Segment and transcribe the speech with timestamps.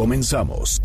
[0.00, 0.80] Comenzamos.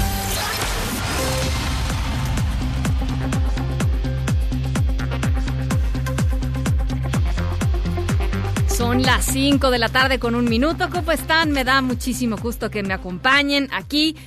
[8.67, 10.89] Son las 5 de la tarde con un minuto.
[10.91, 11.53] ¿Cómo están?
[11.53, 14.17] Me da muchísimo gusto que me acompañen aquí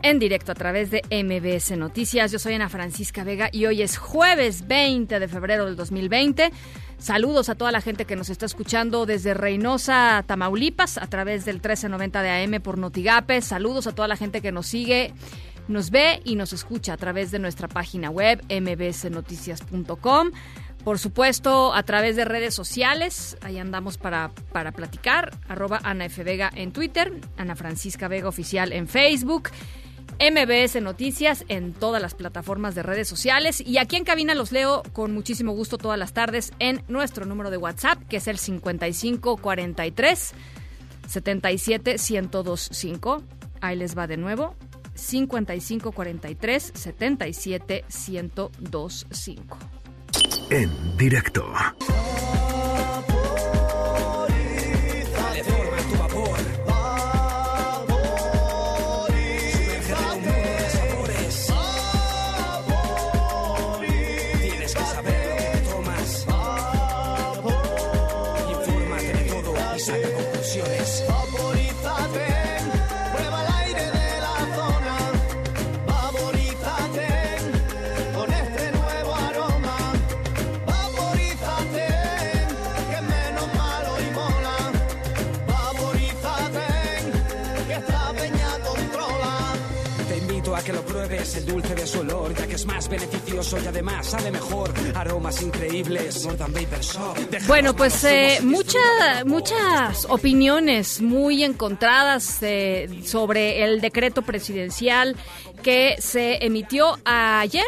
[0.00, 2.32] en directo a través de MBS Noticias.
[2.32, 6.50] Yo soy Ana Francisca Vega y hoy es jueves 20 de febrero del 2020.
[6.98, 11.56] Saludos a toda la gente que nos está escuchando desde Reynosa, Tamaulipas, a través del
[11.56, 13.40] 1390 de AM por Notigape.
[13.40, 15.14] Saludos a toda la gente que nos sigue,
[15.68, 20.32] nos ve y nos escucha a través de nuestra página web mbsnoticias.com.
[20.82, 26.24] Por supuesto, a través de redes sociales, ahí andamos para, para platicar, arroba Ana F.
[26.24, 29.50] Vega en Twitter, Ana Francisca Vega Oficial en Facebook,
[30.20, 34.82] MBS Noticias en todas las plataformas de redes sociales y aquí en cabina los leo
[34.92, 40.34] con muchísimo gusto todas las tardes en nuestro número de WhatsApp, que es el 5543
[41.06, 43.22] 77 1025.
[43.60, 44.54] Ahí les va de nuevo.
[44.94, 49.58] 5543 77 1025.
[50.50, 51.46] En directo.
[91.48, 94.70] Dulce de su olor, ya que es más beneficioso y además sabe mejor.
[94.94, 96.26] Aromas increíbles.
[97.46, 105.16] Bueno, pues eh, mucha- muchas opiniones muy encontradas eh, sobre el decreto presidencial
[105.62, 107.64] que se emitió ayer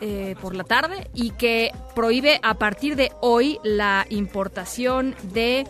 [0.00, 5.66] eh, por la tarde y que prohíbe a partir de hoy la importación de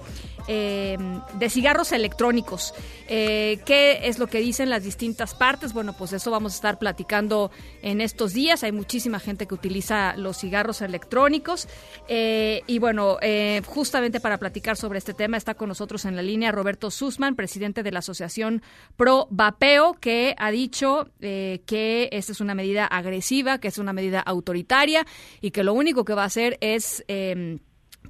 [0.48, 0.98] eh,
[1.34, 2.75] de cigarros electrónicos.
[3.06, 5.72] Eh, ¿Qué es lo que dicen las distintas partes?
[5.72, 7.50] Bueno, pues eso vamos a estar platicando
[7.82, 8.64] en estos días.
[8.64, 11.69] Hay muchísima gente que utiliza los cigarros electrónicos.
[12.09, 16.22] Eh, y bueno, eh, justamente para platicar sobre este tema está con nosotros en la
[16.22, 18.62] línea Roberto Sussman, presidente de la Asociación
[18.97, 24.20] Pro Vapeo, que ha dicho que esta es una medida agresiva, que es una medida
[24.20, 25.06] autoritaria
[25.41, 27.04] y que lo único que va a hacer es...
[27.09, 27.59] eh,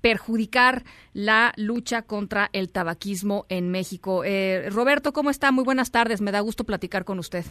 [0.00, 0.82] perjudicar
[1.12, 4.22] la lucha contra el tabaquismo en México.
[4.24, 5.50] Eh, Roberto, ¿cómo está?
[5.52, 7.44] Muy buenas tardes, me da gusto platicar con usted.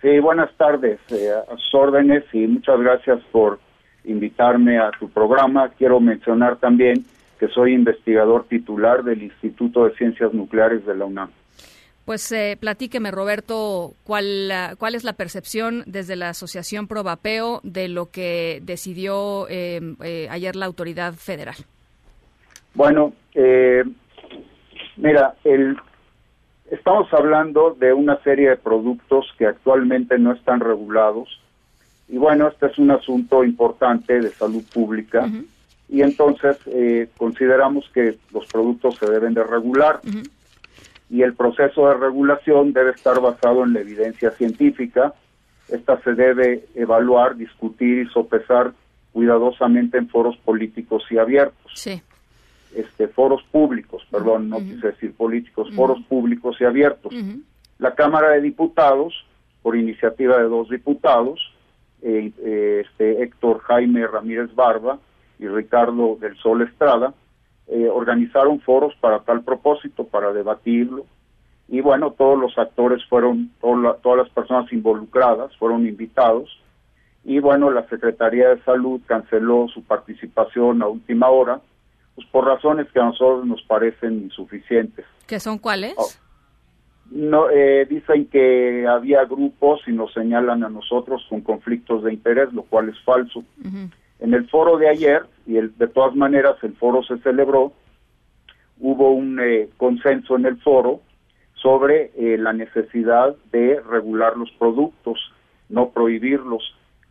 [0.00, 3.60] Sí, buenas tardes, eh, a sus órdenes y muchas gracias por
[4.04, 5.68] invitarme a tu programa.
[5.78, 7.04] Quiero mencionar también
[7.38, 11.30] que soy investigador titular del Instituto de Ciencias Nucleares de la UNAM.
[12.04, 17.86] Pues eh, platíqueme, Roberto, ¿cuál, cuál es la percepción desde la Asociación Pro Vapeo de
[17.88, 21.54] lo que decidió eh, eh, ayer la autoridad federal?
[22.74, 23.84] Bueno, eh,
[24.96, 25.76] mira, el,
[26.70, 31.40] estamos hablando de una serie de productos que actualmente no están regulados.
[32.08, 35.28] Y bueno, este es un asunto importante de salud pública.
[35.88, 40.00] Y entonces eh, consideramos que los productos se deben de regular
[41.12, 45.12] y el proceso de regulación debe estar basado en la evidencia científica.
[45.68, 48.72] Esta se debe evaluar, discutir y sopesar
[49.12, 52.00] cuidadosamente en foros políticos y abiertos Sí.
[52.74, 57.12] este, foros públicos, perdón, no quise decir políticos, foros públicos y abiertos.
[57.78, 59.12] La Cámara de Diputados,
[59.60, 61.52] por iniciativa de dos diputados,
[62.00, 64.98] eh, eh, este, Héctor Jaime Ramírez Barba
[65.38, 67.12] y Ricardo del Sol Estrada,
[67.68, 71.06] eh, organizaron foros para tal propósito, para debatirlo.
[71.68, 76.60] Y bueno, todos los actores fueron, toda todas las personas involucradas fueron invitados.
[77.24, 81.60] Y bueno, la Secretaría de Salud canceló su participación a última hora,
[82.14, 85.06] pues por razones que a nosotros nos parecen insuficientes.
[85.26, 85.94] ¿Qué son cuáles?
[85.96, 86.08] Oh.
[87.10, 92.52] No, eh, dicen que había grupos y nos señalan a nosotros con conflictos de interés,
[92.52, 93.44] lo cual es falso.
[94.22, 97.72] En el foro de ayer, y el, de todas maneras el foro se celebró,
[98.78, 101.00] hubo un eh, consenso en el foro
[101.54, 105.18] sobre eh, la necesidad de regular los productos.
[105.68, 106.62] no prohibirlos,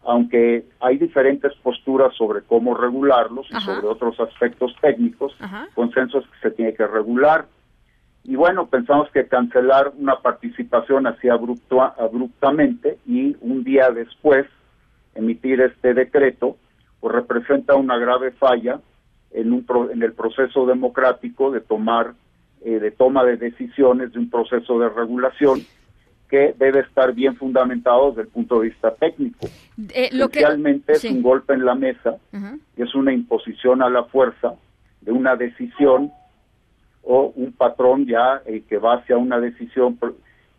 [0.03, 5.35] aunque hay diferentes posturas sobre cómo regularlos y sobre otros aspectos técnicos,
[5.73, 7.47] consenso es que se tiene que regular.
[8.23, 14.45] Y bueno, pensamos que cancelar una participación así abrupto, abruptamente y un día después
[15.15, 16.55] emitir este decreto,
[17.01, 18.79] pues representa una grave falla
[19.31, 22.13] en, un en el proceso democrático de tomar
[22.63, 25.61] eh, de toma de decisiones de un proceso de regulación
[26.31, 29.47] que debe estar bien fundamentado desde el punto de vista técnico.
[29.93, 30.29] Eh, lo
[30.87, 32.15] es un golpe en la mesa,
[32.77, 34.53] y es una imposición a la fuerza
[35.01, 36.11] de una decisión
[37.03, 39.99] o un patrón ya eh, que va hacia una decisión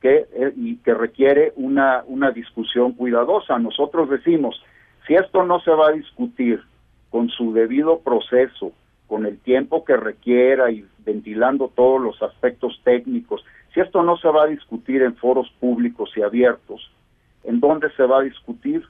[0.01, 3.59] que eh, y que requiere una una discusión cuidadosa.
[3.59, 4.61] Nosotros decimos,
[5.07, 6.63] si esto no se va a discutir
[7.11, 8.73] con su debido proceso,
[9.07, 13.45] con el tiempo que requiera y ventilando todos los aspectos técnicos,
[13.75, 16.91] si esto no se va a discutir en foros públicos y abiertos,
[17.45, 18.85] ¿en dónde se va a discutir?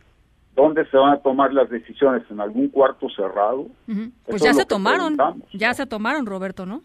[0.54, 2.22] ¿Dónde se van a tomar las decisiones?
[2.30, 3.68] ¿En algún cuarto cerrado?
[4.26, 5.16] Pues ya se tomaron,
[5.52, 6.82] ya se tomaron, Roberto, ¿no?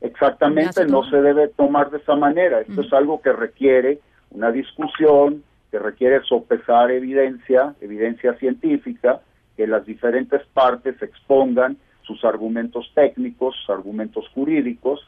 [0.00, 2.60] Exactamente, no se debe tomar de esa manera.
[2.60, 4.00] Esto es algo que requiere
[4.30, 9.22] una discusión, que requiere sopesar evidencia, evidencia científica,
[9.56, 15.00] que las diferentes partes expongan sus argumentos técnicos, sus argumentos jurídicos.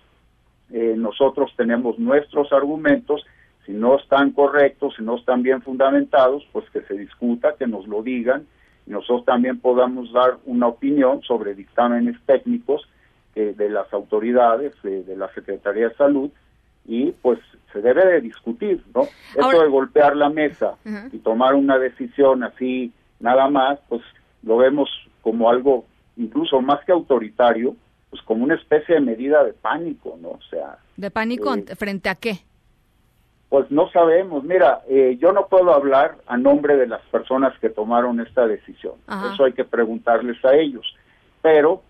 [0.72, 3.26] Eh, nosotros tenemos nuestros argumentos,
[3.66, 7.86] si no están correctos, si no están bien fundamentados, pues que se discuta, que nos
[7.86, 8.46] lo digan,
[8.86, 12.88] y nosotros también podamos dar una opinión sobre dictámenes técnicos
[13.34, 16.30] eh, de las autoridades, de la Secretaría de Salud,
[16.86, 17.38] y pues
[17.72, 19.02] se debe de discutir, ¿no?
[19.36, 20.74] Eso de golpear la mesa
[21.12, 24.02] y tomar una decisión así nada más, pues
[24.42, 24.88] lo vemos
[25.22, 25.84] como algo
[26.16, 27.74] incluso más que autoritario,
[28.10, 30.30] pues como una especie de medida de pánico, ¿no?
[30.30, 30.78] O sea...
[30.96, 32.38] ¿De pánico eh, frente a qué?
[33.48, 34.44] Pues no sabemos.
[34.44, 38.94] Mira, eh, yo no puedo hablar a nombre de las personas que tomaron esta decisión.
[39.32, 40.86] Eso hay que preguntarles a ellos.
[41.42, 41.82] Pero...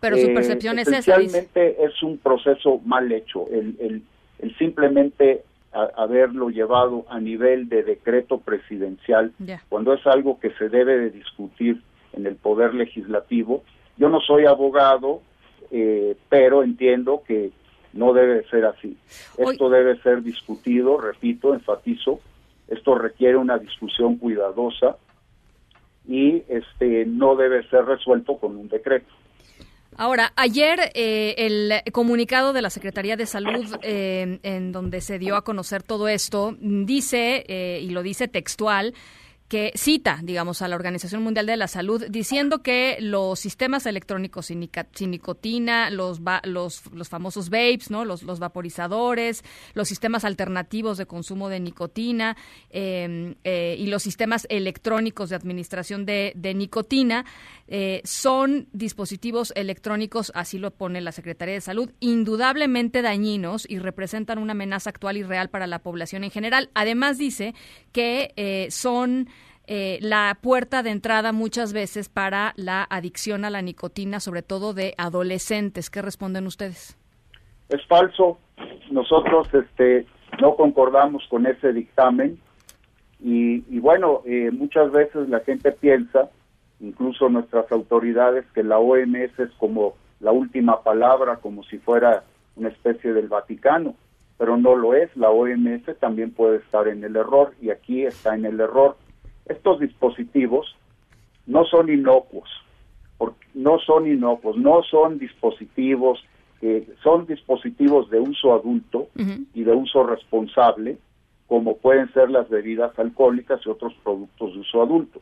[0.00, 1.16] Pero su eh, percepción es esa.
[1.20, 3.46] es un proceso mal hecho.
[3.50, 4.02] El, el,
[4.40, 9.32] el simplemente haberlo llevado a nivel de decreto presidencial,
[9.68, 11.80] cuando es algo que se debe de discutir
[12.12, 13.62] en el poder legislativo.
[13.96, 15.22] Yo no soy abogado,
[15.70, 17.52] eh, pero entiendo que
[17.92, 18.96] no debe ser así.
[19.38, 22.20] Esto debe ser discutido, repito, enfatizo,
[22.68, 24.96] esto requiere una discusión cuidadosa
[26.06, 29.12] y este no debe ser resuelto con un decreto.
[29.96, 35.36] Ahora, ayer eh, el comunicado de la Secretaría de Salud, eh, en donde se dio
[35.36, 37.44] a conocer todo esto, dice,
[37.80, 38.94] y lo dice textual,
[39.50, 44.46] que cita, digamos, a la Organización Mundial de la Salud diciendo que los sistemas electrónicos
[44.46, 48.04] sin, nicotina, los, los, los, famosos vapes, ¿no?
[48.04, 49.42] Los, los, vaporizadores,
[49.74, 52.36] los sistemas alternativos de consumo de nicotina
[52.70, 57.24] em, eh, y los sistemas electrónicos de administración de, nicotina
[57.66, 64.38] eh, son dispositivos electrónicos, así lo pone la Secretaría de Salud, indudablemente dañinos y representan
[64.38, 66.70] una amenaza actual y real para la población en general.
[66.74, 67.52] Además dice
[67.92, 69.28] que eh, son
[69.66, 74.74] eh, la puerta de entrada muchas veces para la adicción a la nicotina, sobre todo
[74.74, 75.90] de adolescentes.
[75.90, 76.98] ¿Qué responden ustedes?
[77.68, 78.38] Es falso.
[78.90, 80.06] Nosotros este,
[80.40, 82.40] no concordamos con ese dictamen
[83.22, 86.30] y, bueno, eh, muchas veces la gente piensa,
[86.80, 92.24] incluso nuestras autoridades, que la OMS es como la última palabra, como si fuera
[92.56, 93.94] una especie del Vaticano,
[94.40, 95.14] pero no lo es.
[95.18, 98.96] La OMS también puede estar en el error y aquí está en el error
[99.50, 100.76] estos dispositivos
[101.46, 102.48] no son inocuos,
[103.54, 106.24] no son inocuos, no son dispositivos,
[106.60, 109.08] que son dispositivos de uso adulto
[109.54, 110.98] y de uso responsable,
[111.48, 115.18] como pueden ser las bebidas alcohólicas y otros productos de uso adulto.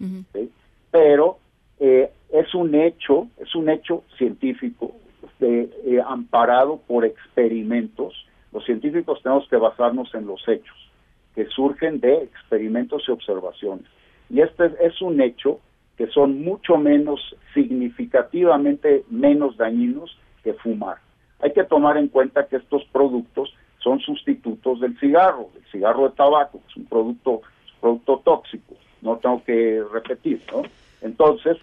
[0.90, 1.38] Pero
[1.80, 4.92] eh, es un hecho, es un hecho científico
[5.40, 8.14] eh, amparado por experimentos.
[8.52, 10.76] Los científicos tenemos que basarnos en los hechos
[11.34, 13.86] que surgen de experimentos y observaciones.
[14.28, 15.60] Y este es un hecho
[15.96, 17.20] que son mucho menos
[17.54, 20.96] significativamente menos dañinos que fumar.
[21.40, 26.16] Hay que tomar en cuenta que estos productos son sustitutos del cigarro, el cigarro de
[26.16, 27.42] tabaco, que es un producto,
[27.80, 30.62] producto tóxico, no tengo que repetir, ¿no?
[31.00, 31.56] Entonces,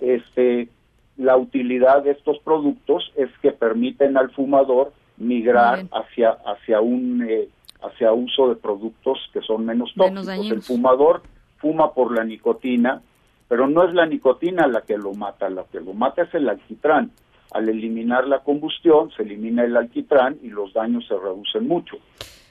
[0.00, 0.68] este,
[1.16, 7.48] la utilidad de estos productos es que permiten al fumador migrar hacia hacia un eh,
[7.82, 10.50] hacia uso de productos que son menos tóxicos.
[10.50, 11.22] el fumador
[11.58, 13.02] fuma por la nicotina,
[13.48, 16.48] pero no es la nicotina la que lo mata, lo que lo mata es el
[16.48, 17.12] alquitrán.
[17.52, 21.96] Al eliminar la combustión, se elimina el alquitrán y los daños se reducen mucho.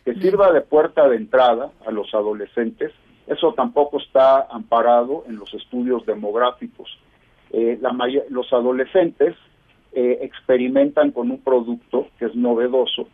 [0.03, 2.91] Que sirva de puerta de entrada a los adolescentes
[3.27, 6.97] Eso tampoco está amparado en los estudios demográficos.
[7.51, 7.95] Eh, la
[8.29, 9.35] los adolescentes
[9.93, 13.07] eh, experimentan con un producto que es novedoso,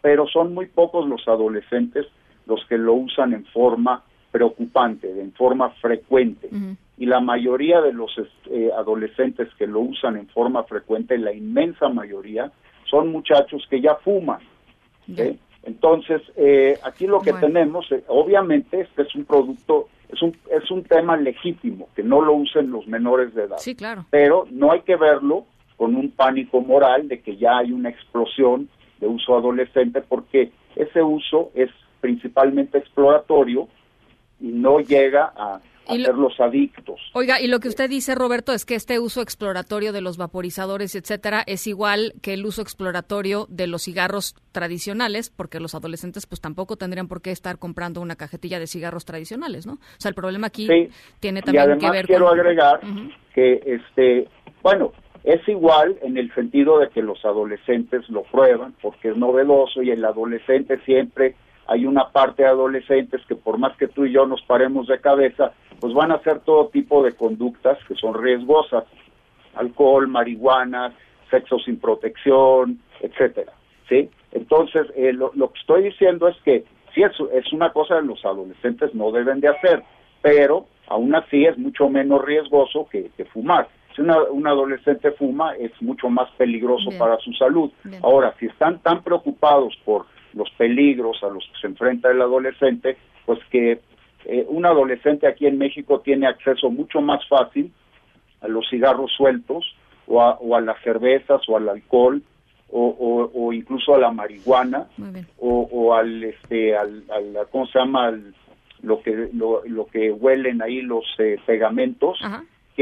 [0.00, 2.06] pero son muy pocos los adolescentes
[2.46, 6.48] los que lo usan en forma preocupante, en forma frecuente.
[6.96, 8.10] Y la mayoría de los
[8.50, 12.50] eh, adolescentes que lo usan en forma frecuente, la inmensa mayoría,
[12.88, 14.40] son muchachos que ya fuman.
[15.62, 20.70] Entonces, eh, aquí lo que tenemos, eh, obviamente, este es un producto, es un, es
[20.70, 23.58] un tema legítimo, que no lo usen los menores de edad.
[23.58, 24.06] Sí, claro.
[24.10, 25.44] Pero no hay que verlo
[25.80, 28.68] con un pánico moral de que ya hay una explosión
[28.98, 31.70] de uso adolescente, porque ese uso es
[32.02, 33.66] principalmente exploratorio
[34.40, 37.00] y no llega a hacerlos adictos.
[37.14, 40.94] Oiga, y lo que usted dice, Roberto, es que este uso exploratorio de los vaporizadores,
[40.94, 46.42] etcétera, es igual que el uso exploratorio de los cigarros tradicionales, porque los adolescentes pues
[46.42, 49.72] tampoco tendrían por qué estar comprando una cajetilla de cigarros tradicionales, ¿no?
[49.72, 50.68] O sea, el problema aquí
[51.20, 52.80] tiene también que ver quiero agregar
[53.34, 54.28] que este,
[54.62, 54.92] bueno,
[55.24, 59.90] es igual en el sentido de que los adolescentes lo prueban porque es novedoso y
[59.90, 61.34] el adolescente siempre
[61.66, 65.00] hay una parte de adolescentes que por más que tú y yo nos paremos de
[65.00, 68.84] cabeza, pues van a hacer todo tipo de conductas que son riesgosas,
[69.54, 70.92] alcohol, marihuana,
[71.30, 73.52] sexo sin protección, etcétera,
[73.88, 74.10] ¿sí?
[74.32, 78.24] Entonces, eh, lo, que estoy diciendo es que si es, es una cosa que los
[78.24, 79.84] adolescentes no deben de hacer,
[80.22, 83.68] pero aún así es mucho menos riesgoso que, fumar.
[83.94, 87.70] Si una, un adolescente fuma, es mucho más peligroso para su salud.
[88.02, 92.96] Ahora, si están tan preocupados por los peligros a los que se enfrenta el adolescente,
[93.26, 93.80] pues que
[94.26, 97.72] eh, un adolescente aquí en México tiene acceso mucho más fácil
[98.40, 99.64] a los cigarros sueltos
[100.06, 102.22] o a, las cervezas o al alcohol
[102.72, 104.86] o, incluso a la marihuana
[105.38, 107.04] o, al este al,
[107.50, 108.12] cómo se llama
[108.82, 112.18] lo que lo, que huelen ahí los eh, pegamentos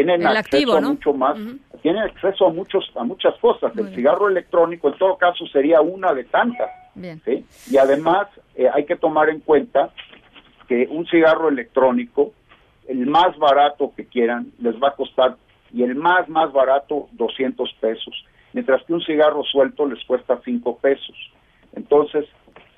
[0.04, 1.36] tienen acceso a mucho más
[1.82, 3.76] tienen acceso a muchos a muchas cosas.
[3.76, 6.70] El cigarro electrónico en todo caso sería una de tantas
[7.70, 9.90] y además eh, hay que tomar en cuenta
[10.68, 12.32] que un cigarro electrónico,
[12.86, 15.36] el más barato que quieran, les va a costar,
[15.72, 20.78] y el más, más barato, 200 pesos, mientras que un cigarro suelto les cuesta 5
[20.78, 21.16] pesos.
[21.74, 22.26] Entonces,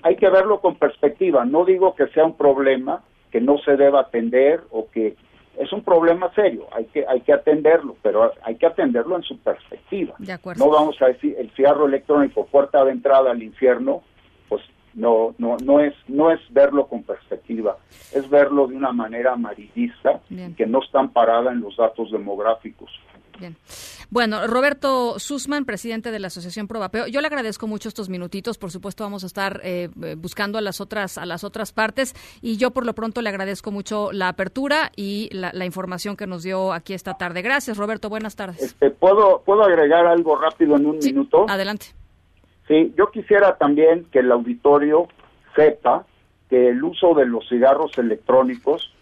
[0.02, 1.44] hay que verlo con perspectiva.
[1.44, 5.16] No digo que sea un problema que no se deba atender o que
[5.58, 9.38] es un problema serio, hay que hay que atenderlo, pero hay que atenderlo en su
[9.38, 10.14] perspectiva.
[10.56, 14.02] no vamos a decir el cigarro electrónico puerta de entrada al infierno,
[14.48, 14.62] pues
[14.94, 17.76] no, no, no es, no es verlo con perspectiva,
[18.14, 20.20] es verlo de una manera amarillista
[20.56, 22.90] que no está amparada en los datos demográficos.
[23.40, 23.56] Bien.
[24.10, 28.58] Bueno, Roberto Sussman, presidente de la Asociación Probapeo, yo le agradezco mucho estos minutitos.
[28.58, 32.56] Por supuesto, vamos a estar eh, buscando a las otras a las otras partes y
[32.58, 36.72] yo por lo pronto le agradezco mucho la apertura y la, información que nos dio
[36.72, 37.42] aquí esta tarde.
[37.42, 38.08] Gracias, Roberto.
[38.08, 38.60] Buenas tardes.
[38.60, 41.46] Este, puedo puedo agregar algo rápido en un minuto.
[41.48, 41.86] Adelante.
[42.68, 45.08] Sí, yo quisiera también que el auditorio
[45.56, 46.04] sepa
[46.48, 48.92] que el uso de los cigarros electrónicos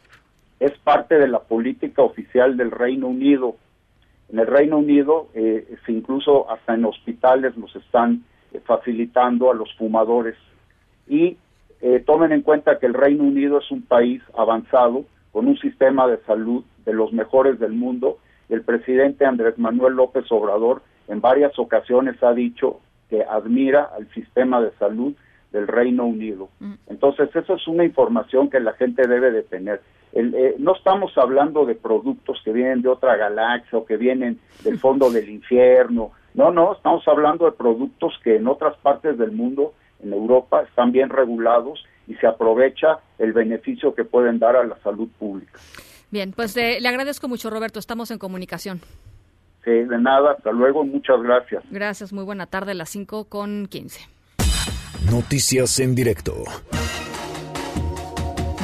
[0.60, 3.56] es parte de la política oficial del Reino Unido.
[4.30, 9.74] En el Reino Unido, eh, incluso hasta en hospitales los están eh, facilitando a los
[9.76, 10.36] fumadores.
[11.06, 11.38] Y
[11.80, 16.06] eh, tomen en cuenta que el Reino Unido es un país avanzado, con un sistema
[16.06, 18.18] de salud de los mejores del mundo.
[18.48, 24.60] El presidente Andrés Manuel López Obrador en varias ocasiones ha dicho que admira al sistema
[24.60, 25.14] de salud
[25.52, 26.48] del Reino Unido.
[26.60, 26.74] Mm.
[26.88, 29.80] Entonces, eso es una información que la gente debe de tener.
[30.12, 34.78] Eh, no estamos hablando de productos que vienen de otra galaxia o que vienen del
[34.80, 36.12] fondo del infierno.
[36.34, 40.92] No, no, estamos hablando de productos que en otras partes del mundo, en Europa, están
[40.92, 45.58] bien regulados y se aprovecha el beneficio que pueden dar a la salud pública.
[46.10, 47.78] Bien, pues eh, le agradezco mucho, Roberto.
[47.78, 48.80] Estamos en comunicación
[49.68, 51.62] de nada, hasta luego, muchas gracias.
[51.70, 54.00] Gracias, muy buena tarde, las 5 con 15.
[55.10, 56.44] Noticias en directo.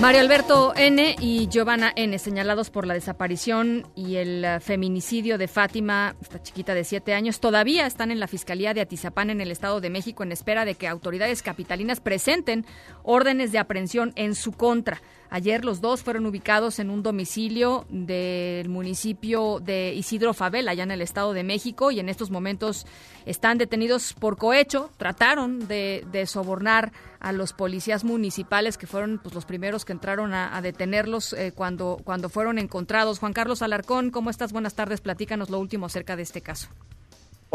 [0.01, 1.17] Mario Alberto N.
[1.21, 2.19] y Giovanna N.
[2.19, 7.39] señalados por la desaparición y el eh, feminicidio de Fátima, esta chiquita de siete años,
[7.39, 10.75] todavía están en la Fiscalía de Atizapán en el Estado de México en espera de
[10.75, 12.67] que autoridades capitalinas presenten
[13.05, 15.01] órdenes de aprehensión en su contra.
[15.35, 20.93] Ayer los dos fueron ubicados en un domicilio del municipio de Isidro Fabel, allá en
[20.93, 22.87] el Estado de México, y en estos momentos
[23.27, 24.91] están detenidos por cohecho.
[24.97, 30.63] Trataron de, sobornar a los policías municipales que fueron pues, los primeros que entraron a,
[30.63, 33.19] detenerlos eh, cuando, cuando fueron encontrados.
[33.19, 34.53] Juan Carlos Alarcón, ¿cómo estás?
[34.53, 35.01] Buenas tardes.
[35.01, 36.69] Platícanos lo último acerca de este caso.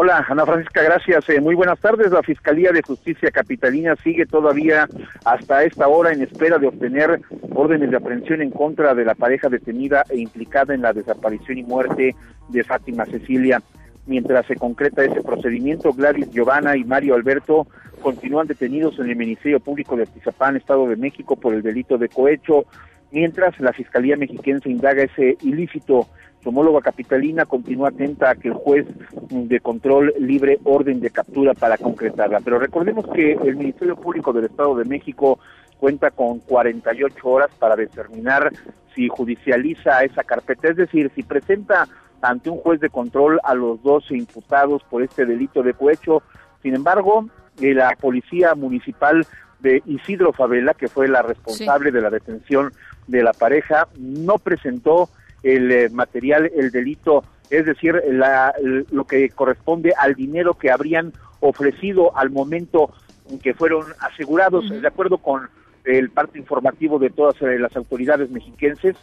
[0.01, 1.27] Hola, Ana Francisca, gracias.
[1.27, 2.09] Eh, muy buenas tardes.
[2.09, 4.87] La Fiscalía de Justicia Capitalina sigue todavía
[5.25, 7.19] hasta esta hora en espera de obtener
[7.53, 11.63] órdenes de aprehensión en contra de la pareja detenida e implicada en la desaparición y
[11.63, 12.15] muerte
[12.47, 13.61] de Fátima Cecilia.
[14.05, 17.67] Mientras se concreta ese procedimiento, Gladys Giovanna y Mario Alberto
[18.01, 22.07] continúan detenidos en el Ministerio Público de Atizapán, Estado de México, por el delito de
[22.07, 22.63] cohecho,
[23.11, 26.07] mientras la Fiscalía Mexiquense indaga ese ilícito
[26.41, 28.88] su homóloga capitalina continúa atenta a que el juez
[29.29, 32.39] de control libre orden de captura para concretarla.
[32.39, 35.39] Pero recordemos que el Ministerio Público del Estado de México
[35.79, 38.51] cuenta con 48 horas para determinar
[38.96, 41.88] si judicializa esa carpeta, es decir, si presenta
[42.22, 46.22] ante un juez de control a los 12 imputados por este delito de cohecho.
[46.62, 47.25] Sin embargo,
[47.62, 49.25] eh, la Policía Municipal
[49.60, 52.72] de Isidro Favela, que fue la responsable de la detención
[53.08, 55.10] de la pareja, no presentó
[55.43, 61.13] el eh, material, el delito, es decir, la, lo que corresponde al dinero que habrían
[61.39, 62.91] ofrecido al momento
[63.29, 65.50] en que fueron asegurados, de acuerdo con
[65.86, 68.96] el parte informativo de todas eh, las autoridades mexiquenses.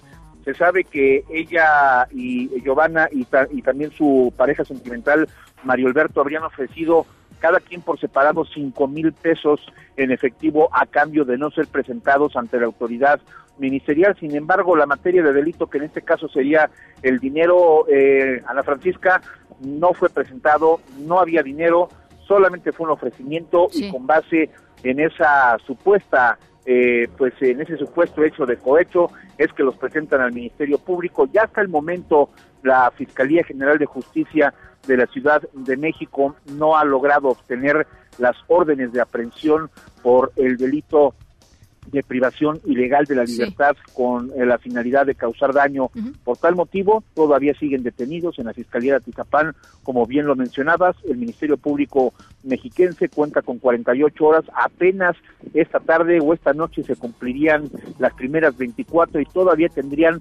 [0.44, 5.28] Se sabe que ella y Giovanna y, y también su pareja sentimental,
[5.64, 7.04] Mario Alberto, habrían ofrecido
[7.40, 9.60] cada quien por separado cinco mil pesos
[9.96, 13.20] en efectivo a cambio de no ser presentados ante la autoridad
[13.58, 14.16] ministerial.
[14.18, 16.70] Sin embargo, la materia de delito, que en este caso sería
[17.02, 19.20] el dinero, eh, Ana Francisca,
[19.60, 21.88] no fue presentado, no había dinero,
[22.26, 24.50] solamente fue un ofrecimiento y con base
[24.82, 30.20] en esa supuesta, eh, pues en ese supuesto hecho de cohecho, es que los presentan
[30.20, 31.28] al Ministerio Público.
[31.32, 32.30] Ya hasta el momento
[32.62, 34.52] la Fiscalía General de Justicia
[34.86, 37.86] de la Ciudad de México no ha logrado obtener
[38.18, 39.70] las órdenes de aprehensión
[40.02, 41.14] por el delito
[41.92, 45.90] de privación ilegal de la libertad con eh, la finalidad de causar daño.
[46.24, 50.96] Por tal motivo, todavía siguen detenidos en la Fiscalía de Atizapán, como bien lo mencionabas.
[51.08, 52.12] El Ministerio Público
[52.42, 54.44] mexiquense cuenta con 48 horas.
[54.54, 55.16] Apenas
[55.54, 60.20] esta tarde o esta noche se cumplirían las primeras 24 y todavía tendrían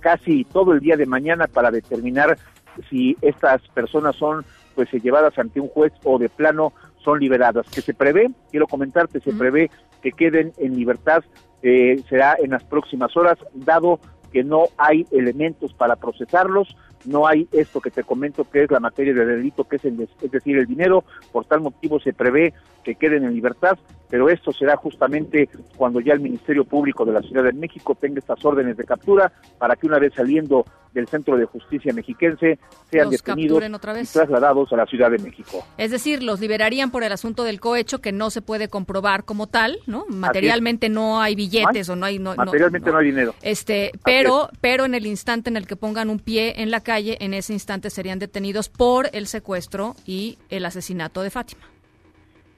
[0.00, 2.36] casi todo el día de mañana para determinar
[2.90, 6.72] si estas personas son pues llevadas ante un juez o de plano
[7.04, 7.66] son liberadas.
[7.68, 9.70] Que se prevé, quiero comentarte, se prevé
[10.02, 11.24] que queden en libertad,
[11.62, 14.00] eh, será en las próximas horas, dado
[14.32, 18.80] que no hay elementos para procesarlos, no hay esto que te comento que es la
[18.80, 22.94] materia de delito, que es, es decir, el dinero, por tal motivo se prevé que
[22.96, 27.44] queden en libertad, pero esto será justamente cuando ya el Ministerio Público de la Ciudad
[27.44, 31.46] de México tenga estas órdenes de captura para que una vez saliendo del Centro de
[31.46, 32.58] Justicia Mexiquense
[32.90, 35.64] sean detenidos y trasladados a la Ciudad de México.
[35.78, 39.46] Es decir, los liberarían por el asunto del cohecho que no se puede comprobar como
[39.46, 40.04] tal, ¿no?
[40.08, 43.34] Materialmente no hay billetes o no hay no, materialmente no, hay dinero.
[43.40, 46.91] Este, pero pero en el instante en el que pongan un pie en la calle,
[46.98, 51.62] en ese instante serían detenidos por el secuestro y el asesinato de Fátima.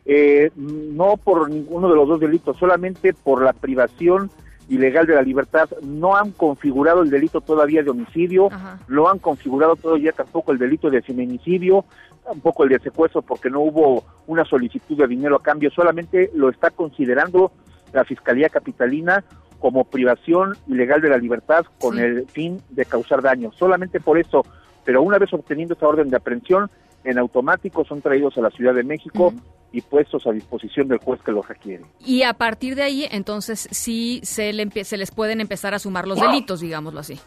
[0.06, 4.30] Eh, no por ninguno de los dos delitos, solamente por la privación
[4.68, 5.68] ilegal de la libertad.
[5.82, 8.48] No han configurado el delito todavía de homicidio,
[8.86, 11.84] lo han configurado todavía tampoco el delito de feminicidio,
[12.24, 16.48] tampoco el de secuestro porque no hubo una solicitud de dinero a cambio, solamente lo
[16.48, 17.52] está considerando
[17.92, 19.24] la Fiscalía Capitalina
[19.58, 23.52] como privación ilegal de la libertad con el fin de causar daño.
[23.52, 24.44] Solamente por eso,
[24.84, 26.70] pero una vez obteniendo esta orden de aprehensión,
[27.04, 29.32] en automático son traídos a la Ciudad de México
[29.72, 31.84] y puestos a disposición del juez que los requiere.
[31.98, 36.06] Y a partir de ahí, entonces, sí se, le se les pueden empezar a sumar
[36.06, 37.18] los delitos, digámoslo así.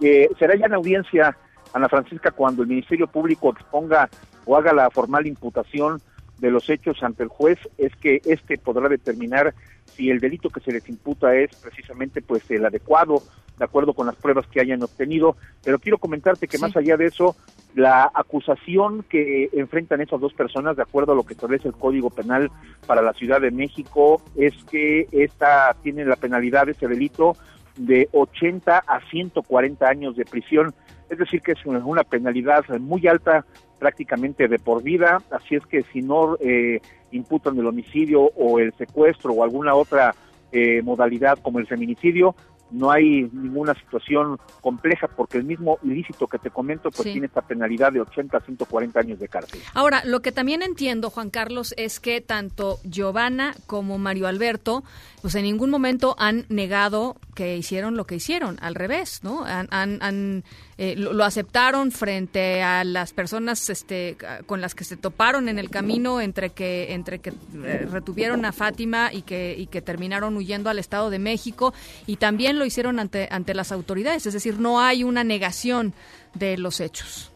[0.00, 1.36] Eh, será ya en audiencia,
[1.74, 4.08] Ana Francisca, cuando el Ministerio Público exponga
[4.46, 6.00] o haga la formal imputación
[6.38, 9.54] de los hechos ante el juez, es que éste podrá determinar
[9.86, 13.22] si el delito que se les imputa es precisamente pues el adecuado,
[13.58, 15.36] de acuerdo con las pruebas que hayan obtenido.
[15.64, 17.36] Pero quiero comentarte que más allá de eso,
[17.74, 22.10] la acusación que enfrentan esas dos personas, de acuerdo a lo que establece el Código
[22.10, 22.50] Penal
[22.86, 27.36] para la Ciudad de México, es que esta tiene la penalidad de ese delito
[27.76, 30.74] de 80 a 140 años de prisión.
[31.08, 33.44] Es decir, que es una penalidad muy alta,
[33.78, 35.22] prácticamente de por vida.
[35.30, 36.80] Así es que si no eh,
[37.12, 40.14] imputan el homicidio o el secuestro o alguna otra
[40.52, 42.34] eh, modalidad como el feminicidio,
[42.70, 47.42] no hay ninguna situación compleja porque el mismo ilícito que te comento pues tiene esta
[47.42, 49.60] penalidad de 80 a 140 años de cárcel.
[49.74, 54.82] Ahora, lo que también entiendo, Juan Carlos, es que tanto Giovanna como Mario Alberto
[55.22, 59.44] pues en ningún momento han negado que hicieron lo que hicieron, al revés, ¿no?
[59.44, 60.44] Han,
[60.78, 65.70] eh, lo, aceptaron frente a las personas este, con las que se toparon en el
[65.70, 70.68] camino entre que entre que eh, retuvieron a Fátima y que y que terminaron huyendo
[70.68, 71.72] al Estado de México
[72.06, 75.94] y también lo hicieron ante ante las autoridades, es decir, no hay una negación
[76.34, 77.32] de los hechos.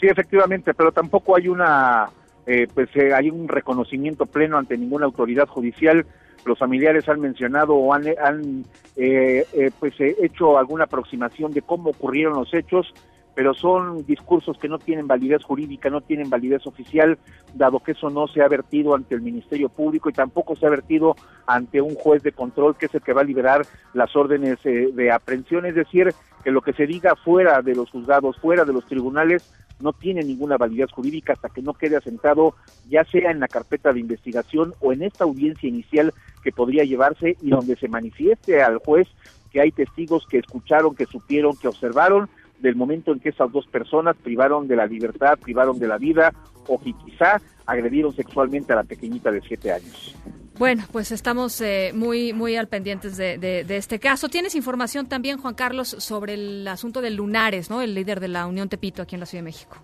[0.00, 2.08] Sí, efectivamente, pero tampoco hay una,
[2.46, 6.06] eh, pues eh, hay un reconocimiento pleno ante ninguna autoridad judicial.
[6.44, 8.64] Los familiares han mencionado o han, han
[8.96, 12.92] eh, pues hecho alguna aproximación de cómo ocurrieron los hechos,
[13.34, 17.18] pero son discursos que no tienen validez jurídica, no tienen validez oficial,
[17.54, 20.70] dado que eso no se ha vertido ante el Ministerio Público y tampoco se ha
[20.70, 21.14] vertido
[21.46, 23.62] ante un juez de control que es el que va a liberar
[23.94, 28.38] las órdenes de aprehensión, es decir, que lo que se diga fuera de los juzgados,
[28.38, 29.50] fuera de los tribunales,
[29.80, 32.54] no tiene ninguna validez jurídica hasta que no quede asentado,
[32.88, 37.36] ya sea en la carpeta de investigación o en esta audiencia inicial que podría llevarse
[37.40, 39.08] y donde se manifieste al juez
[39.52, 42.28] que hay testigos que escucharon, que supieron, que observaron
[42.60, 46.32] del momento en que esas dos personas privaron de la libertad, privaron de la vida
[46.66, 50.14] o que quizá agredieron sexualmente a la pequeñita de siete años.
[50.58, 54.28] Bueno, pues estamos eh, muy muy al pendientes de, de, este caso.
[54.28, 57.80] ¿Tienes información también, Juan Carlos, sobre el asunto de Lunares, ¿no?
[57.80, 59.78] el líder de la Unión Tepito aquí en la Ciudad de México?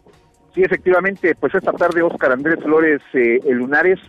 [0.57, 4.01] Sí, efectivamente, pues esta tarde Óscar Andrés Flores eh, Lunares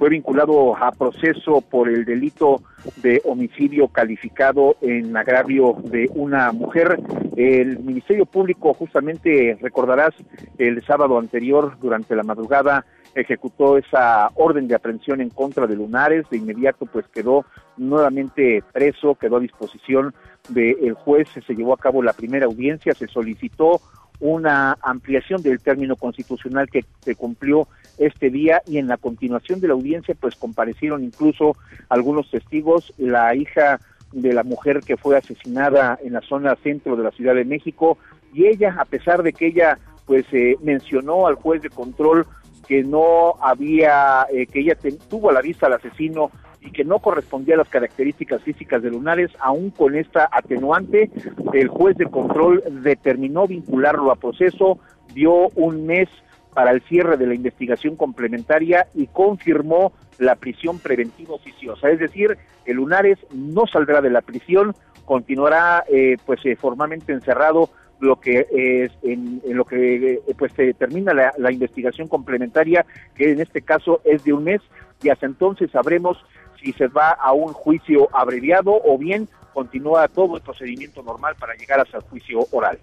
[0.00, 2.60] fue vinculado a proceso por el delito
[2.96, 6.98] de homicidio calificado en agravio de una mujer.
[7.36, 10.12] El Ministerio Público, justamente recordarás,
[10.58, 12.84] el sábado anterior, durante la madrugada,
[13.14, 19.14] ejecutó esa orden de aprehensión en contra de Lunares, de inmediato pues quedó nuevamente preso,
[19.14, 20.12] quedó a disposición
[20.48, 23.80] del juez, se llevó a cabo la primera audiencia, se solicitó
[24.22, 27.66] una ampliación del término constitucional que se cumplió
[27.98, 31.56] este día y en la continuación de la audiencia pues comparecieron incluso
[31.88, 33.80] algunos testigos, la hija
[34.12, 37.98] de la mujer que fue asesinada en la zona centro de la Ciudad de México
[38.32, 42.26] y ella, a pesar de que ella pues eh, mencionó al juez de control
[42.68, 44.76] que no había, eh, que ella
[45.10, 46.30] tuvo a la vista al asesino
[46.62, 51.10] y que no correspondía a las características físicas de Lunares, aún con esta atenuante,
[51.52, 54.78] el juez de control determinó vincularlo a proceso,
[55.12, 56.08] dio un mes
[56.54, 61.90] para el cierre de la investigación complementaria y confirmó la prisión preventiva oficiosa.
[61.90, 67.70] Es decir, el Lunares no saldrá de la prisión, continuará eh, pues eh, formalmente encerrado
[68.00, 73.30] lo que es en, lo que eh, pues se termina la, la, investigación complementaria que
[73.30, 74.60] en este caso es de un mes
[75.02, 76.18] y hasta entonces sabremos
[76.62, 81.54] si se va a un juicio abreviado o bien continúa todo el procedimiento normal para
[81.54, 82.78] llegar hasta el juicio oral.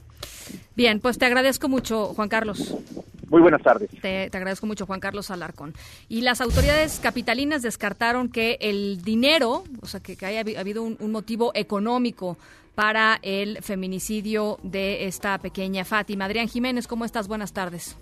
[0.76, 2.76] Bien, pues te agradezco mucho, Juan Carlos.
[3.30, 3.90] Muy buenas tardes.
[4.02, 5.74] Te, agradezco mucho, Juan Carlos Alarcón.
[6.08, 11.52] Y las autoridades capitalinas descartaron que el dinero, o sea, que, haya habido un, motivo
[11.54, 12.38] económico
[12.76, 16.26] para el feminicidio de esta pequeña Fátima.
[16.26, 17.28] Adrián Jiménez, ¿cómo estás?
[17.28, 17.98] Buenas tardes.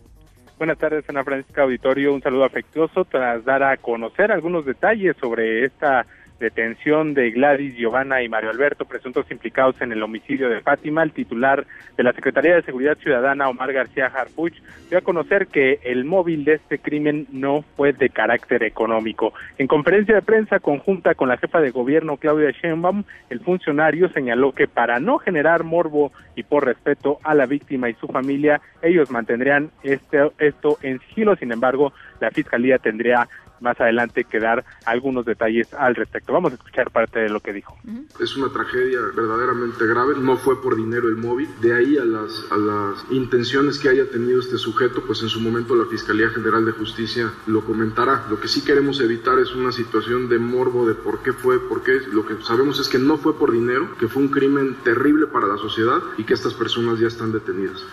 [0.58, 2.12] Buenas tardes, Ana Francisca Auditorio.
[2.12, 6.08] Un saludo afectuoso tras dar a conocer algunos detalles sobre esta
[6.39, 11.12] detención de Gladys, Giovanna y Mario Alberto, presuntos implicados en el homicidio de Fátima, el
[11.12, 14.54] titular de la Secretaría de Seguridad Ciudadana, Omar García Harpuch,
[14.89, 19.34] dio a conocer que el móvil de este crimen no fue de carácter económico.
[19.58, 24.52] En conferencia de prensa conjunta con la jefa de gobierno, Claudia Sheinbaum, el funcionario señaló
[24.52, 29.12] que para no generar morbo y por respeto a la víctima y su familia, ellos
[29.12, 31.36] mantendrían este, esto en sigilo.
[31.36, 33.27] Sin embargo, la Fiscalía tendría
[33.62, 36.34] más adelante que dar algunos detalles al respecto.
[36.34, 37.77] Vamos a escuchar parte de lo que dijo.
[38.19, 42.45] Es una tragedia verdaderamente grave, no fue por dinero el móvil, de ahí a las,
[42.51, 46.65] a las intenciones que haya tenido este sujeto, pues en su momento la Fiscalía General
[46.65, 48.25] de Justicia lo comentará.
[48.30, 51.84] Lo que sí queremos evitar es una situación de morbo de por qué fue, por
[51.84, 51.99] qué.
[52.12, 55.47] Lo que sabemos es que no fue por dinero, que fue un crimen terrible para
[55.47, 57.84] la sociedad y que estas personas ya están detenidas.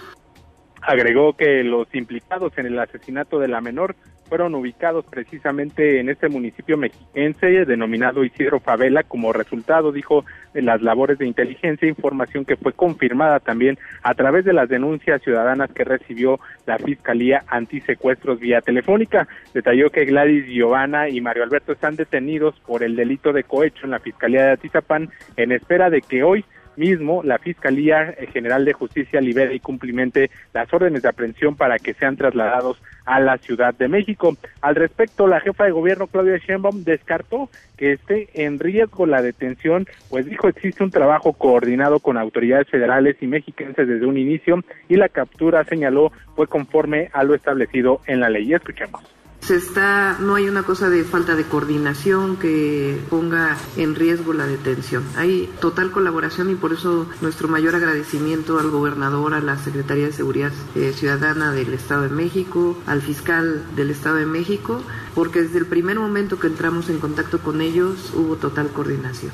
[0.87, 3.97] Agregó que los implicados en el asesinato de la menor
[4.29, 10.83] fueron ubicados precisamente en este municipio mexiquense denominado Isidro Favela como resultado, dijo, de las
[10.83, 15.85] labores de inteligencia, información que fue confirmada también a través de las denuncias ciudadanas que
[15.85, 19.29] recibió la Fiscalía Antisecuestros vía telefónica.
[19.53, 23.91] Detalló que Gladys Giovanna y Mario Alberto están detenidos por el delito de cohecho en
[23.91, 26.45] la Fiscalía de Atizapán en espera de que hoy
[26.77, 31.95] mismo la Fiscalía General de Justicia libere y cumplimente las órdenes de aprehensión para que
[31.95, 34.37] sean trasladados a la Ciudad de México.
[34.61, 39.87] Al respecto, la jefa de gobierno Claudia Sheinbaum descartó que esté en riesgo la detención,
[40.09, 44.97] pues dijo existe un trabajo coordinado con autoridades federales y mexicanas desde un inicio y
[44.97, 48.53] la captura señaló fue conforme a lo establecido en la ley.
[48.53, 49.03] Escuchemos
[49.45, 54.47] se está, no hay una cosa de falta de coordinación que ponga en riesgo la
[54.47, 55.05] detención.
[55.17, 60.13] Hay total colaboración y por eso nuestro mayor agradecimiento al gobernador, a la Secretaría de
[60.13, 64.83] Seguridad eh, Ciudadana del Estado de México, al fiscal del Estado de México,
[65.15, 69.33] porque desde el primer momento que entramos en contacto con ellos hubo total coordinación.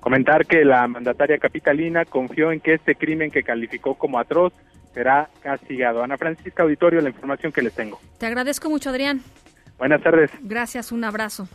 [0.00, 4.52] Comentar que la mandataria capitalina confió en que este crimen que calificó como atroz
[4.98, 6.02] será castigado.
[6.02, 8.00] Ana Francisca Auditorio, la información que les tengo.
[8.18, 9.22] Te agradezco mucho, Adrián.
[9.78, 10.28] Buenas tardes.
[10.40, 11.46] Gracias, un abrazo.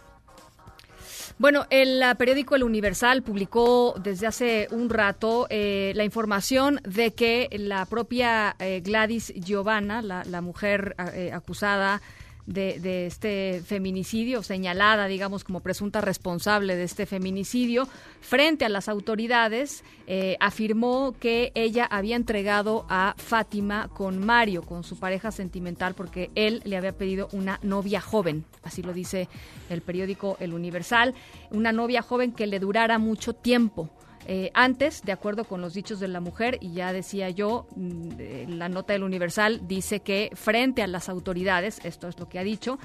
[1.38, 7.49] Bueno, el periódico El Universal publicó desde hace un rato eh, la información de que
[7.51, 12.01] la propia eh, Gladys Giovanna, la, la mujer eh, acusada
[12.45, 17.88] de, este feminicidio, señalada, digamos, como presunta responsable de este feminicidio,
[18.21, 24.84] frente a las autoridades, eh, afirmó que ella había entregado a Fátima con Mario, con
[24.84, 29.29] su pareja sentimental, porque él le había pedido una novia joven, así lo dice
[29.69, 31.13] el periódico El Universal,
[31.51, 33.89] una novia joven que le durara mucho tiempo.
[34.25, 38.09] Eh, antes, de acuerdo con los dichos de la mujer, y ya decía yo, mm,
[38.19, 42.39] eh, la nota del Universal dice que frente a las autoridades, esto es lo que
[42.39, 42.79] ha dicho,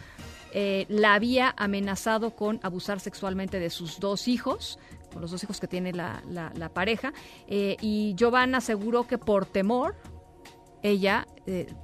[0.53, 4.79] eh, la había amenazado con abusar sexualmente de sus dos hijos,
[5.13, 7.13] con los dos hijos que tiene la, la pareja,
[7.49, 9.97] y Giovanna aseguró que por temor
[10.83, 11.27] ella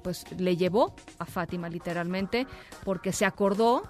[0.03, 2.47] pues le llevó a Fátima literalmente
[2.85, 3.83] porque se acordó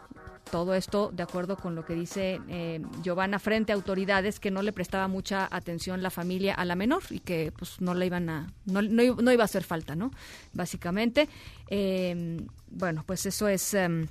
[0.50, 4.62] todo esto de acuerdo con lo que dice eh, Giovanna frente a autoridades que no
[4.62, 8.28] le prestaba mucha atención la familia a la menor y que pues no le iban
[8.28, 10.10] a no, no, iba a hacer falta no
[10.52, 11.28] básicamente
[11.68, 14.06] em, bueno pues eso es em,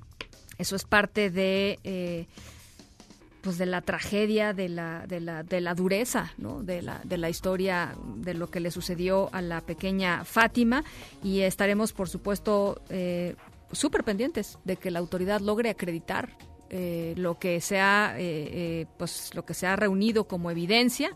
[0.58, 2.28] eso es parte de eh,
[3.44, 6.64] pues de la tragedia, de la, de la, de la dureza, ¿no?
[6.64, 10.86] de, la, de la historia de lo que le sucedió a la pequeña Fátima
[11.22, 13.36] y estaremos, por supuesto, eh,
[13.74, 16.38] súper pendientes de que la autoridad logre acreditar
[16.76, 21.12] eh, lo que se ha eh, eh, pues lo que se ha reunido como evidencia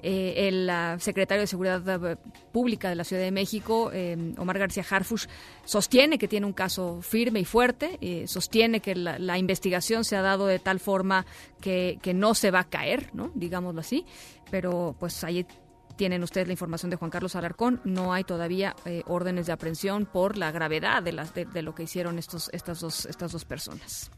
[0.00, 2.20] el secretario de Seguridad
[2.52, 3.90] Pública de la Ciudad de México,
[4.36, 5.26] Omar García Harfush,
[5.64, 10.46] sostiene que tiene un caso firme y fuerte, sostiene que la, investigación se ha dado
[10.46, 11.26] de tal forma
[11.60, 13.32] que, que no se va a caer, ¿no?
[13.34, 14.06] digámoslo así,
[14.52, 15.44] pero pues ahí
[15.98, 17.82] tienen ustedes la información de Juan Carlos Alarcón.
[17.84, 21.74] No hay todavía eh, órdenes de aprehensión por la gravedad de, las, de, de lo
[21.74, 24.10] que hicieron estos, estas, dos, estas dos personas.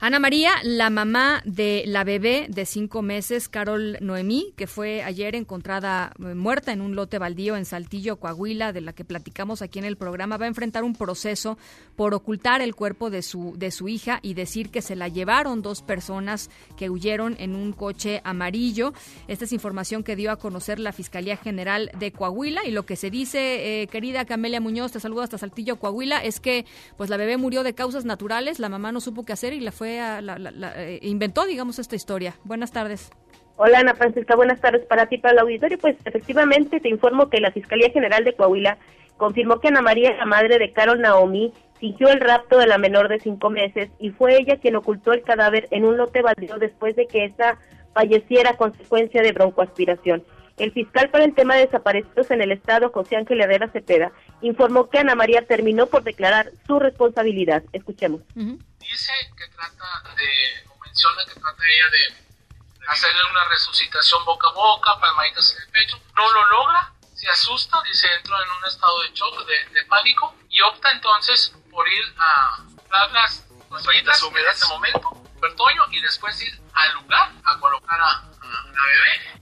[0.00, 5.34] Ana María, la mamá de la bebé de cinco meses, Carol Noemí, que fue ayer
[5.34, 9.80] encontrada eh, muerta en un lote baldío en Saltillo, Coahuila, de la que platicamos aquí
[9.80, 11.58] en el programa, va a enfrentar un proceso
[11.96, 15.62] por ocultar el cuerpo de su, de su hija y decir que se la llevaron
[15.62, 18.92] dos personas que huyeron en un coche amarillo.
[19.26, 22.94] Esta es información que dio a conocer la Fiscalía General de Coahuila y lo que
[22.94, 27.16] se dice, eh, querida Camelia Muñoz, te saludo hasta Saltillo, Coahuila, es que pues la
[27.16, 30.72] bebé murió de causas naturales, la mamá no supo qué hacer y la fue la,
[30.76, 32.34] eh, inventó, digamos, esta historia.
[32.44, 33.10] Buenas tardes.
[33.56, 35.78] Hola Ana Francisca, buenas tardes para ti, para el auditorio.
[35.78, 38.78] Pues efectivamente te informo que la Fiscalía General de Coahuila
[39.16, 43.08] confirmó que Ana María, la madre de Carol Naomi, fingió el rapto de la menor
[43.08, 46.94] de cinco meses y fue ella quien ocultó el cadáver en un lote baldío después
[46.94, 47.58] de que esta
[47.94, 50.22] falleciera a consecuencia de broncoaspiración.
[50.58, 54.90] El fiscal para el tema de desaparecidos en el Estado, José Ángel Herrera Cepeda, informó
[54.90, 57.62] que Ana María terminó por declarar su responsabilidad.
[57.72, 58.22] Escuchemos.
[58.34, 64.52] Dice que trata de, o menciona que trata ella de hacerle una resucitación boca a
[64.52, 66.00] boca, palmaditas en el pecho.
[66.16, 70.60] No lo logra, se asusta, dice, entra en un estado de shock, de, pánico, y
[70.62, 73.46] opta entonces por ir a dar las
[73.84, 78.72] toallitas húmedas en ese momento, Bertoño, y después ir al lugar a colocar a, a
[78.72, 79.38] la bebé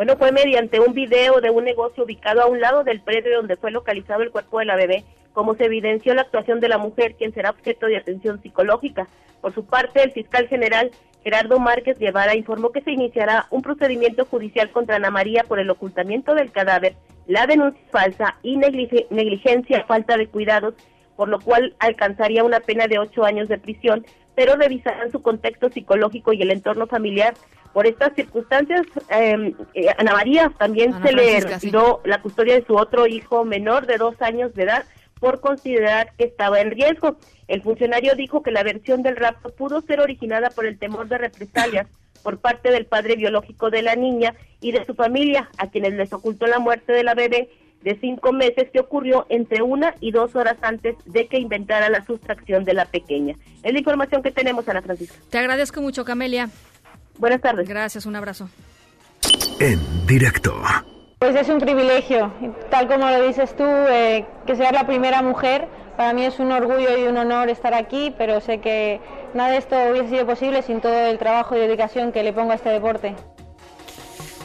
[0.00, 3.56] bueno, fue mediante un video de un negocio ubicado a un lado del predio donde
[3.56, 7.16] fue localizado el cuerpo de la bebé, como se evidenció la actuación de la mujer,
[7.16, 9.08] quien será objeto de atención psicológica.
[9.42, 10.90] Por su parte, el fiscal general
[11.22, 15.68] Gerardo Márquez Guevara informó que se iniciará un procedimiento judicial contra Ana María por el
[15.68, 16.94] ocultamiento del cadáver,
[17.26, 20.72] la denuncia falsa y negligencia, falta de cuidados,
[21.14, 25.68] por lo cual alcanzaría una pena de ocho años de prisión, pero revisarán su contexto
[25.68, 27.34] psicológico y el entorno familiar
[27.72, 32.76] por estas circunstancias, em, eh, Ana María también se le retiró la custodia de su
[32.76, 34.84] otro hijo menor de dos años de edad
[35.20, 37.16] por considerar que estaba en riesgo.
[37.46, 41.18] El funcionario dijo que la versión del rapto pudo ser originada por el temor de
[41.18, 41.86] represalias
[42.22, 46.12] por parte del padre biológico de la niña y de su familia, a quienes les
[46.12, 47.48] ocultó la muerte de la bebé
[47.82, 52.04] de cinco meses que ocurrió entre una y dos horas antes de que inventara la
[52.04, 53.36] sustracción de la pequeña.
[53.62, 55.16] Es la información que tenemos, Ana Francisca.
[55.30, 56.50] Te agradezco mucho, Camelia.
[57.20, 57.68] Buenas tardes.
[57.68, 58.48] Gracias, un abrazo.
[59.60, 60.56] En directo.
[61.18, 62.32] Pues es un privilegio,
[62.70, 65.68] tal como lo dices tú, eh, que seas la primera mujer.
[65.98, 69.02] Para mí es un orgullo y un honor estar aquí, pero sé que
[69.34, 72.52] nada de esto hubiese sido posible sin todo el trabajo y dedicación que le pongo
[72.52, 73.14] a este deporte.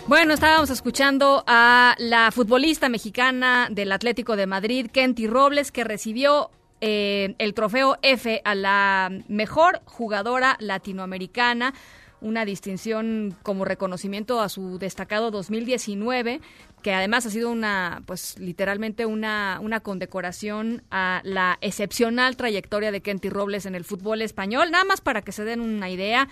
[0.08, 6.52] Bueno, estábamos escuchando a la futbolista mexicana del Atlético de Madrid, Kenty Robles, que recibió
[6.82, 11.74] eh, el trofeo F a la mejor jugadora latinoamericana
[12.22, 16.42] una distinción como reconocimiento a su destacado 2019
[16.86, 23.02] que además ha sido una, pues literalmente una, una condecoración a la excepcional trayectoria de
[23.02, 24.70] Kenty Robles en el fútbol español.
[24.70, 26.30] Nada más para que se den una idea,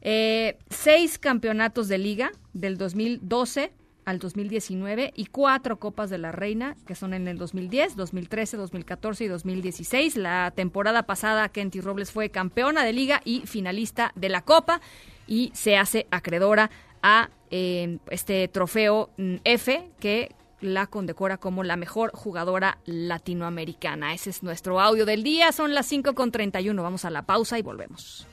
[0.00, 3.70] eh, seis campeonatos de liga del 2012
[4.06, 9.24] al 2019 y cuatro Copas de la Reina, que son en el 2010, 2013, 2014
[9.24, 10.16] y 2016.
[10.16, 14.80] La temporada pasada, Kenty Robles fue campeona de liga y finalista de la Copa
[15.26, 16.70] y se hace acreedora
[17.02, 24.14] a eh, este trofeo mm, F que la condecora como la mejor jugadora latinoamericana.
[24.14, 25.50] Ese es nuestro audio del día.
[25.50, 26.80] Son las 5 con 31.
[26.80, 28.26] Vamos a la pausa y volvemos.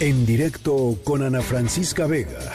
[0.00, 2.54] En directo con Ana Francisca Vega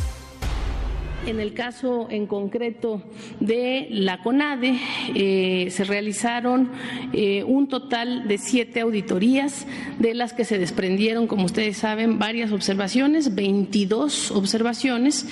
[1.27, 3.03] En el caso en concreto
[3.39, 4.79] de la CONADE,
[5.13, 6.71] eh, se realizaron
[7.13, 9.67] eh, un total de siete auditorías,
[9.99, 15.27] de las que se desprendieron, como ustedes saben, varias observaciones, 22 observaciones,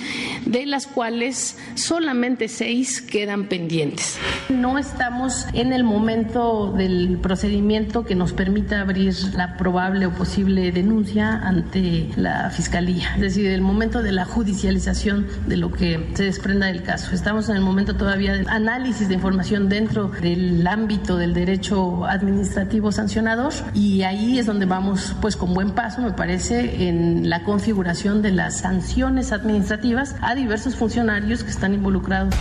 [0.46, 4.16] de las cuales solamente seis quedan pendientes.
[4.48, 10.70] No estamos en el momento del procedimiento que nos permita abrir la probable o posible
[10.70, 15.98] denuncia ante la Fiscalía, es decir, el momento de la judicialización de lo que que
[16.14, 17.14] se desprenda del caso.
[17.14, 22.92] Estamos en el momento todavía de análisis de información dentro del ámbito del derecho administrativo
[22.92, 28.20] sancionador y ahí es donde vamos pues con buen paso, me parece, en la configuración
[28.20, 32.34] de las sanciones administrativas a diversos funcionarios que están involucrados.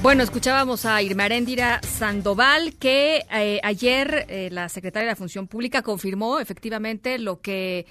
[0.00, 5.46] Bueno, escuchábamos a Irma Aréndira Sandoval, que eh, ayer eh, la secretaria de la Función
[5.46, 7.86] Pública confirmó efectivamente lo que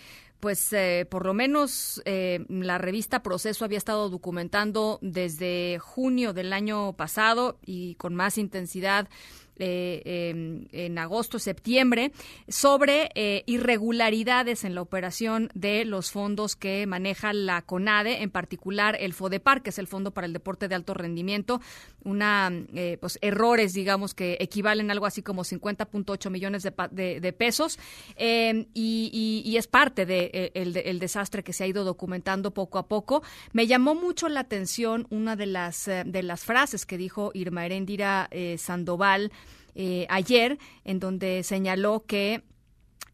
[0.46, 6.54] pues eh, por lo menos eh, la revista Proceso había estado documentando desde junio del
[6.54, 9.08] año pasado y con más intensidad
[9.58, 12.12] eh, en agosto, septiembre,
[12.48, 18.98] sobre eh, irregularidades en la operación de los fondos que maneja la CONADE, en particular
[19.00, 21.62] el FODEPAR, que es el Fondo para el Deporte de Alto Rendimiento,
[22.04, 27.80] una, eh, pues, errores, digamos, que equivalen a algo así como 50.8 millones de, pesos,
[28.18, 33.24] em, y, es parte de, el, desastre que se ha ido documentando poco a poco.
[33.54, 38.30] Me llamó mucho la atención una de las, de las frases que dijo Irma Erendira
[38.58, 39.32] Sandoval,
[39.76, 42.44] eh, ayer, en donde señaló que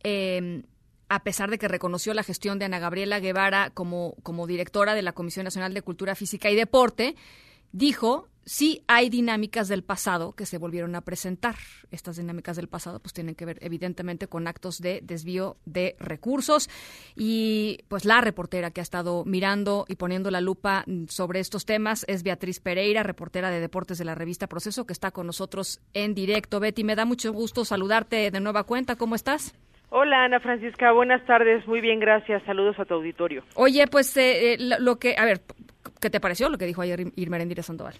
[0.04, 0.64] em,
[1.10, 5.02] a pesar de que reconoció la gestión de Ana Gabriela Guevara como, como directora de
[5.02, 7.16] la Comisión Nacional de Cultura Física y Deporte,
[7.74, 11.56] dijo sí hay dinámicas del pasado que se volvieron a presentar.
[11.92, 16.70] Estas dinámicas del pasado pues tienen que ver evidentemente con actos de desvío de recursos
[17.16, 22.06] y pues la reportera que ha estado mirando y poniendo la lupa sobre estos temas
[22.08, 26.14] es Beatriz Pereira, reportera de deportes de la revista Proceso que está con nosotros en
[26.14, 26.60] directo.
[26.60, 28.96] Betty, me da mucho gusto saludarte de nueva cuenta.
[28.96, 29.54] ¿Cómo estás?
[29.94, 33.44] Hola Ana Francisca, buenas tardes, muy bien, gracias, saludos a tu auditorio.
[33.56, 35.42] Oye, pues eh, eh, lo que, a ver,
[36.00, 37.96] ¿qué te pareció lo que dijo ayer Irma Sandoval?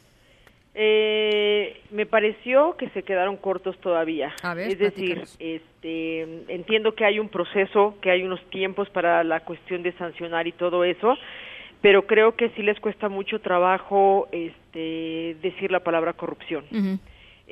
[0.74, 4.34] Eh, me pareció que se quedaron cortos todavía.
[4.58, 9.84] es decir, este, entiendo que hay un proceso, que hay unos tiempos para la cuestión
[9.84, 11.18] de sancionar y todo eso,
[11.82, 16.64] pero creo que sí les cuesta mucho trabajo este, decir la palabra corrupción.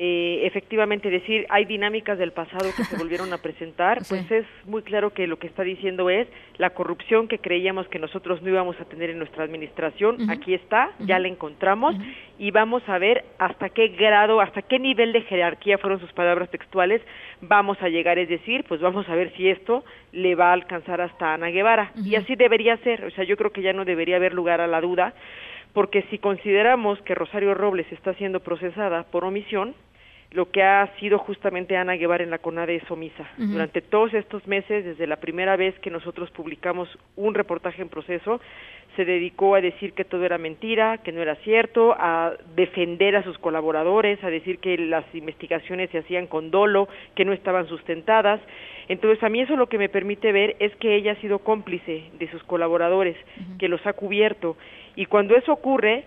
[0.01, 4.81] Eh, efectivamente decir hay dinámicas del pasado que se volvieron a presentar, pues es muy
[4.81, 6.25] claro que lo que está diciendo es
[6.57, 10.91] la corrupción que creíamos que nosotros no íbamos a tener en nuestra administración, aquí está,
[10.99, 11.97] ya la encontramos
[12.37, 16.49] y vamos a ver hasta qué grado, hasta qué nivel de jerarquía fueron sus palabras
[16.49, 17.01] textuales
[17.41, 21.01] vamos a llegar, es decir, pues vamos a ver si esto le va a alcanzar
[21.01, 21.91] hasta Ana Guevara.
[22.03, 24.67] Y así debería ser, o sea, yo creo que ya no debería haber lugar a
[24.67, 25.13] la duda,
[25.73, 29.75] porque si consideramos que Rosario Robles está siendo procesada por omisión,
[30.31, 33.27] lo que ha sido justamente Ana Guevara en la CONADE es omisa.
[33.37, 38.39] Durante todos estos meses, desde la primera vez que nosotros publicamos un reportaje en proceso,
[38.95, 43.23] se dedicó a decir que todo era mentira, que no era cierto, a defender a
[43.23, 48.39] sus colaboradores, a decir que las investigaciones se hacían con dolo, que no estaban sustentadas.
[48.87, 52.03] Entonces, a mí eso lo que me permite ver es que ella ha sido cómplice
[52.19, 53.15] de sus colaboradores,
[53.57, 54.57] que los ha cubierto.
[54.95, 56.03] Y cuando eso ocurre,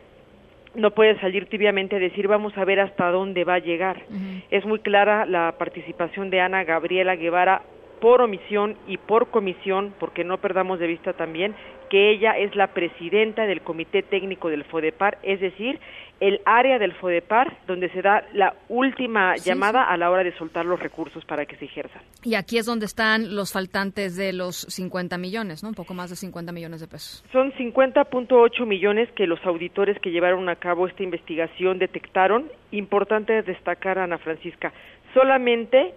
[0.74, 4.02] no puede salir tibiamente a decir vamos a ver hasta dónde va a llegar.
[4.50, 7.62] Es muy clara la participación de Ana Gabriela Guevara
[8.03, 11.55] por omisión y por comisión, porque no perdamos de vista también
[11.88, 15.78] que ella es la presidenta del Comité Técnico del FODEPAR, es decir,
[16.18, 20.64] el área del FODEPAR donde se da la última llamada a la hora de soltar
[20.64, 22.03] los recursos para que se ejerzan.
[22.24, 25.68] Y aquí es donde están los faltantes de los 50 millones, ¿no?
[25.68, 27.22] Un poco más de 50 millones de pesos.
[27.30, 32.50] Son 50.8 millones que los auditores que llevaron a cabo esta investigación detectaron.
[32.72, 34.72] Importante destacar, Ana Francisca,
[35.14, 35.94] solamente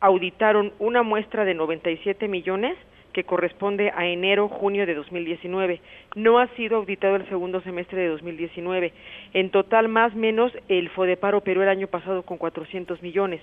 [0.00, 2.76] auditaron una muestra de 97 millones
[3.12, 5.80] que corresponde a enero-junio de 2019.
[6.16, 8.92] No ha sido auditado el segundo semestre de 2019.
[9.32, 13.40] En total, más o menos, el FODEPAR operó el año pasado con 400 millones.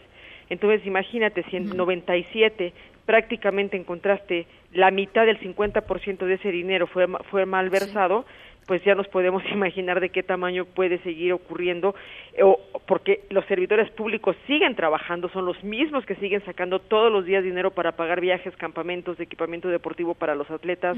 [0.50, 2.72] Entonces, imagínate, si en 97
[3.08, 8.26] prácticamente encontraste la mitad del 50% de ese dinero fue, fue mal versado,
[8.66, 11.96] pues ya nos podemos imaginar de qué tamaño puede seguir ocurriendo,
[12.42, 17.26] o porque los servidores públicos siguen trabajando, son los mismos que siguen sacando todos los
[17.26, 20.98] días dinero para pagar viajes, campamentos, de equipamiento deportivo para los atletas,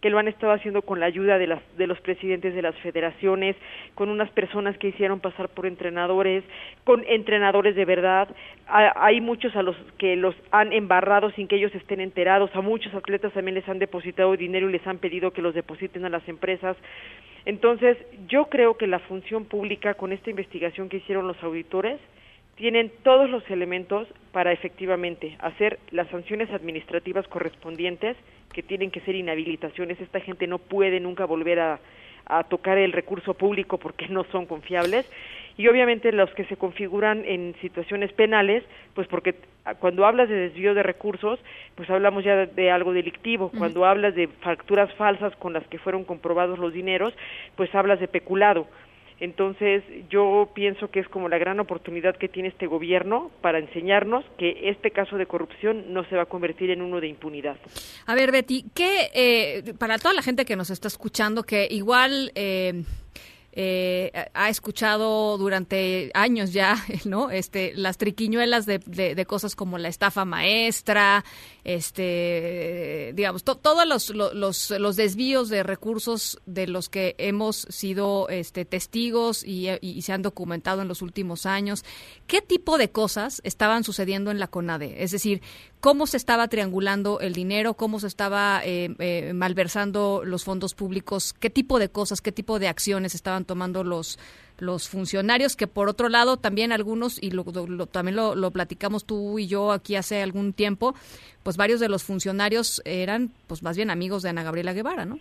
[0.00, 2.74] que lo han estado haciendo con la ayuda de, las, de los presidentes de las
[2.76, 3.56] federaciones,
[3.94, 6.42] con unas personas que hicieron pasar por entrenadores,
[6.84, 8.28] con entrenadores de verdad.
[8.66, 12.92] Hay muchos a los que los han embarrado sin que ellos estén enterados, a muchos
[12.94, 16.26] atletas también les han depositado dinero y les han pedido que los depositen a las
[16.28, 16.76] empresas.
[17.44, 17.96] Entonces,
[18.28, 21.98] yo creo que la función pública con esta investigación que hicieron los auditores
[22.54, 28.16] tienen todos los elementos para efectivamente hacer las sanciones administrativas correspondientes,
[28.52, 30.00] que tienen que ser inhabilitaciones.
[30.00, 31.80] Esta gente no puede nunca volver a,
[32.26, 35.06] a tocar el recurso público porque no son confiables
[35.56, 39.34] y obviamente los que se configuran en situaciones penales, pues porque
[39.78, 41.38] cuando hablas de desvío de recursos,
[41.74, 46.04] pues hablamos ya de, algo delictivo, cuando hablas de facturas falsas con las que fueron
[46.04, 47.14] comprobados los dineros,
[47.56, 48.66] pues hablas de peculado.
[49.20, 54.24] Entonces, yo pienso que es como la gran oportunidad que tiene este gobierno para enseñarnos
[54.36, 57.56] que este caso de corrupción no se va a convertir en uno de impunidad.
[58.06, 62.32] A ver, Betty, ¿qué, eh, para toda la gente que nos está escuchando, que igual
[62.34, 62.82] eh,
[63.54, 67.30] eh, ha escuchado durante años ya, ¿no?
[67.30, 71.24] Este, las triquiñuelas de, de, cosas como la estafa maestra,
[71.64, 78.64] este, digamos, todos los, los, los, desvíos de recursos de los que hemos sido este,
[78.64, 79.68] testigos y,
[80.02, 81.84] se han documentado en los últimos años.
[82.26, 85.04] ¿Qué tipo de cosas estaban sucediendo en la CONADE?
[85.04, 85.40] Es decir,
[85.80, 87.74] ¿cómo se estaba triangulando el dinero?
[87.74, 91.32] ¿Cómo se estaba eh, eh, malversando los fondos públicos?
[91.32, 94.18] ¿Qué tipo de cosas, qué tipo de acciones estaban tomando los
[94.62, 97.44] los funcionarios, que por otro lado también algunos, y lo,
[97.86, 100.94] también lo, lo, platicamos tú y yo aquí hace algún tiempo,
[101.42, 105.18] pues varios de los funcionarios eran pues más bien amigos de Ana Gabriela Guevara, ¿no?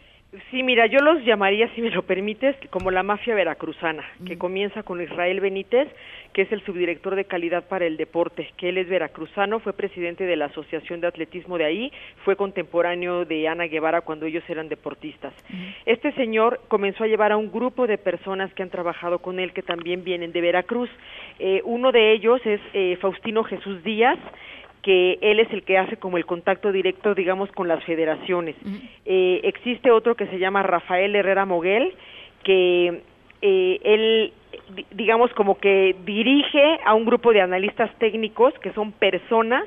[0.49, 4.81] Sí, mira, yo los llamaría, si me lo permites, como la mafia veracruzana, que comienza
[4.81, 5.89] con Israel Benítez,
[6.31, 10.23] que es el subdirector de calidad para el deporte, que él es veracruzano, fue presidente
[10.23, 11.91] de la Asociación de Atletismo de ahí,
[12.23, 15.33] fue contemporáneo de Ana Guevara cuando ellos eran deportistas.
[15.85, 19.51] Este señor comenzó a llevar a un grupo de personas que han trabajado con él,
[19.51, 20.89] que también vienen de Veracruz.
[21.39, 24.17] Eh, uno de ellos es eh, Faustino Jesús Díaz,
[24.81, 28.55] que él es el que hace como el contacto directo, digamos, con las federaciones.
[29.05, 31.93] Eh, existe otro que se llama Rafael Herrera Moguel,
[32.43, 33.01] que
[33.41, 34.33] eh, él,
[34.91, 39.65] digamos, como que dirige a un grupo de analistas técnicos que son personas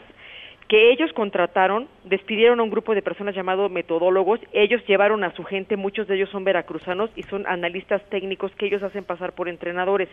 [0.68, 5.44] que ellos contrataron, despidieron a un grupo de personas llamado metodólogos, ellos llevaron a su
[5.44, 9.48] gente, muchos de ellos son veracruzanos y son analistas técnicos que ellos hacen pasar por
[9.48, 10.08] entrenadores.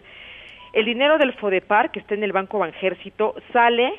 [0.74, 3.94] El dinero del FODEPAR, que está en el Banco Banjército, sale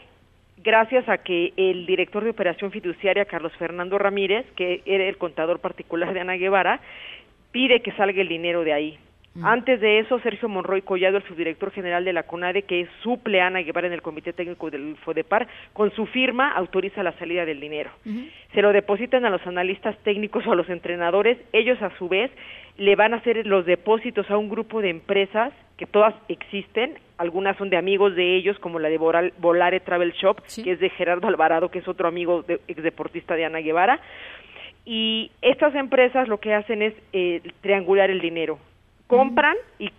[0.62, 5.60] gracias a que el director de operación fiduciaria, Carlos Fernando Ramírez, que era el contador
[5.60, 6.80] particular de Ana Guevara,
[7.50, 8.98] pide que salga el dinero de ahí.
[9.34, 9.46] Mm.
[9.46, 13.46] Antes de eso, Sergio Monroy Collado, el subdirector general de la CONADE, que suple a
[13.46, 17.60] Ana Guevara en el Comité Técnico del FODEPAR, con su firma autoriza la salida del
[17.60, 17.90] dinero.
[18.52, 21.38] Se lo depositan a los analistas técnicos o a los entrenadores.
[21.52, 22.30] Ellos, a su vez,
[22.76, 27.56] le van a hacer los depósitos a un grupo de empresas que todas existen, algunas
[27.56, 31.26] son de amigos de ellos, como la de Volare Travel Shop, que es de Gerardo
[31.26, 34.00] Alvarado, que es otro amigo de, ex deportista de Ana Guevara.
[34.84, 38.58] Y estas empresas lo que hacen es eh, triangular el dinero
[39.16, 39.90] compran y,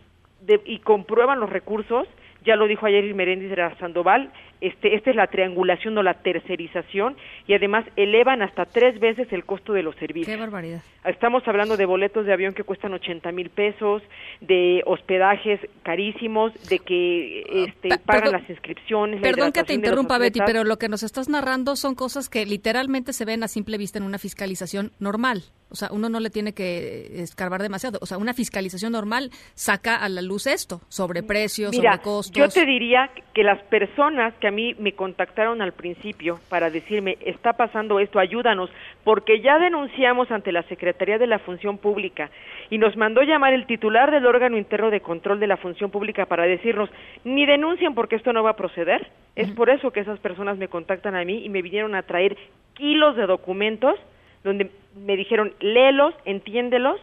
[0.65, 2.07] y comprueban los recursos,
[2.43, 7.15] ya lo dijo ayer Meréndez de Sandoval, este, esta es la triangulación o la tercerización
[7.47, 10.35] y además elevan hasta tres veces el costo de los servicios.
[10.35, 10.81] Qué barbaridad.
[11.05, 14.01] Estamos hablando de boletos de avión que cuestan 80 mil pesos,
[14.41, 19.21] de hospedajes carísimos, de que este, pagan las inscripciones.
[19.21, 23.11] Perdón que te interrumpa, Betty, pero lo que nos estás narrando son cosas que literalmente
[23.13, 25.43] se ven a simple vista en una fiscalización normal.
[25.73, 27.97] O sea, uno no le tiene que escarbar demasiado.
[27.99, 32.37] O sea, una fiscalización normal saca a la luz esto, sobre precios, sobre costos.
[32.37, 37.17] Yo te diría que las personas que a mí me contactaron al principio para decirme,
[37.25, 38.69] está pasando esto, ayúdanos,
[39.03, 42.29] porque ya denunciamos ante la Secretaría de la Función Pública
[42.69, 46.27] y nos mandó llamar el titular del órgano interno de control de la función pública
[46.27, 46.91] para decirnos,
[47.23, 49.09] ni denuncien porque esto no va a proceder.
[49.35, 52.37] Es por eso que esas personas me contactan a mí y me vinieron a traer
[52.75, 53.95] kilos de documentos
[54.43, 56.99] donde me dijeron, léelos, entiéndelos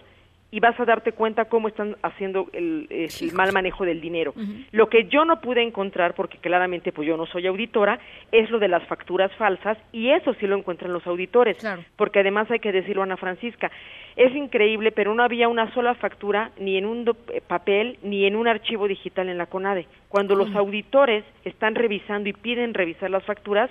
[0.52, 2.88] y vas a darte cuenta cómo están haciendo el,
[3.34, 4.34] mal manejo del dinero.
[4.72, 8.00] Lo que yo no pude encontrar, porque claramente pues yo no soy auditora,
[8.32, 11.56] es lo de las facturas falsas y eso sí lo encuentran los auditores,
[11.96, 13.70] porque además hay que decirlo Ana Francisca,
[14.16, 18.34] es increíble, pero no había una sola factura ni en un eh, papel ni en
[18.34, 19.86] un archivo digital en la CONADE.
[20.08, 23.70] Cuando los auditores están revisando y piden revisar las facturas,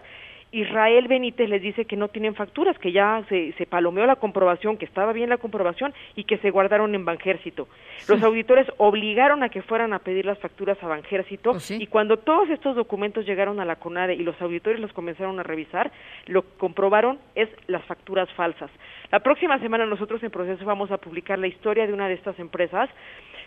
[0.52, 4.78] Israel Benítez les dice que no tienen facturas, que ya se, se, palomeó la comprobación,
[4.78, 7.68] que estaba bien la comprobación y que se guardaron en Banjército.
[8.08, 12.18] Los auditores obligaron a que fueran a pedir las facturas a Banjército oh, y cuando
[12.18, 15.91] todos estos documentos llegaron a la CONADE y los auditores los comenzaron a revisar,
[16.26, 18.72] lo que comprobaron es las facturas falsas.
[19.12, 22.39] La próxima semana nosotros en proceso vamos a publicar la historia de una de estas
[22.39, 22.89] empresas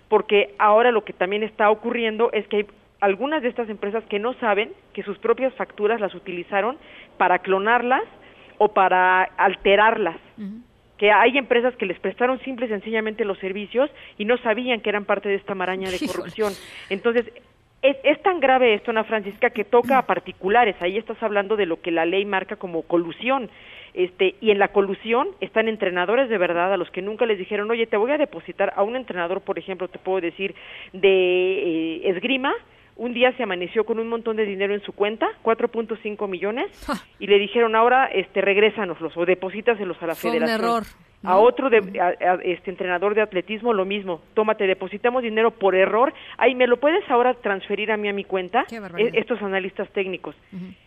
[0.08, 2.66] porque ahora lo que también está ocurriendo es que hay
[3.02, 6.78] algunas de estas empresas que no saben que sus propias facturas las utilizaron
[7.18, 8.04] para clonarlas
[8.58, 10.16] o para alterarlas.
[10.96, 14.88] Que hay empresas que les prestaron simple y sencillamente los servicios y no sabían que
[14.88, 16.52] eran parte de esta maraña de corrupción.
[16.90, 17.26] Entonces,
[17.82, 20.76] es, es, tan grave esto, Ana Francisca, que toca a particulares.
[20.78, 23.50] Ahí estás hablando de lo que la ley marca como colusión.
[23.94, 27.68] Este, y en la colusión están entrenadores de verdad a los que nunca les dijeron,
[27.68, 30.54] oye, te voy a depositar a un entrenador, por ejemplo, te puedo decir,
[30.92, 32.54] de eh, esgrima,
[32.96, 36.66] un día se amaneció con un montón de dinero en su cuenta, 4.5 millones,
[37.18, 40.60] y le dijeron ahora, este, regrésanoslos o deposítaselos a la Fue federación.
[40.60, 40.82] Un error.
[41.24, 41.78] A otro de,
[42.42, 44.20] este entrenador de atletismo lo mismo.
[44.34, 46.12] Tómate, depositamos dinero por error.
[46.36, 48.64] Ay, ¿me lo puedes ahora transferir a mí a mi cuenta?
[48.98, 50.34] E, estos analistas técnicos.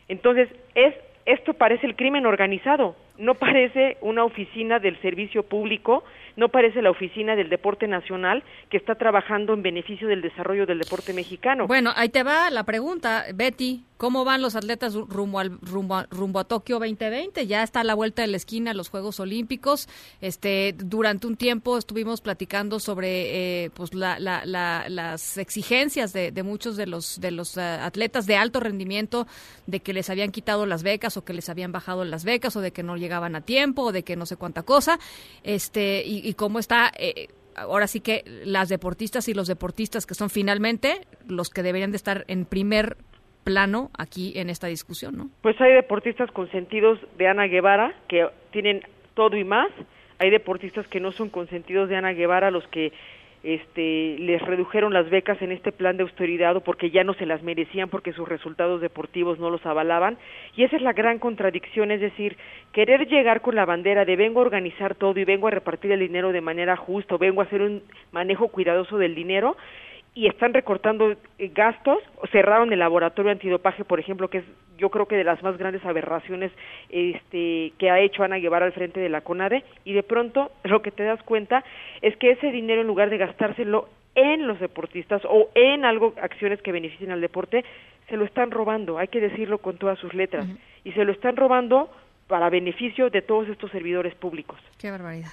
[0.10, 0.93] Entonces, es
[1.26, 6.03] esto parece el crimen organizado, no parece una oficina del servicio público,
[6.36, 10.80] no parece la oficina del deporte nacional que está trabajando en beneficio del desarrollo del
[10.80, 11.67] deporte mexicano.
[11.67, 16.39] Bueno, ahí te va la pregunta, Betty, ¿cómo van los atletas rumbo al rumbo rumbo
[16.39, 17.47] a Tokio 2020?
[17.47, 19.87] Ya está a la vuelta de la esquina los Juegos Olímpicos.
[20.21, 27.19] Este, durante un tiempo estuvimos platicando sobre eh, pues las exigencias de, muchos de los
[27.19, 29.27] de los eh, atletas de alto rendimiento
[29.67, 32.61] de que les habían quitado las becas o que les habían bajado las becas o
[32.61, 34.99] de que no llegaban a tiempo o de que no sé cuánta cosa.
[35.43, 40.29] Este, y, cómo está eh, ahora sí que las deportistas y los deportistas que son
[40.29, 42.97] finalmente los que deberían de estar en primer
[43.45, 45.29] plano aquí en esta discusión, ¿no?
[45.41, 48.81] Pues hay deportistas consentidos de Ana Guevara que tienen
[49.13, 49.69] todo y más.
[50.19, 52.91] Hay deportistas que no son consentidos de Ana Guevara, los que
[53.45, 57.27] este, les redujeron las becas en este plan de austeridad o porque ya no se
[57.27, 60.17] las merecían porque sus resultados deportivos no los avalaban.
[60.55, 62.37] Y esa es la gran contradicción, es decir,
[62.73, 65.99] querer llegar con la bandera de vengo a organizar todo y vengo a repartir el
[65.99, 69.55] dinero de manera justa vengo a hacer un manejo cuidadoso del dinero
[70.16, 71.99] y están recortando eh, gastos,
[72.32, 74.45] cerraron el laboratorio antidopaje, por ejemplo, que es
[74.78, 76.51] yo creo que de las más grandes aberraciones
[76.89, 80.82] este, que ha hecho Ana Guevara al frente de la CONADE, y de pronto lo
[80.82, 81.63] que te das cuenta
[82.01, 86.61] es que ese dinero en lugar de gastárselo en los deportistas o en algo, acciones
[86.61, 87.66] que beneficien al deporte,
[88.07, 90.45] se lo están robando, hay que decirlo con todas sus letras,
[90.86, 91.89] y se lo están robando
[92.28, 94.57] para beneficio de todos estos servidores públicos.
[94.78, 95.30] Qué barbaridad.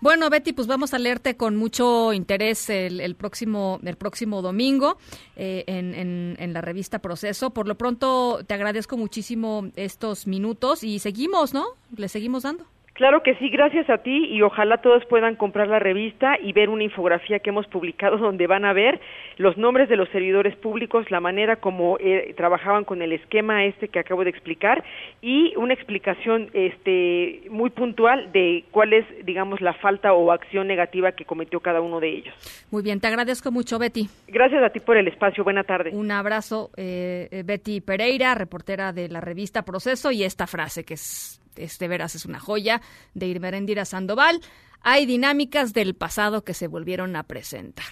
[0.00, 4.98] Bueno, Betty, pues vamos a leerte con mucho interés el, próximo el próximo domingo
[5.36, 7.50] eh, en, en, la revista Proceso.
[7.50, 11.64] Por lo pronto, te agradezco muchísimo estos minutos y seguimos, ¿no?
[11.96, 12.66] Le seguimos dando.
[12.96, 16.70] Claro que sí, gracias a ti y ojalá todos puedan comprar la revista y ver
[16.70, 19.00] una infografía que hemos publicado donde van a ver
[19.36, 23.88] los nombres de los servidores públicos, la manera como eh, trabajaban con el esquema este
[23.88, 24.82] que acabo de explicar
[25.20, 31.12] y una explicación este muy puntual de cuál es, digamos, la falta o acción negativa
[31.12, 32.34] que cometió cada uno de ellos.
[32.70, 34.08] Muy bien, te agradezco mucho, Betty.
[34.28, 35.44] Gracias a ti por el espacio.
[35.44, 35.90] Buena tarde.
[35.92, 41.42] Un abrazo, eh, Betty Pereira, reportera de la revista Proceso y esta frase que es
[41.56, 42.80] este veras es una joya,
[43.14, 44.40] de Irmerendira Sandoval.
[44.80, 47.86] Hay dinámicas del pasado que se volvieron a presentar.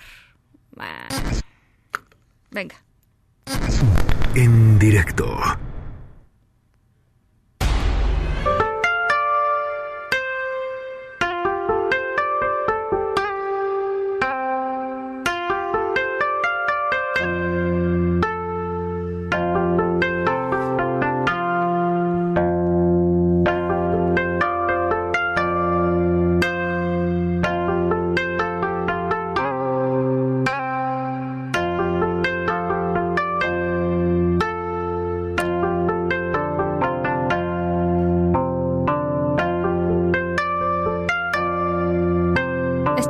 [2.50, 2.76] venga.
[4.34, 5.36] En directo.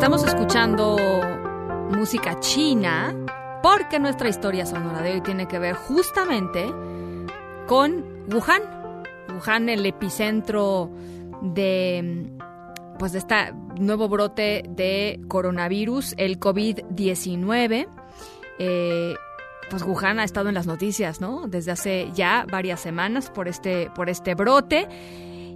[0.04, 0.98] Estamos escuchando
[1.96, 3.16] música china
[3.62, 6.70] porque nuestra historia sonora de hoy tiene que ver justamente
[7.66, 8.60] con Wuhan.
[9.34, 10.90] Wuhan, el epicentro
[11.40, 12.30] de
[12.98, 17.88] pues de este nuevo brote de coronavirus, el COVID-19.
[18.58, 19.14] Eh,
[19.70, 21.48] pues Wuhan ha estado en las noticias, ¿no?
[21.48, 24.86] Desde hace ya varias semanas por este, por este brote.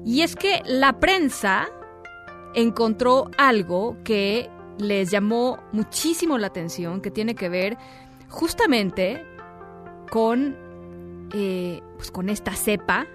[0.07, 1.69] Y es que la prensa
[2.59, 7.79] encontró algo que les llamó muchísimo la atención, que tiene que ver
[8.29, 9.25] justamente
[10.11, 10.57] con,
[11.33, 13.07] eh, pues con esta cepa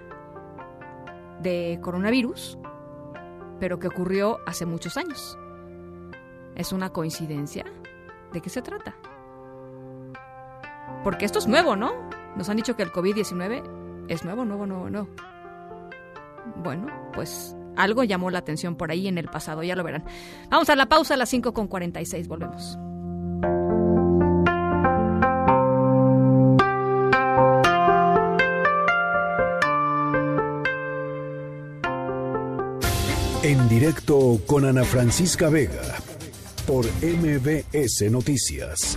[1.42, 2.58] de coronavirus,
[3.60, 5.38] pero que ocurrió hace muchos años.
[6.54, 7.64] ¿Es una coincidencia?
[8.32, 8.96] ¿De qué se trata?
[11.02, 11.92] Porque esto es nuevo, ¿no?
[12.34, 15.06] Nos han dicho que el COVID-19 es nuevo, nuevo, nuevo, no.
[16.62, 20.04] Bueno, pues algo llamó la atención por ahí en el pasado, ya lo verán.
[20.50, 22.78] Vamos a la pausa a las 5.46, volvemos.
[33.42, 35.82] En directo con Ana Francisca Vega
[36.66, 38.96] por MBS Noticias.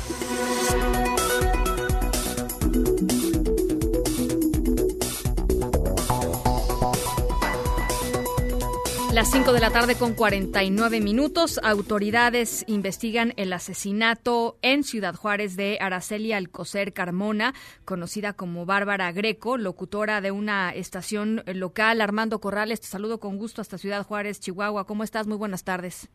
[9.21, 15.55] Las 5 de la tarde con 49 minutos, autoridades investigan el asesinato en Ciudad Juárez
[15.55, 17.53] de Araceli Alcocer Carmona,
[17.85, 22.01] conocida como Bárbara Greco, locutora de una estación local.
[22.01, 24.87] Armando Corrales, te saludo con gusto hasta Ciudad Juárez, Chihuahua.
[24.87, 25.27] ¿Cómo estás?
[25.27, 26.09] Muy buenas tardes.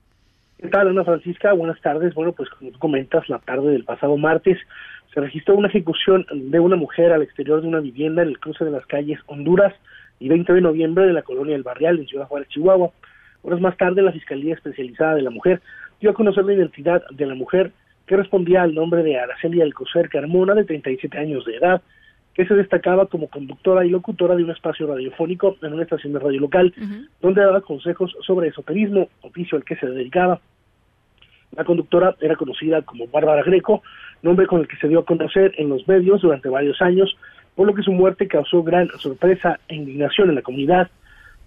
[0.58, 1.52] ¿Qué tal, Ana Francisca?
[1.52, 2.12] Buenas tardes.
[2.12, 4.58] Bueno, pues como comentas, la tarde del pasado martes
[5.14, 8.64] se registró una ejecución de una mujer al exterior de una vivienda en el cruce
[8.64, 9.72] de las calles Honduras
[10.18, 12.90] y 20 de noviembre de la colonia El Barrial en Ciudad Juárez, Chihuahua.
[13.42, 15.60] Horas más tarde, la Fiscalía Especializada de la Mujer
[16.00, 17.72] dio a conocer la identidad de la mujer
[18.06, 21.82] que respondía al nombre de Araceli Alcocer Carmona, de 37 años de edad,
[22.34, 26.18] que se destacaba como conductora y locutora de un espacio radiofónico en una estación de
[26.18, 26.74] radio local,
[27.20, 30.40] donde daba consejos sobre esoterismo, oficio al que se dedicaba.
[31.56, 33.82] La conductora era conocida como Bárbara Greco,
[34.22, 37.16] nombre con el que se dio a conocer en los medios durante varios años,
[37.56, 40.88] por lo que su muerte causó gran sorpresa e indignación en la comunidad.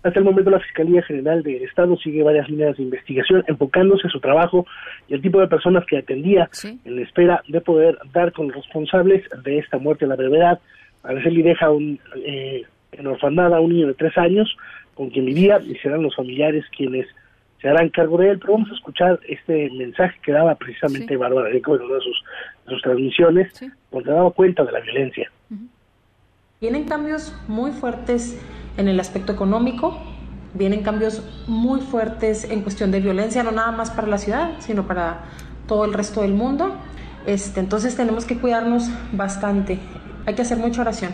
[0.02, 4.12] Hasta el momento la Fiscalía General del Estado sigue varias líneas de investigación enfocándose en
[4.12, 4.66] su trabajo
[5.08, 8.56] y el tipo de personas que atendía en la espera de poder dar con los
[8.56, 10.60] responsables de esta muerte a la brevedad.
[11.04, 14.56] Araceli deja un, eh, en orfanada a un niño de tres años
[14.96, 17.06] con quien vivía y serán los familiares quienes
[17.62, 21.50] se harán cargo de él, pero vamos a escuchar este mensaje que daba precisamente Bárbara
[21.50, 22.24] Rico en una de sus,
[22.68, 23.54] sus transmisiones,
[23.92, 25.30] donde daba cuenta de la violencia.
[26.62, 28.38] Vienen cambios muy fuertes
[28.76, 29.98] en el aspecto económico,
[30.54, 34.86] vienen cambios muy fuertes en cuestión de violencia, no nada más para la ciudad, sino
[34.86, 35.22] para
[35.68, 36.76] todo el resto del mundo.
[37.26, 39.80] Este, entonces tenemos que cuidarnos bastante.
[40.26, 41.14] Hay que hacer mucha oración.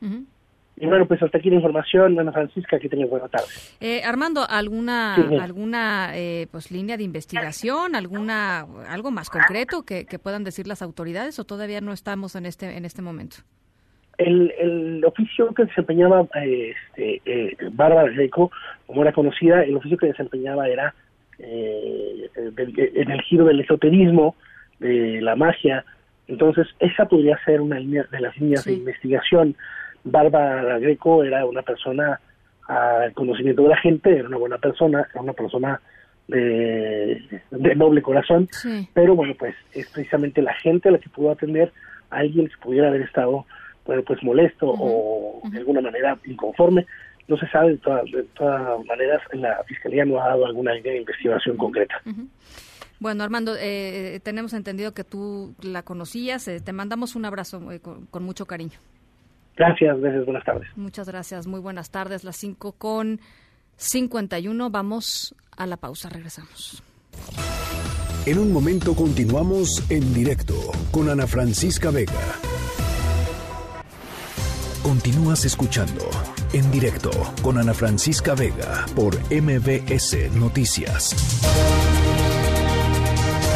[0.00, 3.46] Y bueno, pues hasta aquí la información, Ana Francisca, que tengas buena tarde.
[3.78, 10.18] Eh, Armando, ¿alguna alguna eh, pues línea de investigación, alguna algo más concreto que, que
[10.18, 13.36] puedan decir las autoridades o todavía no estamos en este en este momento?
[14.22, 18.50] El, el oficio que desempeñaba este, eh, Bárbara Greco,
[18.86, 20.94] como era conocida, el oficio que desempeñaba era
[21.38, 24.34] eh, en el giro del esoterismo,
[24.78, 25.84] de la magia.
[26.28, 29.56] Entonces, esa podría ser una línea de las líneas de investigación.
[30.04, 32.20] Bárbara Greco era una persona
[32.68, 35.80] al conocimiento de la gente, era una buena persona, era una persona
[36.28, 37.20] de,
[37.50, 38.48] de noble corazón,
[38.94, 41.72] pero bueno, pues es precisamente la gente a la que pudo atender
[42.10, 43.44] a alguien que pudiera haber estado
[43.84, 46.86] pues molesto o de alguna manera inconforme.
[47.28, 50.98] No se sabe, de, de todas maneras, la Fiscalía no ha dado alguna idea de
[50.98, 52.00] investigación concreta.
[53.02, 56.46] Bueno, Armando, eh, tenemos entendido que tú la conocías.
[56.46, 58.78] Eh, te mandamos un abrazo eh, con, mucho cariño.
[59.56, 60.68] Gracias, gracias, buenas tardes.
[60.76, 62.22] Muchas gracias, muy buenas tardes.
[62.22, 63.18] Las 5 con
[63.74, 64.70] 51.
[64.70, 66.80] Vamos a la pausa, regresamos.
[68.24, 70.54] En un momento continuamos en directo
[70.92, 72.12] con Ana Francisca Vega.
[74.82, 76.10] Continúas escuchando
[76.52, 77.10] en directo
[77.40, 81.14] con Ana Francisca Vega por MBS Noticias.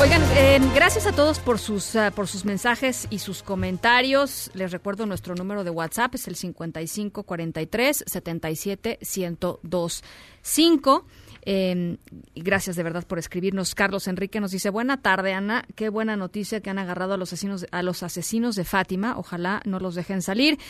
[0.00, 4.52] Oigan, eh, gracias a todos por sus, uh, por sus mensajes y sus comentarios.
[4.54, 11.06] Les recuerdo nuestro número de WhatsApp es el 5543 77 1025.
[11.42, 11.96] Eh,
[12.36, 13.74] gracias de verdad por escribirnos.
[13.74, 15.64] Carlos Enrique nos dice, buena tarde, Ana.
[15.74, 19.18] Qué buena noticia que han agarrado a los asesinos, a los asesinos de Fátima.
[19.18, 20.60] Ojalá no los dejen salir.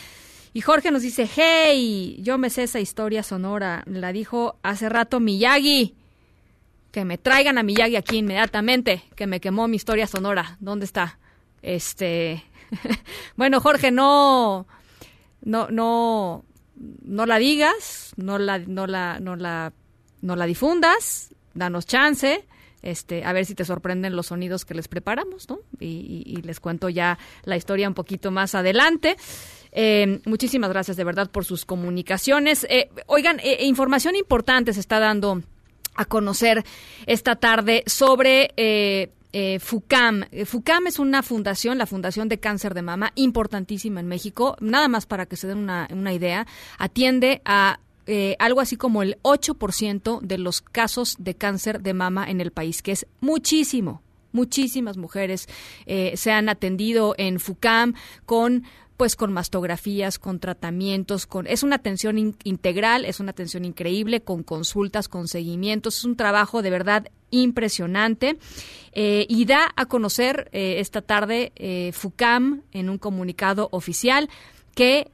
[0.57, 3.83] Y Jorge nos dice, hey, yo me sé esa historia sonora.
[3.85, 5.93] La dijo hace rato Miyagi.
[6.89, 10.57] Que me traigan a Miyagi aquí inmediatamente, que me quemó mi historia sonora.
[10.59, 11.19] ¿Dónde está?
[11.61, 12.43] Este,
[13.35, 14.65] bueno, Jorge, no,
[15.43, 16.43] no, no,
[17.03, 19.73] no la digas, no la, no la, no la
[20.23, 22.47] no la difundas, danos chance,
[22.81, 25.59] este, a ver si te sorprenden los sonidos que les preparamos, ¿no?
[25.79, 29.17] Y, les cuento ya la historia un poquito más adelante.
[29.79, 32.65] Eh, muchísimas gracias de verdad por sus comunicaciones.
[32.67, 35.43] Eh, oigan, eh, información importante se está dando
[35.93, 36.65] a conocer
[37.05, 38.49] esta tarde sobre
[39.59, 40.25] FUCAM.
[40.45, 44.57] FUCAM es una fundación, la Fundación de Cáncer de Mama, importantísima en México.
[44.61, 46.47] Nada más para que se den una, una idea,
[46.79, 52.29] atiende a eh, algo así como el 8% de los casos de cáncer de mama
[52.29, 54.01] en el país, que es muchísimo.
[54.31, 55.47] Muchísimas mujeres
[55.85, 58.63] eh, se han atendido en FUCAM con
[58.97, 64.43] pues con mastografías, con tratamientos, con es una atención integral, es una atención increíble, con
[64.43, 68.37] consultas, con seguimientos, es un trabajo de verdad impresionante
[68.93, 74.29] eh, y da a conocer esta tarde FUCAM en un comunicado oficial
[74.73, 75.11] que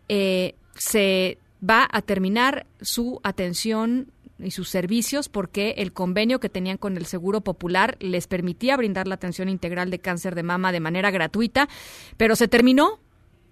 [0.75, 6.97] se va a terminar su atención y sus servicios porque el convenio que tenían con
[6.97, 11.11] el Seguro Popular les permitía brindar la atención integral de cáncer de mama de manera
[11.11, 11.69] gratuita,
[12.17, 12.99] pero se terminó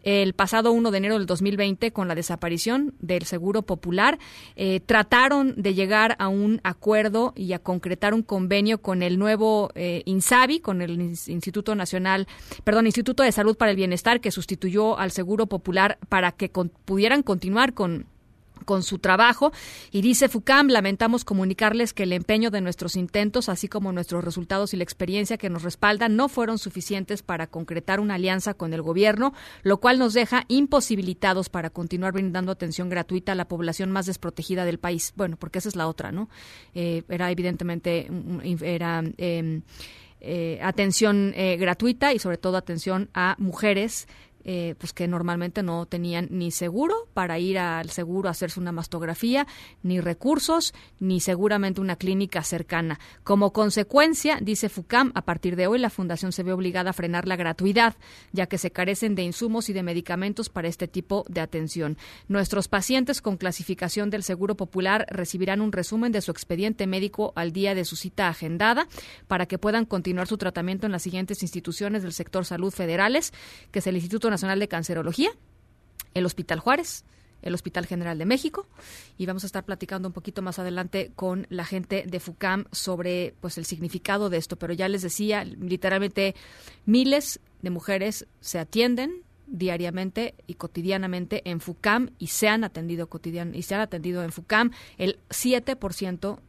[0.04, 4.20] el pasado 1 de enero del 2020 con la desaparición del Seguro Popular.
[4.56, 9.72] Eh, trataron de llegar a un acuerdo y a concretar un convenio con el nuevo
[9.76, 12.28] eh, INSABI, con el Instituto Nacional,
[12.64, 17.24] perdón, Instituto de Salud para el Bienestar, que sustituyó al Seguro Popular para que pudieran
[17.24, 18.06] continuar con
[18.66, 19.52] con su trabajo
[19.92, 24.74] y dice FUCAM, lamentamos comunicarles que el empeño de nuestros intentos, así como nuestros resultados
[24.74, 28.82] y la experiencia que nos respaldan, no fueron suficientes para concretar una alianza con el
[28.82, 29.34] gobierno,
[29.64, 34.66] lo cual nos deja imposibilitados para continuar brindando atención gratuita a la población más desprotegida
[34.66, 35.14] del país.
[35.16, 36.30] Bueno, porque esa es la otra, ¿no?
[36.74, 38.10] Eh, era evidentemente,
[38.62, 39.04] era...
[39.18, 39.62] Em,
[40.24, 44.08] eh, atención eh, gratuita y sobre todo atención a mujeres
[44.44, 48.72] eh, pues que normalmente no tenían ni seguro para ir al seguro a hacerse una
[48.72, 49.48] mastografía,
[49.84, 53.00] ni recursos, ni seguramente una clínica cercana.
[53.24, 57.28] Como consecuencia, dice FUCAM, a partir de hoy la Fundación se ve obligada a frenar
[57.28, 57.96] la gratuidad,
[58.32, 61.98] ya que se carecen de insumos y de medicamentos para este tipo de atención.
[62.28, 67.52] Nuestros pacientes con clasificación del Seguro Popular recibirán un resumen de su expediente médico al
[67.52, 68.88] día de su cita agendada
[69.28, 73.34] para que puedan continuar su tratamiento en las siguientes instituciones del sector salud federales,
[73.72, 75.32] que es el Instituto Nacional de Cancerología,
[76.14, 77.06] el Hospital Juárez,
[77.42, 78.68] el Hospital General de México
[79.18, 83.34] y vamos a estar platicando un poquito más adelante con la gente de FUCAM sobre
[83.42, 86.36] pues el significado de esto, pero ya les decía, literalmente
[86.86, 93.54] miles de mujeres se atienden diariamente y cotidianamente en FUCAM y se han atendido cotidian
[93.54, 94.72] y se han atendido en FUCAM.
[94.98, 96.40] El 7%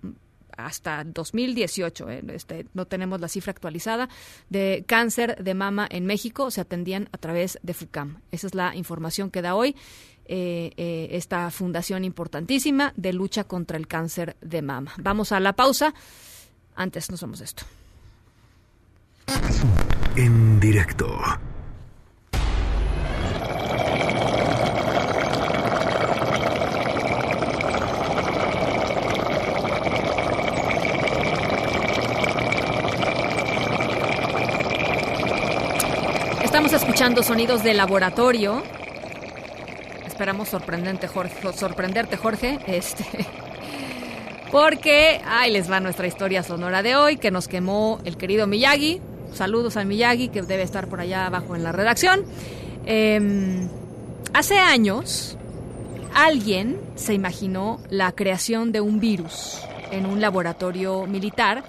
[0.56, 4.08] hasta 2018, eh, este, no tenemos la cifra actualizada,
[4.48, 8.20] de cáncer de mama en México se atendían a través de FUCAM.
[8.30, 9.76] Esa es la información que da hoy
[10.26, 14.92] eh, eh, esta fundación importantísima de lucha contra el cáncer de mama.
[14.98, 15.94] Vamos a la pausa.
[16.74, 17.64] Antes nos vamos esto.
[20.16, 21.18] En directo.
[36.52, 38.60] Estamos escuchando sonidos de laboratorio.
[40.04, 41.06] Esperamos sorprenderte,
[42.16, 42.58] Jorge.
[42.66, 43.04] Este,
[44.50, 49.00] porque ahí les va nuestra historia sonora de hoy, que nos quemó el querido Miyagi.
[49.32, 52.24] Saludos a Miyagi, que debe estar por allá abajo en la redacción.
[52.84, 53.68] Em,
[54.34, 55.38] hace años,
[56.14, 59.60] alguien se imaginó la creación de un virus
[59.92, 61.62] en un laboratorio militar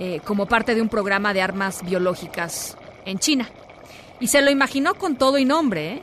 [0.00, 3.48] eh, como parte de un programa de armas biológicas en China.
[4.20, 5.94] Y se lo imaginó con todo y nombre.
[5.94, 6.02] ¿eh?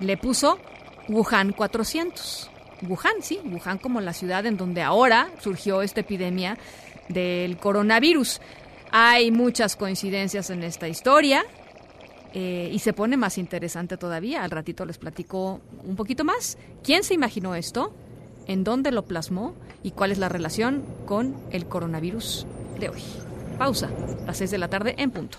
[0.00, 0.58] Le puso
[1.08, 2.50] Wuhan 400.
[2.82, 6.58] Wuhan, sí, Wuhan como la ciudad en donde ahora surgió esta epidemia
[7.08, 8.40] del coronavirus.
[8.90, 11.44] Hay muchas coincidencias en esta historia
[12.34, 14.42] eh, y se pone más interesante todavía.
[14.42, 16.58] Al ratito les platico un poquito más.
[16.82, 17.94] ¿Quién se imaginó esto?
[18.46, 19.54] ¿En dónde lo plasmó?
[19.82, 22.46] ¿Y cuál es la relación con el coronavirus
[22.78, 23.02] de hoy?
[23.58, 23.88] Pausa,
[24.26, 25.38] las 6 de la tarde en punto.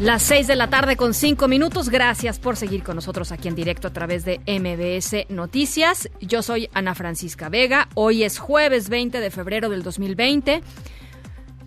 [0.00, 1.90] Las 6 de la tarde con 5 minutos.
[1.90, 6.08] Gracias por seguir con nosotros aquí en directo a través de MBS Noticias.
[6.22, 7.86] Yo soy Ana Francisca Vega.
[7.92, 10.62] Hoy es jueves 20 de febrero del 2020.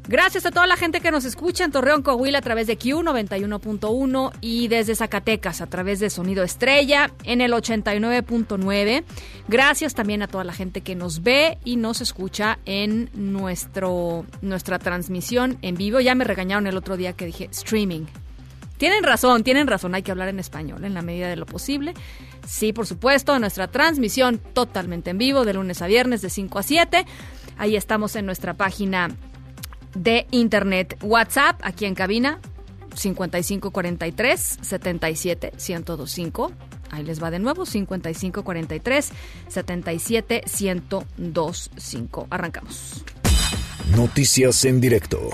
[0.08, 4.32] Gracias a toda la gente que nos escucha en Torreón, Coahuila a través de Q91.1
[4.42, 9.04] y desde Zacatecas a través de Sonido Estrella en el 89.9.
[9.48, 14.80] Gracias también a toda la gente que nos ve y nos escucha en nuestro, nuestra
[14.80, 16.00] transmisión en vivo.
[16.00, 18.06] Ya me regañaron el otro día que dije streaming.
[18.84, 21.94] Tienen razón, tienen razón, hay que hablar en español en la medida de lo posible.
[22.46, 26.64] Sí, por supuesto, nuestra transmisión totalmente en vivo de lunes a viernes de 5 a
[26.64, 27.06] 7.
[27.58, 29.08] Ahí estamos en nuestra página
[29.96, 30.98] de internet.
[31.02, 32.42] WhatsApp, aquí en cabina,
[32.94, 36.52] 5543 77 1025.
[36.92, 39.12] Ahí les va de nuevo, 5543
[39.48, 42.28] 77 1025.
[42.30, 43.06] Arrancamos.
[43.92, 45.30] Noticias en directo.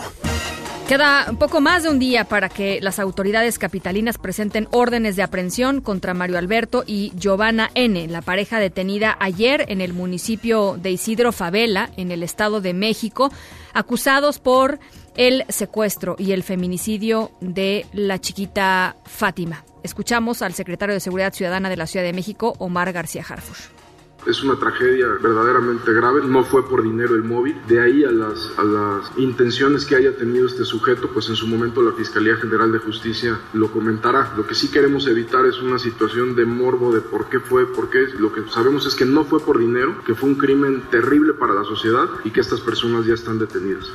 [0.88, 5.82] Queda poco más de un día para que las autoridades capitalinas presenten órdenes de aprehensión
[5.82, 11.32] contra Mario Alberto y Giovanna N., la pareja detenida ayer en el municipio de Isidro
[11.32, 13.32] Favela, en el Estado de México,
[13.74, 14.80] acusados por
[15.16, 19.64] el secuestro y el feminicidio de la chiquita Fátima.
[19.84, 23.79] Escuchamos al secretario de Seguridad Ciudadana de la Ciudad de México, Omar García Harfush.
[24.26, 27.56] Es una tragedia verdaderamente grave, no fue por dinero el móvil.
[27.68, 31.48] De ahí a las, a las intenciones que haya tenido este sujeto, pues en su
[31.48, 34.34] momento la Fiscalía General de Justicia lo comentará.
[34.36, 37.90] Lo que sí queremos evitar es una situación de morbo de por qué fue, por
[37.90, 38.08] qué.
[38.18, 41.54] Lo que sabemos es que no fue por dinero, que fue un crimen terrible para
[41.54, 43.90] la sociedad y que estas personas ya están detenidas.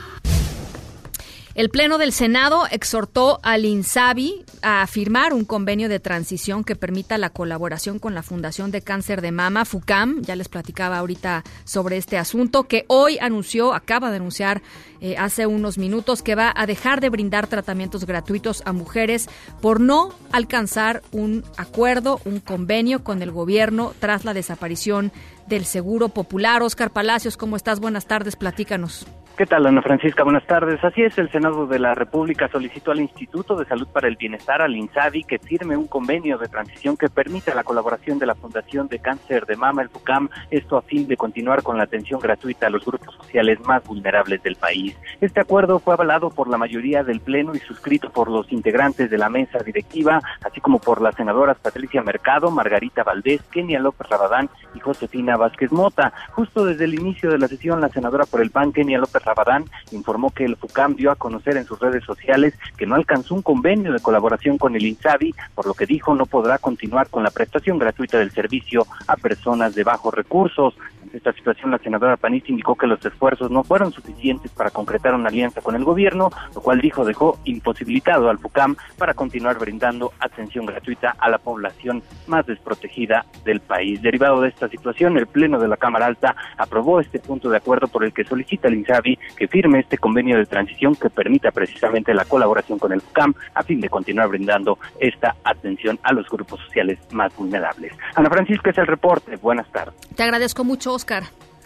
[1.54, 7.16] El Pleno del Senado exhortó al INSABI a firmar un convenio de transición que permita
[7.16, 10.22] la colaboración con la Fundación de Cáncer de Mama, FUCAM.
[10.22, 14.62] Ya les platicaba ahorita sobre este asunto, que hoy anunció, acaba de anunciar
[15.00, 19.28] eh, hace unos minutos, que va a dejar de brindar tratamientos gratuitos a mujeres
[19.60, 25.12] por no alcanzar un acuerdo, un convenio con el gobierno tras la desaparición
[25.46, 26.62] del Seguro Popular.
[26.62, 27.80] Oscar Palacios, ¿cómo estás?
[27.80, 29.06] Buenas tardes, platícanos.
[29.36, 30.22] ¿Qué tal, Ana Francisca?
[30.22, 30.78] Buenas tardes.
[30.84, 34.62] Así es, el Senado de la República solicitó al Instituto de Salud para el Bienestar,
[34.62, 38.86] al INSABI, que firme un convenio de transición que permita la colaboración de la Fundación
[38.86, 42.68] de Cáncer de Mama, el FUCAM, esto a fin de continuar con la atención gratuita
[42.68, 44.96] a los grupos sociales más vulnerables del país.
[45.20, 49.18] Este acuerdo fue avalado por la mayoría del Pleno y suscrito por los integrantes de
[49.18, 54.48] la mesa directiva, así como por las senadoras Patricia Mercado, Margarita Valdés, Kenia López Rabadán
[54.76, 56.12] y Josefina Vázquez Mota.
[56.32, 59.64] Justo desde el inicio de la sesión, la senadora por el PAN, Kenia López Rabadán
[59.92, 63.42] informó que el FUCAM dio a conocer en sus redes sociales que no alcanzó un
[63.42, 67.30] convenio de colaboración con el INSABI, por lo que dijo no podrá continuar con la
[67.30, 70.74] prestación gratuita del servicio a personas de bajos recursos.
[71.02, 75.14] En esta situación, la senadora panista indicó que los esfuerzos no fueron suficientes para concretar
[75.14, 80.12] una alianza con el gobierno, lo cual dijo dejó imposibilitado al FUCAM para continuar brindando
[80.18, 84.02] atención gratuita a la población más desprotegida del país.
[84.02, 87.88] Derivado de esta situación, el Pleno de la Cámara Alta aprobó este punto de acuerdo
[87.88, 92.14] por el que solicita al INSABI que firme este convenio de transición que permita precisamente
[92.14, 96.60] la colaboración con el FUCAM a fin de continuar brindando esta atención a los grupos
[96.60, 97.92] sociales más vulnerables.
[98.14, 99.36] Ana Francisca es el reporte.
[99.36, 99.94] Buenas tardes.
[100.14, 101.24] Te agradezco mucho, Oscar.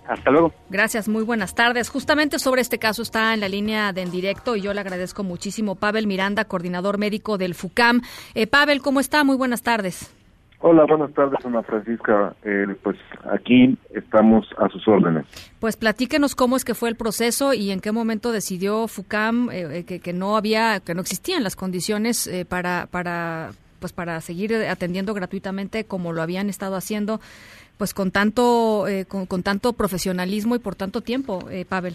[0.08, 0.54] Hasta luego.
[0.70, 1.90] Gracias, muy buenas tardes.
[1.90, 5.22] Justamente sobre este caso está en la línea de en directo y yo le agradezco
[5.22, 8.00] muchísimo Pavel Miranda, coordinador médico del FUCAM.
[8.34, 9.22] Eh, Pavel, ¿cómo está?
[9.22, 10.10] Muy buenas tardes.
[10.60, 12.34] Hola, buenas tardes, Ana Francisca.
[12.42, 12.96] Eh, pues
[13.30, 15.24] aquí estamos a sus órdenes.
[15.60, 19.84] Pues platíquenos cómo es que fue el proceso y en qué momento decidió FUCAM eh,
[19.86, 24.52] que, que, no había, que no existían las condiciones eh, para, para, pues para seguir
[24.52, 27.20] atendiendo gratuitamente como lo habían estado haciendo,
[27.76, 31.38] pues con tanto, con, con, tanto profesionalismo y por tanto tiempo,
[31.68, 31.94] Pavel.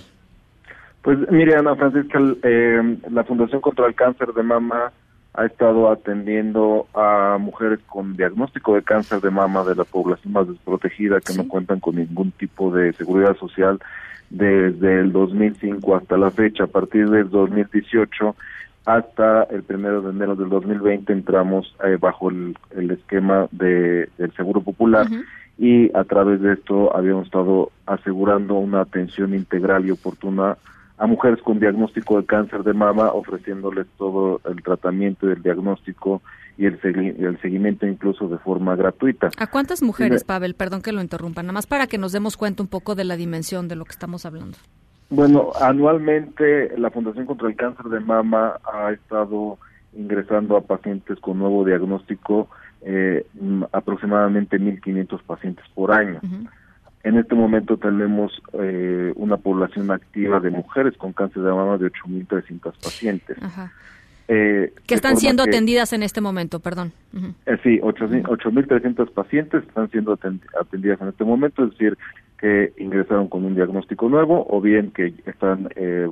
[1.01, 4.93] Pues mire, Ana Francisca, la Fundación contra el Cáncer de Mama
[5.33, 10.47] ha estado atendiendo a mujeres con diagnóstico de cáncer de mama de la población más
[10.47, 13.79] desprotegida que no cuentan con ningún tipo de seguridad social
[14.29, 16.65] desde el 2005 hasta la fecha.
[16.65, 18.35] A partir del 2018
[18.85, 22.55] hasta el primero de enero del 2020 entramos eh, bajo el,
[22.91, 25.07] esquema de, del Seguro Popular
[25.57, 30.57] y a través de esto habíamos estado asegurando una atención integral y oportuna
[31.03, 36.21] a mujeres con diagnóstico de cáncer de mama, ofreciéndoles todo el tratamiento y el diagnóstico
[36.57, 39.29] y el, el seguimiento incluso de forma gratuita.
[39.37, 40.53] ¿A cuántas mujeres, Pavel?
[40.55, 43.17] Perdón que lo interrumpa, nada más para que nos demos cuenta un poco de la
[43.17, 44.57] dimensión de lo que estamos hablando.
[45.09, 49.57] Bueno, anualmente la Fundación contra el Cáncer de Mama ha estado
[49.91, 52.47] ingresando a pacientes con nuevo diagnóstico
[52.81, 53.27] eh,
[53.73, 56.21] aproximadamente 1.500 pacientes por año.
[57.03, 61.91] En este momento tenemos eh, una población activa de mujeres con cáncer de mama de
[61.91, 63.37] 8.300 pacientes.
[64.29, 66.93] Eh, que están siendo atendidas en este momento, perdón.
[67.45, 70.17] Eh, sí, 8.300 pacientes están siendo
[70.59, 71.97] atendidas en este momento, es decir,
[72.39, 76.07] que ingresaron con un diagnóstico nuevo o bien que están eh,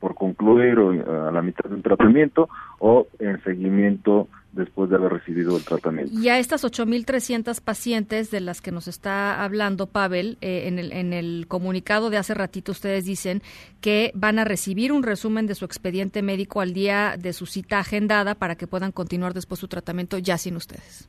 [0.00, 2.48] por concluir o a la mitad del tratamiento
[2.80, 6.12] o en seguimiento después de haber recibido el tratamiento.
[6.12, 10.92] Y a estas 8.300 pacientes de las que nos está hablando Pavel, eh, en, el,
[10.92, 13.42] en el comunicado de hace ratito ustedes dicen
[13.80, 17.78] que van a recibir un resumen de su expediente médico al día de su cita
[17.78, 21.08] agendada para que puedan continuar después su tratamiento ya sin ustedes.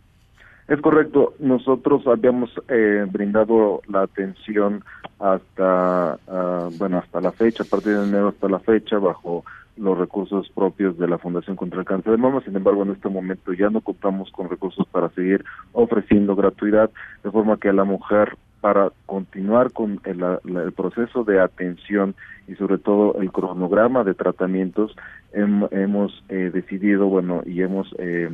[0.68, 1.34] Es correcto.
[1.40, 4.84] Nosotros habíamos eh, brindado la atención
[5.18, 9.46] hasta, ah, bueno, hasta la fecha, a partir de enero hasta la fecha, bajo
[9.78, 12.42] los recursos propios de la Fundación contra el Cáncer de Mama.
[12.44, 16.90] Sin embargo, en este momento ya no contamos con recursos para seguir ofreciendo gratuidad,
[17.24, 22.16] de forma que a la mujer para continuar con el, proceso de atención
[22.48, 24.96] y sobre todo el cronograma de tratamientos
[25.32, 28.30] hemos eh, decidido bueno y hemos eh,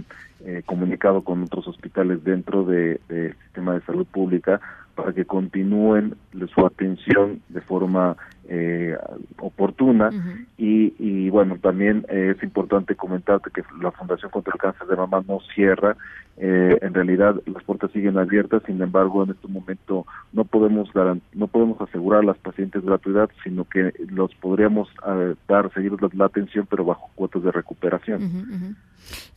[0.46, 3.00] eh, comunicado con otros hospitales dentro del
[3.44, 4.62] sistema de salud pública
[4.96, 6.16] para que continúen
[6.54, 8.16] su atención de forma
[8.48, 8.96] eh,
[9.40, 10.10] oportuna.
[10.58, 15.24] Y, y, bueno también es importante comentarte que la Fundación contra el Cáncer de Mama
[15.28, 15.96] no cierra.
[16.38, 18.64] Eh, en realidad las puertas siguen abiertas.
[18.66, 20.90] Sin embargo en este momento no podemos
[21.34, 26.26] no podemos asegurar a las pacientes gratuidad sino que los podríamos eh, dar seguir la,
[26.26, 28.76] atención pero bajo cuotas de recuperación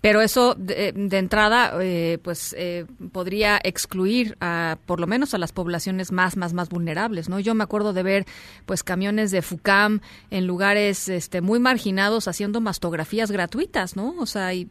[0.01, 1.79] pero eso de, entrada
[2.23, 2.55] pues
[3.13, 7.55] podría excluir a por lo menos a las poblaciones más más más vulnerables no yo
[7.55, 8.25] me acuerdo de ver
[8.67, 10.01] pues camiones de FUCAM
[10.31, 14.15] en lugares este, muy marginados haciendo mastografías gratuitas, ¿no?
[14.19, 14.67] O sea, y,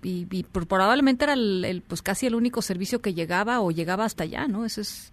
[0.67, 4.65] probablemente era el, pues casi el único servicio que llegaba o llegaba hasta allá, ¿no?
[4.65, 5.11] Eso es...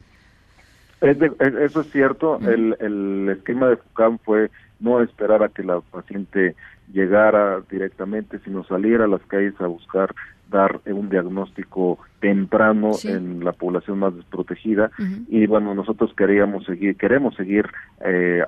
[1.01, 2.39] eso es cierto.
[2.41, 6.55] el, el esquema de FUCAM fue no esperar a que la paciente
[6.93, 10.15] llegara directamente, sino salir a las calles a buscar
[10.53, 14.91] dar un diagnóstico temprano en la población más desprotegida.
[15.29, 17.67] Y bueno nosotros queríamos seguir queremos seguir
[18.05, 18.45] eh,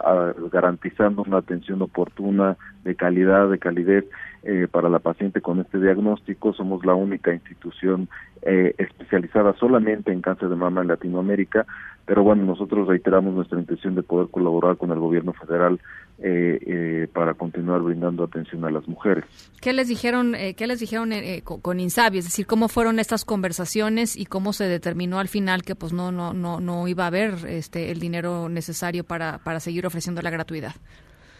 [0.52, 4.04] garantizando una atención oportuna de calidad de calidez
[4.44, 6.52] eh, para la paciente con este diagnóstico.
[6.52, 8.08] Somos la única institución
[8.42, 11.66] eh, especializada solamente en cáncer de mama en Latinoamérica
[12.06, 15.80] pero bueno nosotros reiteramos nuestra intención de poder colaborar con el gobierno federal
[16.18, 19.24] eh, eh, para continuar brindando atención a las mujeres.
[19.60, 22.18] ¿Qué les dijeron, eh, qué les dijeron eh, con, Insabi?
[22.18, 26.12] Es decir, ¿cómo fueron estas conversaciones y cómo se determinó al final que pues no,
[26.12, 30.30] no, no, no iba a haber este, el dinero necesario para, para seguir ofreciendo la
[30.30, 30.74] gratuidad?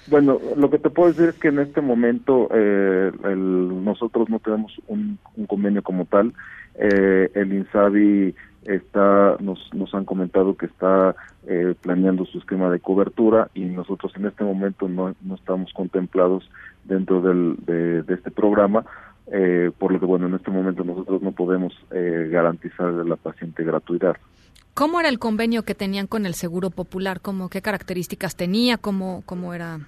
[0.08, 4.72] Bueno, lo que te puedo decir es que en este momento el, nosotros no tenemos
[4.88, 6.34] un, un convenio como tal.
[6.74, 8.34] el INSABI
[8.64, 11.14] está nos, nos han comentado que está
[11.46, 16.48] eh, planeando su esquema de cobertura y nosotros en este momento no, no estamos contemplados
[16.84, 18.84] dentro del, de, este programa
[19.32, 23.16] eh, por lo que bueno en este momento nosotros no podemos eh, garantizar a la
[23.16, 24.16] paciente gratuidad
[24.74, 27.20] ¿Cómo era el convenio que tenían con el Seguro Popular?
[27.20, 28.76] ¿Cómo, ¿Qué características tenía?
[28.76, 29.78] ¿Cómo, cómo era?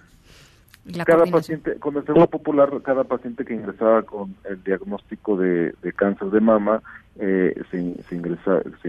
[1.05, 6.31] cada paciente, con el Seguro Popular, cada paciente que ingresaba con el diagnóstico de, cáncer
[6.31, 6.83] de mama,
[7.19, 8.15] eh, se, se,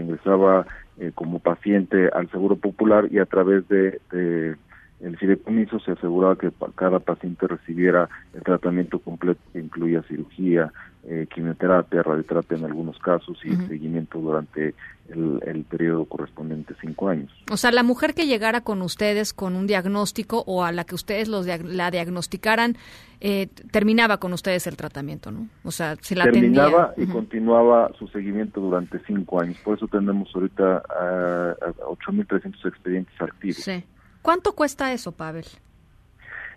[0.00, 0.66] ingresaba
[0.98, 4.56] eh, como paciente al Seguro Popular y a través de, de
[5.00, 10.72] el fideicomiso se aseguraba que cada paciente recibiera el tratamiento completo que incluía cirugía,
[11.04, 14.74] eh, quimioterapia, radioterapia en algunos casos y seguimiento durante
[15.08, 17.32] el, periodo correspondiente cinco años.
[17.50, 20.94] O sea, la mujer que llegara con ustedes con un diagnóstico o a la que
[20.94, 22.76] ustedes los la diagnosticaran,
[23.20, 25.48] eh, terminaba con ustedes el tratamiento, ¿no?
[25.62, 29.56] O sea, se la terminaba y continuaba su seguimiento durante cinco años.
[29.64, 33.56] Por eso tenemos ahorita a, a 8.300 expedientes activos.
[33.56, 33.84] Sí.
[34.28, 35.46] ¿Cuánto cuesta eso, Pavel?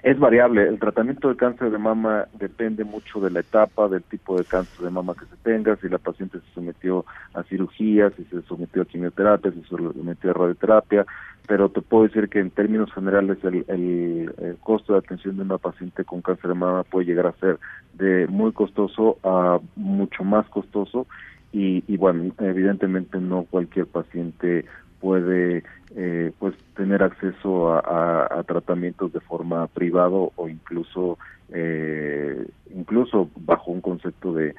[0.04, 0.68] Es variable.
[0.68, 4.84] El tratamiento de cáncer de mama depende mucho de la etapa, del tipo de cáncer
[4.84, 8.82] de mama que se tenga, si la paciente se sometió a cirugía, si se sometió
[8.82, 11.06] a quimioterapia, si se sometió a radioterapia,
[11.48, 15.58] pero te puedo decir que en términos generales el, el, costo de atención de una
[15.58, 17.58] paciente con cáncer de mama puede llegar a ser
[17.94, 21.08] de muy costoso a mucho más costoso
[21.54, 24.66] y, y bueno, evidentemente no cualquier paciente
[25.02, 25.64] puede
[25.96, 31.18] eh, pues tener acceso a, tratamientos de forma privado o incluso
[31.52, 34.56] eh, incluso bajo un concepto de,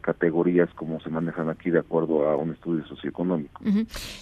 [0.00, 3.62] categorías como se manejan aquí de acuerdo a un estudio socioeconómico.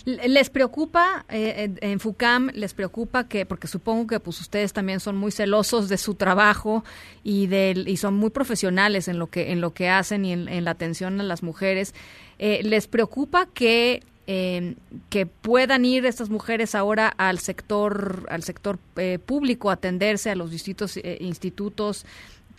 [0.06, 5.18] ¿Les preocupa eh, en FUCAM, les preocupa que, porque supongo que pues ustedes también son
[5.18, 6.82] muy celosos de su trabajo
[7.22, 10.64] y, de, y son muy profesionales en lo que, en lo que hacen y en,
[10.64, 11.94] la atención a las mujeres,
[12.38, 14.74] eh, ¿les preocupa que eh,
[15.10, 20.36] que puedan ir estas mujeres ahora al sector al sector eh, público a atenderse a
[20.36, 22.04] los distintos institutos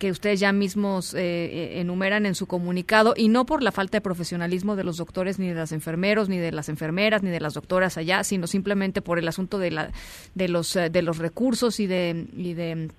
[0.04, 3.98] que ustedes ya mismos eh, eh, enumeran en su comunicado y no por la falta
[3.98, 7.40] de profesionalismo de los doctores ni de los enfermeros ni de las enfermeras ni de
[7.40, 9.92] las doctoras allá sino simplemente por el asunto de la
[10.36, 12.90] de los eh, de los recursos y de y de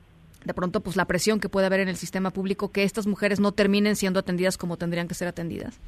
[0.45, 3.41] de pronto pues la presión que puede haber en el sistema público que estas mujeres
[3.41, 5.79] no terminen siendo atendidas como tendrían que ser atendidas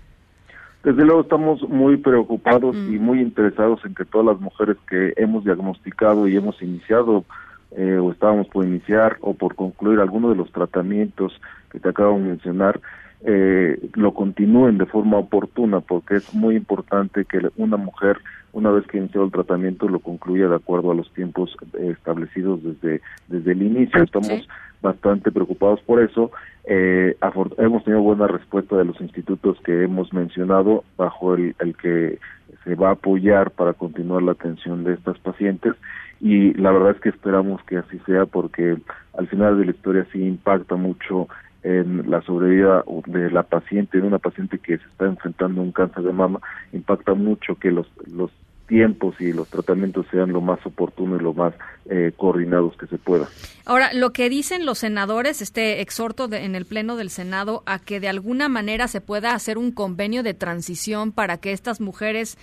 [0.86, 5.42] desde luego estamos muy preocupados y muy interesados en que todas las mujeres que hemos
[5.42, 7.24] diagnosticado y hemos iniciado
[7.72, 11.40] eh, o estábamos por iniciar o por concluir alguno de los tratamientos
[11.72, 12.80] que te acabo de mencionar,
[13.24, 18.18] eh, lo continúen de forma oportuna, porque es muy importante que una mujer,
[18.52, 22.62] una vez que inició el tratamiento, lo concluya de acuerdo a los tiempos eh, establecidos
[22.62, 24.04] desde, desde el inicio.
[24.04, 24.46] Estamos
[24.80, 26.30] bastante preocupados por eso.
[26.66, 27.16] Eh,
[27.58, 32.18] hemos tenido buena respuesta de los institutos que hemos mencionado, bajo el, el que
[32.64, 35.74] se va a apoyar para continuar la atención de estas pacientes.
[36.20, 38.76] Y la verdad es que esperamos que así sea porque
[39.16, 41.28] al final de la historia sí impacta mucho
[41.62, 45.72] en la sobrevida de la paciente, de una paciente que se está enfrentando a un
[45.72, 46.40] cáncer de mama,
[46.72, 48.30] impacta mucho que los, los
[48.66, 51.54] tiempos y los tratamientos sean lo más oportunos y lo más
[51.88, 53.28] eh, coordinados que se pueda.
[53.64, 58.00] Ahora, lo que dicen los senadores, este exhorto en el Pleno del Senado a que
[58.00, 62.38] de alguna manera se pueda hacer un convenio de transición para que estas mujeres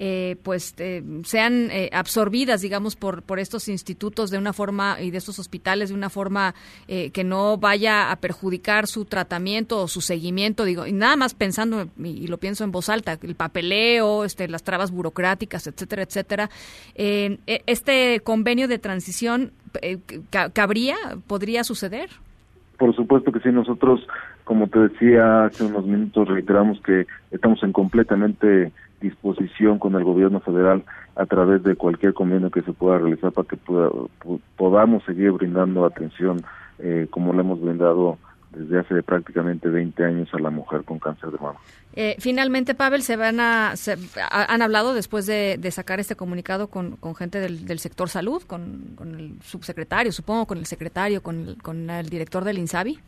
[0.00, 5.10] eh, pues eh, sean eh, absorbidas, digamos, por, por estos institutos de una forma y
[5.10, 6.54] de estos hospitales de una forma
[6.86, 11.88] que no vaya a perjudicar su tratamiento o su seguimiento, digo, y nada más pensando,
[11.98, 16.50] y, lo pienso en voz alta, el papeleo, este, las trabas burocráticas, etcétera, etcétera.
[16.94, 19.52] E, ¿Este convenio de transición
[20.52, 20.96] cabría,
[21.26, 22.10] podría suceder?
[22.78, 24.06] Por supuesto que sí, nosotros,
[24.44, 30.40] como te decía hace unos minutos, reiteramos que estamos en completamente disposición con el gobierno
[30.40, 30.84] federal
[31.16, 33.58] a través de cualquier convenio que se pueda realizar para que
[34.56, 36.40] podamos seguir brindando atención
[36.78, 38.18] eh, como le hemos brindado
[38.50, 41.58] desde hace prácticamente 20 años a la mujer con cáncer de mama.
[41.94, 43.74] Eh, finalmente, Pavel, se van a,
[44.30, 50.12] han hablado después de, sacar este comunicado con, gente del, sector salud, con, el subsecretario,
[50.12, 52.98] supongo, con el secretario, con con el director del INSABI.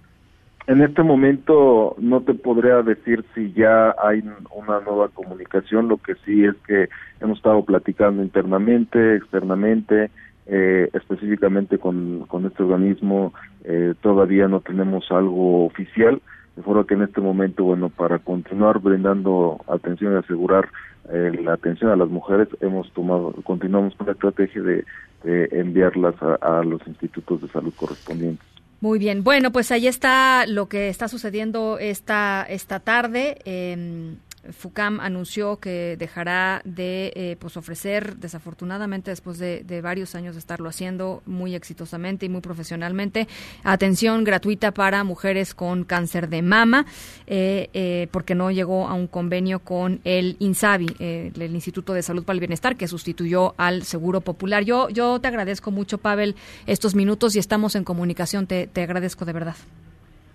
[0.66, 4.22] En este momento no te podría decir si ya hay
[4.54, 6.88] una nueva comunicación, lo que sí es que
[7.20, 10.10] hemos estado platicando internamente, externamente,
[10.52, 13.32] eh, específicamente con, con este organismo,
[13.62, 16.20] eh, todavía no tenemos algo oficial,
[16.56, 20.68] de forma que en este momento, bueno, para continuar brindando atención y asegurar
[21.08, 24.84] eh, la atención a las mujeres, hemos tomado, continuamos con la estrategia de,
[25.22, 28.46] enviarlas a los institutos de salud correspondientes.
[28.80, 33.36] Muy bien, bueno, pues ahí está lo que está sucediendo esta, esta tarde.
[33.44, 34.14] Eh,
[34.48, 40.68] FUCAM anunció que dejará de eh, pues ofrecer, desafortunadamente después de, varios años de estarlo
[40.68, 43.28] haciendo muy exitosamente y muy profesionalmente,
[43.64, 46.86] atención gratuita para mujeres con cáncer de mama,
[47.26, 52.24] eh, eh, porque no llegó a un convenio con el INSABI, el Instituto de Salud
[52.24, 54.64] para el Bienestar, que sustituyó al Seguro Popular.
[54.64, 56.36] Yo, yo te agradezco mucho, Pavel,
[56.66, 58.46] estos minutos y estamos en comunicación.
[58.46, 59.56] te agradezco de verdad.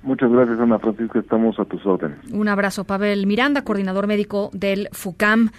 [0.05, 1.17] Muchas gracias, Ana Francisca.
[1.17, 2.19] Estamos a tus órdenes.
[2.31, 5.49] Un abrazo, Pavel Miranda, coordinador médico del FUCAM.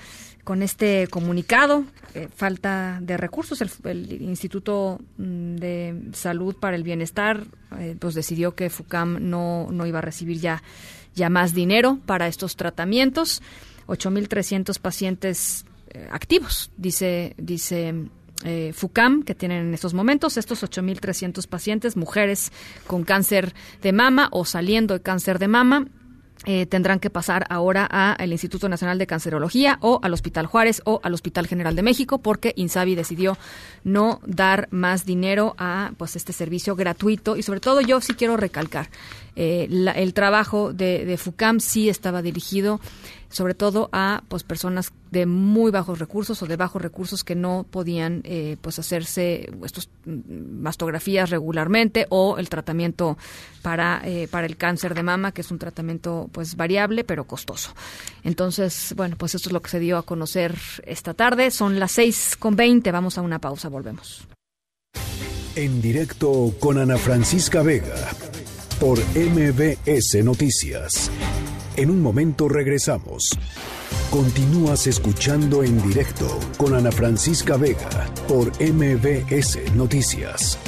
[0.44, 1.82] Con este comunicado,
[2.14, 7.42] eh, falta de recursos, el, Instituto mm, de Salud para el Bienestar
[7.80, 10.62] eh, pues decidió que FUCAM no, no iba a recibir ya,
[11.16, 13.42] ya más dinero para estos tratamientos.
[13.88, 18.06] 8.300 pacientes eh, activos, dice, dice
[18.46, 22.52] eh, FUCAM, que tienen en estos momentos estos 8.300 pacientes, mujeres
[22.86, 25.86] con cáncer de mama o saliendo de cáncer de mama.
[26.44, 31.00] Eh, tendrán que pasar ahora al Instituto Nacional de Cancerología o al Hospital Juárez o
[31.02, 33.36] al Hospital General de México porque Insabi decidió
[33.82, 38.36] no dar más dinero a pues este servicio gratuito y sobre todo yo sí quiero
[38.36, 38.90] recalcar
[39.34, 39.66] eh,
[39.96, 42.80] el trabajo de, de FUCAM sí estaba dirigido
[43.36, 47.66] sobre todo a pues personas de muy bajos recursos o de bajos recursos que no
[47.70, 53.18] podían eh, pues hacerse estos mm, mastografías regularmente o el tratamiento
[53.60, 57.74] para eh, para el cáncer de mama que es un tratamiento pues variable pero costoso.
[58.24, 60.56] Entonces bueno pues esto es lo que se dio a conocer
[60.86, 61.50] esta tarde.
[61.50, 62.90] Son las seis con veinte.
[62.90, 63.68] Vamos a una pausa.
[63.68, 64.26] Volvemos.
[65.56, 67.96] En directo con Ana Francisca Vega
[68.80, 71.10] por MBS Noticias
[71.76, 73.28] En un momento regresamos.
[74.10, 76.26] Continúas escuchando en directo
[76.56, 80.58] con Ana Francisca Vega por MBS Noticias.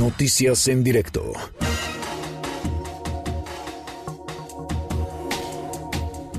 [0.00, 1.32] Noticias en directo.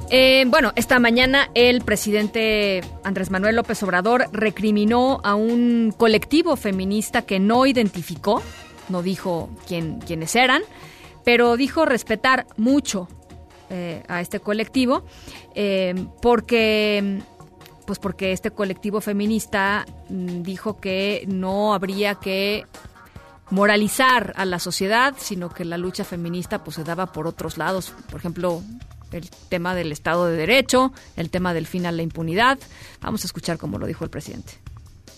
[0.09, 7.21] Eh, bueno, esta mañana el presidente Andrés Manuel López Obrador recriminó a un colectivo feminista
[7.21, 8.41] que no identificó,
[8.89, 10.63] no dijo quién, quiénes eran,
[11.23, 13.07] pero dijo respetar mucho
[13.69, 15.03] eh, a este colectivo
[15.55, 17.21] eh, porque
[17.85, 22.65] pues porque este colectivo feminista mm, dijo que no habría que
[23.49, 27.93] moralizar a la sociedad, sino que la lucha feminista pues se daba por otros lados,
[28.09, 28.61] por ejemplo,
[29.11, 32.59] el tema del Estado de Derecho, el tema del fin a la impunidad.
[33.01, 34.59] Vamos a escuchar cómo lo dijo el presidente.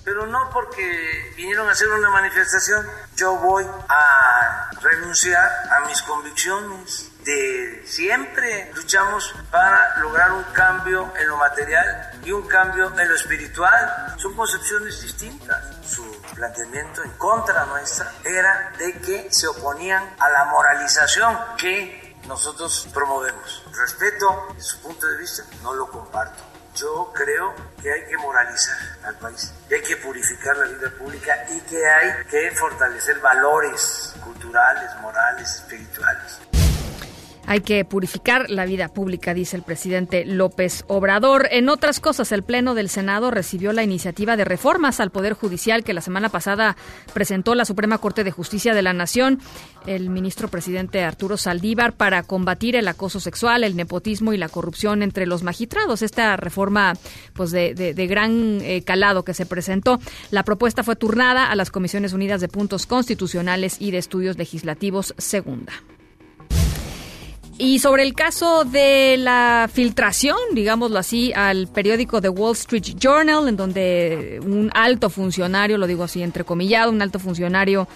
[0.04, 7.12] Pero no porque vinieron a hacer una manifestación, yo voy a renunciar a mis convicciones
[7.24, 13.16] de siempre luchamos para lograr un cambio en lo material y un cambio en lo
[13.16, 14.16] espiritual.
[14.18, 15.64] Son concepciones distintas.
[15.86, 22.88] Su planteamiento en contra nuestra era de que se oponían a la moralización que nosotros
[22.94, 23.64] promovemos.
[23.72, 26.51] Respeto su punto de vista, no lo comparto.
[26.76, 31.46] Yo creo que hay que moralizar al país, que hay que purificar la vida pública
[31.50, 36.40] y que hay que fortalecer valores culturales, morales, espirituales.
[37.52, 41.50] Hay que purificar la vida pública, dice el presidente López Obrador.
[41.52, 45.84] En otras cosas, el Pleno del Senado recibió la iniciativa de reformas al Poder Judicial
[45.84, 46.78] que la semana pasada
[47.14, 49.42] presentó la Suprema Corte de Justicia de la Nación,
[49.86, 55.04] el ministro presidente Arturo Saldívar, para combatir el acoso sexual, el nepotismo y la corrupción
[55.04, 56.04] entre los magistrados.
[56.04, 56.94] Esta reforma
[57.34, 60.00] pues de, de, gran eh, calado que se presentó.
[60.30, 65.14] La propuesta fue turnada a las Comisiones Unidas de Puntos Constitucionales y de Estudios Legislativos
[65.18, 65.74] Segunda.
[67.64, 73.48] Y sobre el caso de la filtración, digámoslo así, al periódico The Wall Street Journal,
[73.48, 77.88] en donde un alto funcionario, lo digo así entrecomillado, un alto funcionario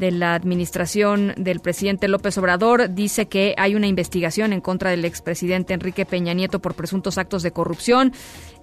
[0.00, 5.04] de la administración del presidente López Obrador dice que hay una investigación en contra del
[5.04, 8.12] expresidente Enrique Peña Nieto por presuntos actos de corrupción.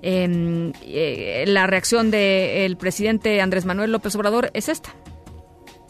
[0.01, 4.93] Em, eh, la reacción del presidente Andrés Manuel López Obrador es esta.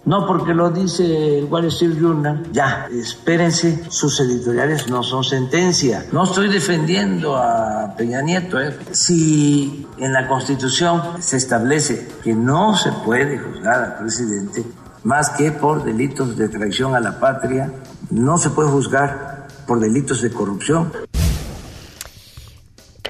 [0.05, 2.43] No porque lo dice el Wall Street Journal.
[2.51, 6.05] Ya, espérense, sus editoriales no son sentencia.
[6.11, 8.59] No estoy defendiendo a Peña Nieto.
[8.59, 8.77] ¿eh?
[8.91, 14.65] Si en la Constitución se establece que no se puede juzgar al presidente
[15.03, 17.71] más que por delitos de traición a la patria,
[18.09, 20.91] no se puede juzgar por delitos de corrupción.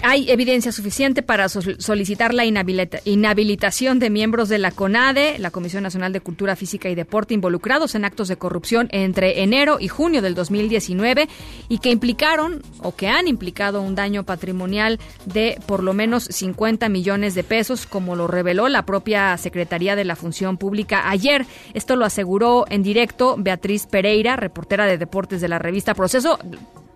[0.01, 6.13] Hay evidencia suficiente para solicitar la inhabilitación de miembros de la CONADE, la Comisión Nacional
[6.13, 10.35] de Cultura Física y Deporte, involucrados en actos de corrupción entre enero y junio del
[10.35, 11.27] 2019
[11.67, 16.87] y que implicaron o que han implicado un daño patrimonial de por lo menos 50
[16.87, 21.45] millones de pesos, como lo reveló la propia Secretaría de la Función Pública ayer.
[21.73, 26.39] Esto lo aseguró en directo Beatriz Pereira, reportera de deportes de la revista Proceso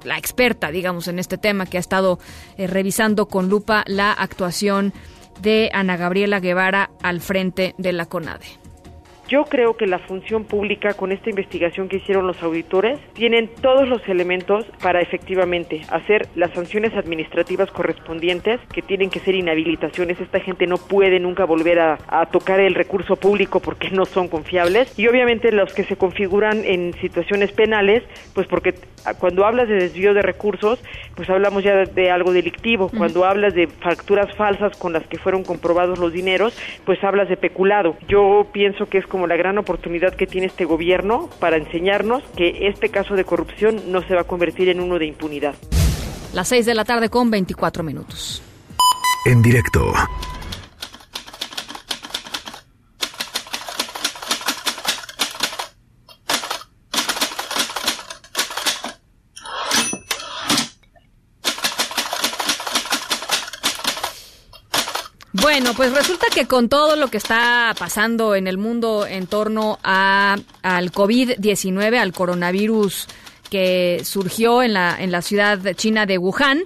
[0.03, 2.19] la experta, digamos, en este tema, que ha estado
[2.57, 4.93] eh, revisando con lupa la actuación
[5.41, 8.62] de Ana Gabriela Guevara al frente de la CONADE.
[9.29, 13.87] Yo creo que la función pública, con esta investigación que hicieron los auditores, tienen todos
[13.87, 20.19] los elementos para efectivamente hacer las sanciones administrativas correspondientes, que tienen que ser inhabilitaciones.
[20.19, 21.97] Esta gente no puede nunca volver a,
[22.31, 24.97] tocar el recurso público porque no son confiables.
[24.97, 28.73] Y obviamente los que se configuran en situaciones penales, pues porque
[29.19, 30.83] cuando hablas de desvío de recursos,
[31.15, 32.89] pues hablamos ya de, algo delictivo.
[32.89, 37.37] Cuando hablas de facturas falsas con las que fueron comprobados los dineros, pues hablas de
[37.37, 37.95] peculado.
[38.07, 42.67] Yo pienso que es como la gran oportunidad que tiene este gobierno para enseñarnos que
[42.67, 45.53] este caso de corrupción no se va a convertir en uno de impunidad.
[46.33, 48.41] Las 6 de la tarde con 24 minutos.
[49.25, 49.93] En directo.
[65.53, 69.77] Bueno, pues resulta que con todo lo que está pasando en el mundo en torno
[69.83, 70.41] al
[70.91, 73.07] COVID-19, al coronavirus
[73.51, 76.63] que surgió en la, en la ciudad china de Wuhan,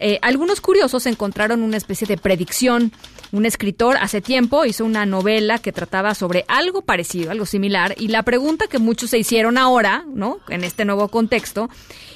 [0.00, 2.90] eh, algunos curiosos encontraron una especie de predicción.
[3.30, 8.08] Un escritor hace tiempo hizo una novela que trataba sobre algo parecido, algo similar, y
[8.08, 10.40] la pregunta que muchos se hicieron ahora, ¿no?
[10.48, 11.70] En este nuevo contexto,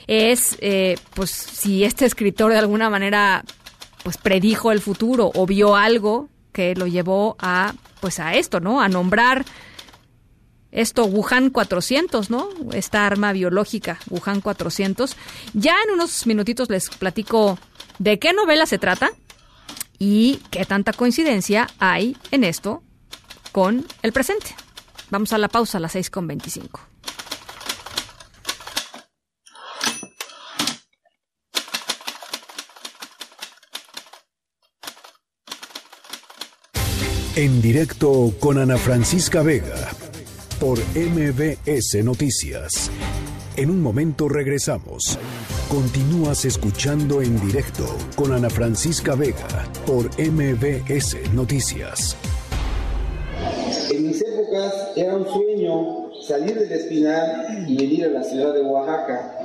[0.08, 3.44] es, eh, pues, si este escritor de alguna manera
[4.02, 8.80] pues predijo el futuro o vio algo que lo llevó a pues a esto, ¿no?
[8.80, 9.44] A nombrar
[10.70, 12.48] esto Wuhan 400, ¿no?
[12.72, 15.16] Esta arma biológica Wuhan 400.
[15.54, 17.58] Ya en unos minutitos les platico
[17.98, 19.10] de qué novela se trata
[19.98, 22.82] y qué tanta coincidencia hay en esto
[23.52, 24.54] con el presente.
[25.10, 26.80] Vamos a la pausa a las 6.25.
[37.38, 39.92] En directo con Ana Francisca Vega
[40.58, 42.90] por MBS Noticias.
[43.56, 45.16] En un momento regresamos.
[45.68, 47.84] Continúas escuchando en directo
[48.16, 52.16] con Ana Francisca Vega por MBS Noticias.
[53.92, 58.62] En mis épocas era un sueño salir del Espinar y venir a la ciudad de
[58.62, 59.38] Oaxaca.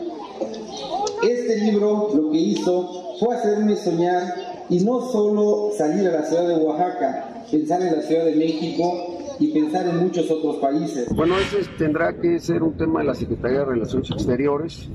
[1.22, 4.34] Este libro lo que hizo fue hacerme soñar
[4.68, 9.20] y no solo salir a la ciudad de Oaxaca, pensar en la Ciudad de México
[9.40, 11.08] y pensar en muchos otros países.
[11.16, 14.90] Bueno, ese tendrá que ser un tema de la Secretaría de Relaciones Exteriores,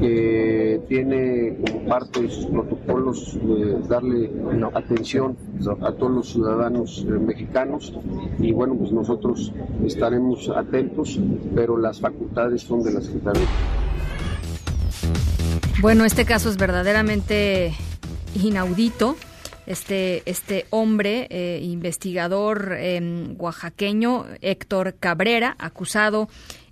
[0.00, 4.30] que tiene como parte de sus protocolos de darle
[4.74, 5.36] atención
[5.82, 7.92] a todos los ciudadanos eh, mexicanos
[8.40, 9.52] y bueno, pues nosotros
[9.86, 11.20] estaremos atentos,
[11.54, 13.46] pero las facultades son de la Secretaría.
[15.80, 17.72] Bueno, este caso es verdaderamente
[18.42, 19.14] inaudito
[19.66, 26.28] este, este hombre, eh, investigador em, oaxaqueño, Héctor Cabrera, acusado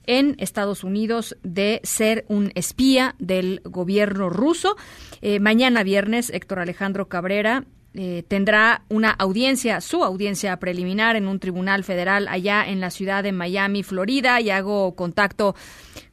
[0.06, 4.76] en Estados Unidos de ser un espía del gobierno ruso.
[5.20, 7.64] Eh, mañana viernes, Héctor Alejandro Cabrera
[7.94, 13.22] eh, tendrá una audiencia, su audiencia preliminar en un tribunal federal allá en la ciudad
[13.22, 15.54] de Miami, Florida, y hago contacto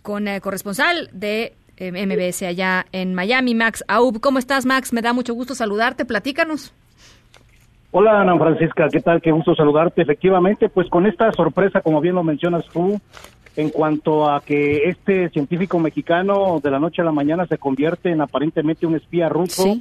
[0.02, 4.20] con el corresponsal de eh, MBS allá en Miami, Max Aub.
[4.20, 4.94] ¿Cómo estás, Max?
[4.94, 6.06] Me da mucho gusto saludarte.
[6.06, 6.74] Platícanos.
[7.92, 9.20] Hola, Ana Francisca, ¿qué tal?
[9.20, 10.04] Qué gusto saludarte.
[10.04, 13.02] Efectivamente, pues con esta sorpresa, como bien lo mencionas tú,
[13.56, 18.12] en cuanto a que este científico mexicano de la noche a la mañana se convierte
[18.12, 19.78] en aparentemente un espía ruso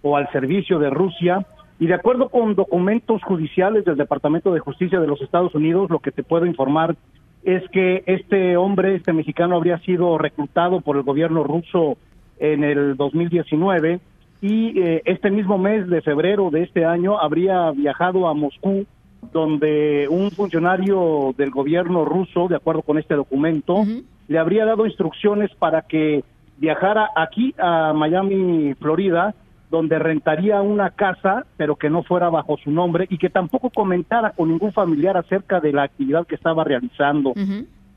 [0.00, 1.46] o al servicio de Rusia.
[1.78, 5.98] Y de acuerdo con documentos judiciales del Departamento de Justicia de los Estados Unidos, lo
[5.98, 6.96] que te puedo informar
[7.42, 11.96] es que este hombre, este mexicano, habría sido reclutado por el gobierno ruso
[12.38, 14.00] en el 2019
[14.40, 18.86] y eh, este mismo mes de febrero de este año habría viajado a Moscú,
[19.32, 23.84] donde un funcionario del gobierno ruso, de acuerdo con este documento,
[24.28, 26.24] le habría dado instrucciones para que
[26.56, 29.34] viajara aquí a Miami, Florida,
[29.70, 34.30] donde rentaría una casa, pero que no fuera bajo su nombre y que tampoco comentara
[34.30, 37.32] con ningún familiar acerca de la actividad que estaba realizando.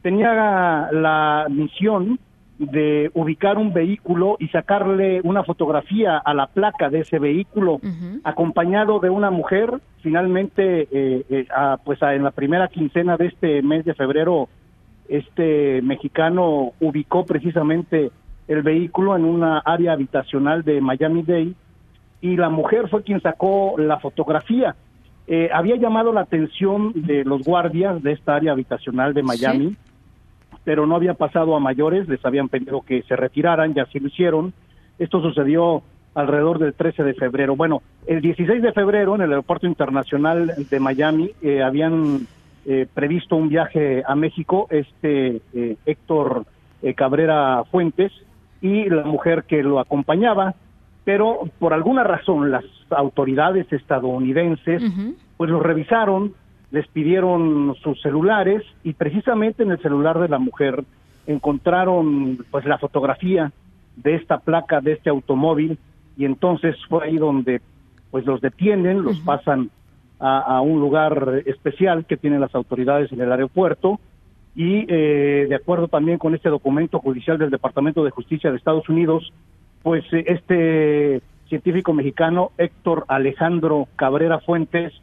[0.02, 2.20] Tenía la misión
[2.60, 7.80] de ubicar un vehículo y sacarle una fotografía a la placa de ese vehículo,
[8.24, 9.72] acompañado de una mujer.
[10.02, 11.48] Finalmente, eh, eh,
[11.84, 14.48] pues en la primera quincena de este mes de febrero,
[15.10, 18.12] este mexicano ubicó precisamente
[18.48, 21.56] el vehículo en una área habitacional de Miami-Dade
[22.24, 24.78] y la mujer fue quien sacó la fotografía.
[25.28, 29.76] Eh, había llamado la atención de los guardias de esta área habitacional de Miami,
[30.64, 34.08] pero no había pasado a mayores, les habían pedido que se retiraran, ya así lo
[34.08, 34.54] hicieron.
[35.00, 35.84] Esto sucedió
[36.16, 37.58] alrededor del 13 de febrero.
[37.58, 42.26] Bueno, el 16 de febrero en el aeropuerto internacional de Miami eh, habían
[42.66, 45.42] eh, previsto un viaje a México, este
[45.86, 46.46] Héctor
[46.96, 48.14] Cabrera Fuentes
[48.62, 50.56] y la mujer que lo acompañaba,
[51.04, 54.82] pero por alguna razón las autoridades estadounidenses
[55.38, 56.34] pues los revisaron,
[56.72, 60.84] les pidieron sus celulares y precisamente en el celular de la mujer
[61.28, 63.52] encontraron pues la fotografía
[63.96, 65.78] de esta placa de este automóvil
[66.18, 67.62] y entonces fue ahí donde
[68.12, 69.70] pues los detienen, los pasan
[70.20, 74.00] a, un lugar especial que tienen las autoridades en el aeropuerto
[74.56, 78.88] y eh, de acuerdo también con este documento judicial del Departamento de Justicia de Estados
[78.88, 79.34] Unidos,
[79.84, 84.94] pues eh, este científico mexicano Héctor Alejandro Cabrera Fuentes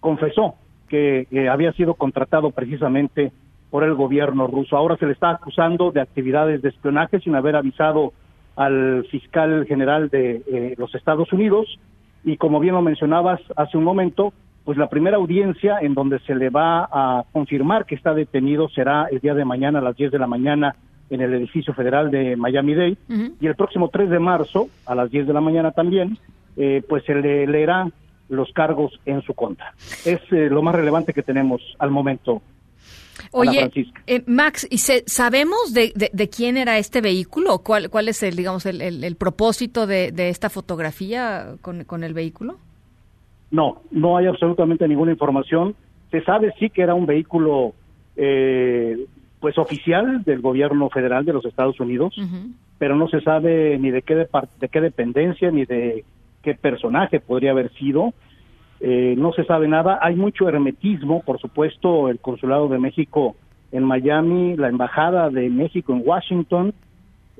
[0.00, 0.54] confesó
[0.88, 3.32] que había sido contratado precisamente
[3.70, 4.76] por el gobierno ruso.
[4.76, 8.12] Ahora se le está acusando de actividades de espionaje sin haber avisado
[8.56, 11.78] al fiscal general de eh, los Estados Unidos
[12.24, 14.32] y como bien lo mencionabas hace un momento,
[14.64, 19.06] pues la primera audiencia en donde se le va a confirmar que está detenido será
[19.10, 20.74] el día de mañana a las 10 de la mañana
[21.10, 22.96] en el edificio federal de Miami-Dade
[23.40, 26.18] y el próximo 3 de marzo a las 10 de la mañana también,
[26.56, 27.90] eh, pues se le leerá
[28.28, 29.74] los cargos en su contra.
[30.04, 32.42] Es eh, lo más relevante que tenemos al momento.
[33.32, 33.70] Oye,
[34.06, 37.58] eh, Max, ¿y sabemos de, de, quién era este vehículo?
[37.58, 42.14] ¿Cuál, cuál es el, digamos, el, el, propósito de, de, esta fotografía con, con el
[42.14, 42.58] vehículo?
[43.50, 45.74] No, no hay absolutamente ninguna información.
[46.10, 47.74] Se sabe sí que era un vehículo
[48.16, 49.06] eh,
[49.40, 52.14] pues oficial del gobierno federal de los Estados Unidos,
[52.78, 54.28] pero no se sabe ni de qué de,
[54.68, 56.04] qué dependencia ni de
[56.42, 58.12] qué personaje podría haber sido.
[58.80, 59.98] Eh, no se sabe nada.
[60.02, 63.36] Hay mucho hermetismo, por supuesto, el consulado de México
[63.72, 66.74] en Miami, la embajada de México en Washington,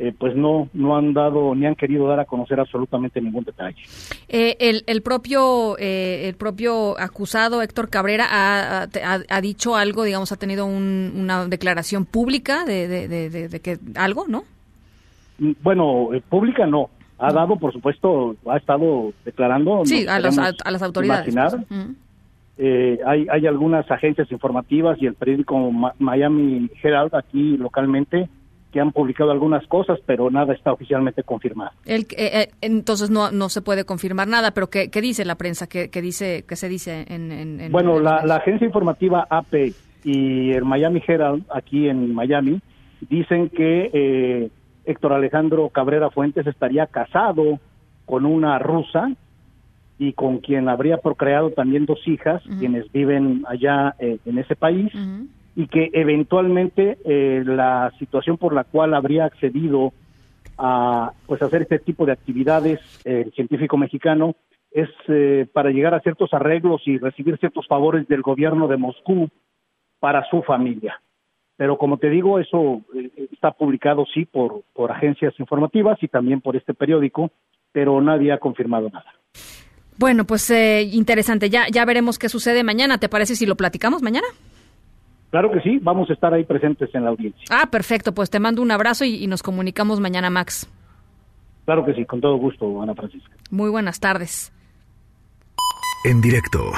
[0.01, 3.83] eh, pues no no han dado ni han querido dar a conocer absolutamente ningún detalle.
[4.29, 8.87] Eh, el, el, propio eh, el propio acusado Héctor Cabrera ha,
[9.29, 13.09] ha, dicho algo, digamos, ha tenido una declaración pública de, de,
[13.49, 14.45] de, que algo, ¿no?
[15.41, 16.91] Mm, bueno, pública no.
[17.19, 19.85] Ha dado, por supuesto, ha estado declarando.
[19.85, 21.35] Sí, a, a, las autoridades.
[21.35, 23.01] Pues.
[23.05, 28.29] hay, hay algunas agencias informativas y el periódico Miami Herald aquí localmente
[28.73, 31.71] que han publicado algunas cosas, pero nada está oficialmente confirmado.
[31.87, 35.37] El, eh, eh, entonces no, no se puede confirmar nada, pero ¿qué, qué dice la
[35.37, 35.69] prensa?
[35.69, 37.69] ¿Qué, qué, dice, qué se dice en...?
[37.71, 39.55] bueno, la, la, agencia informativa AP
[40.05, 42.61] y el Miami Herald, aquí en Miami,
[43.09, 44.51] dicen que eh,
[44.85, 47.59] Héctor Alejandro Cabrera Fuentes estaría casado
[48.05, 49.11] con una rusa
[49.99, 54.93] y con quien habría procreado también dos hijas, quienes viven allá en ese país
[55.57, 59.93] y que eventualmente eh, la situación por la cual habría accedido
[60.57, 64.35] a pues hacer este tipo de actividades el científico mexicano
[64.71, 69.29] es eh, para llegar a ciertos arreglos y recibir ciertos favores del gobierno de Moscú
[69.99, 71.01] para su familia.
[71.57, 76.41] Pero como te digo, eso eh, está publicado sí por, por agencias informativas y también
[76.41, 77.31] por este periódico,
[77.73, 79.15] pero nadie ha confirmado nada.
[79.99, 81.51] Bueno, pues interesante.
[81.51, 82.99] Ya, ya veremos qué sucede mañana.
[82.99, 84.29] ¿Te parece si lo platicamos mañana?
[85.31, 87.45] Claro que sí, vamos a estar ahí presentes en la audiencia.
[87.51, 90.69] Ah, perfecto, pues te mando un abrazo y, nos comunicamos mañana, Max.
[91.67, 93.35] Claro que sí, con todo gusto, Ana Francisca.
[93.51, 94.53] Muy buenas tardes.
[96.05, 96.73] En directo.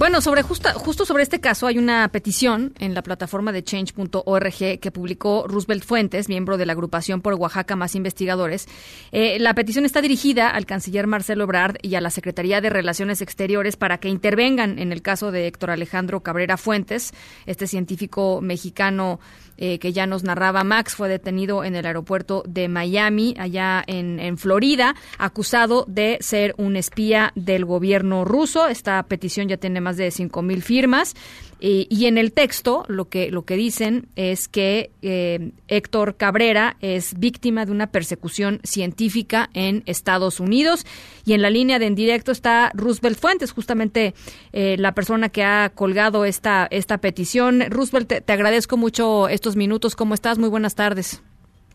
[0.00, 4.80] Bueno, sobre justo, justo sobre este caso hay una petición en la plataforma de change.org
[4.80, 8.66] que publicó Roosevelt Fuentes, miembro de la agrupación por Oaxaca Más Investigadores.
[9.12, 13.20] Eh, la petición está dirigida al canciller Marcelo Ebrard y a la Secretaría de Relaciones
[13.20, 17.12] Exteriores para que intervengan en el caso de Héctor Alejandro Cabrera Fuentes,
[17.44, 19.20] este científico mexicano
[19.60, 24.18] eh, que ya nos narraba Max, fue detenido en el aeropuerto de Miami, allá en,
[24.18, 28.66] en Florida, acusado de ser un espía del gobierno ruso.
[28.66, 31.14] Esta petición ya tiene más de cinco mil firmas.
[31.60, 36.76] Eh, y en el texto lo que, lo que dicen es que eh, Héctor Cabrera
[36.80, 40.86] es víctima de una persecución científica en Estados Unidos.
[41.24, 44.14] Y en la línea de en directo está Roosevelt Fuentes, justamente
[44.52, 47.62] eh, la persona que ha colgado esta, esta petición.
[47.68, 49.96] Roosevelt, te, te agradezco mucho estos minutos.
[49.96, 50.38] ¿Cómo estás?
[50.38, 51.22] Muy buenas tardes.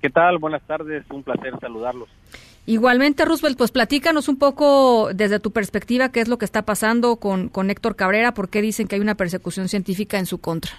[0.02, 0.38] ¿Qué tal?
[0.40, 1.03] Buenas tardes.
[1.12, 2.10] Un placer saludarlos.
[2.68, 7.18] Igualmente, Roosevelt, pues platícanos un poco desde tu perspectiva qué es lo que está pasando
[7.18, 10.72] con, con Héctor Cabrera, por qué dicen que hay una persecución científica en su contra.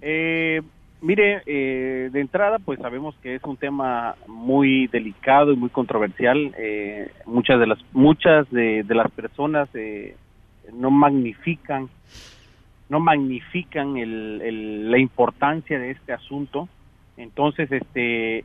[0.00, 0.62] Eh,
[1.00, 6.54] mire, eh, de entrada, pues sabemos que es un tema muy delicado y muy controversial.
[6.58, 9.68] Eh, muchas de las muchas de, las personas
[10.72, 11.88] no magnifican
[12.88, 13.94] no magnifican
[14.90, 16.68] la importancia de este asunto.
[17.18, 18.44] Entonces, este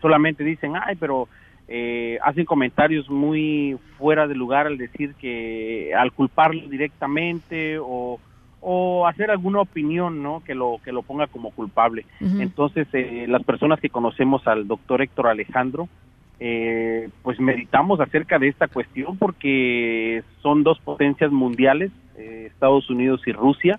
[0.00, 1.28] solamente dicen, ay, pero
[1.72, 8.18] eh, hacen comentarios muy fuera de lugar al decir que al culparlo directamente o,
[8.60, 10.42] o hacer alguna opinión, ¿no?
[10.44, 12.06] Que lo que lo ponga como culpable.
[12.20, 15.88] Entonces, eh, las personas que conocemos al doctor Héctor Alejandro,
[16.40, 23.32] eh, pues meditamos acerca de esta cuestión porque son dos potencias mundiales, Estados Unidos y
[23.32, 23.78] Rusia,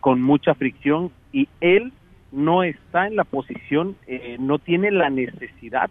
[0.00, 1.92] con mucha fricción y él
[2.32, 5.90] no está en la posición, eh, no tiene la necesidad,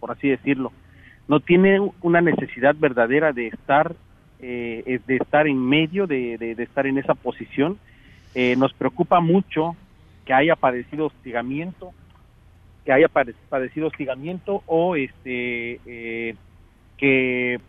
[0.00, 0.72] por así decirlo,
[1.28, 3.94] no tiene una necesidad verdadera de estar,
[4.40, 7.78] eh, de estar en medio, de, de, estar en esa posición.
[8.34, 9.74] Eh, nos preocupa mucho
[10.24, 11.92] que haya padecido hostigamiento,
[12.84, 15.80] que haya padecido hostigamiento o este
[16.96, 17.60] que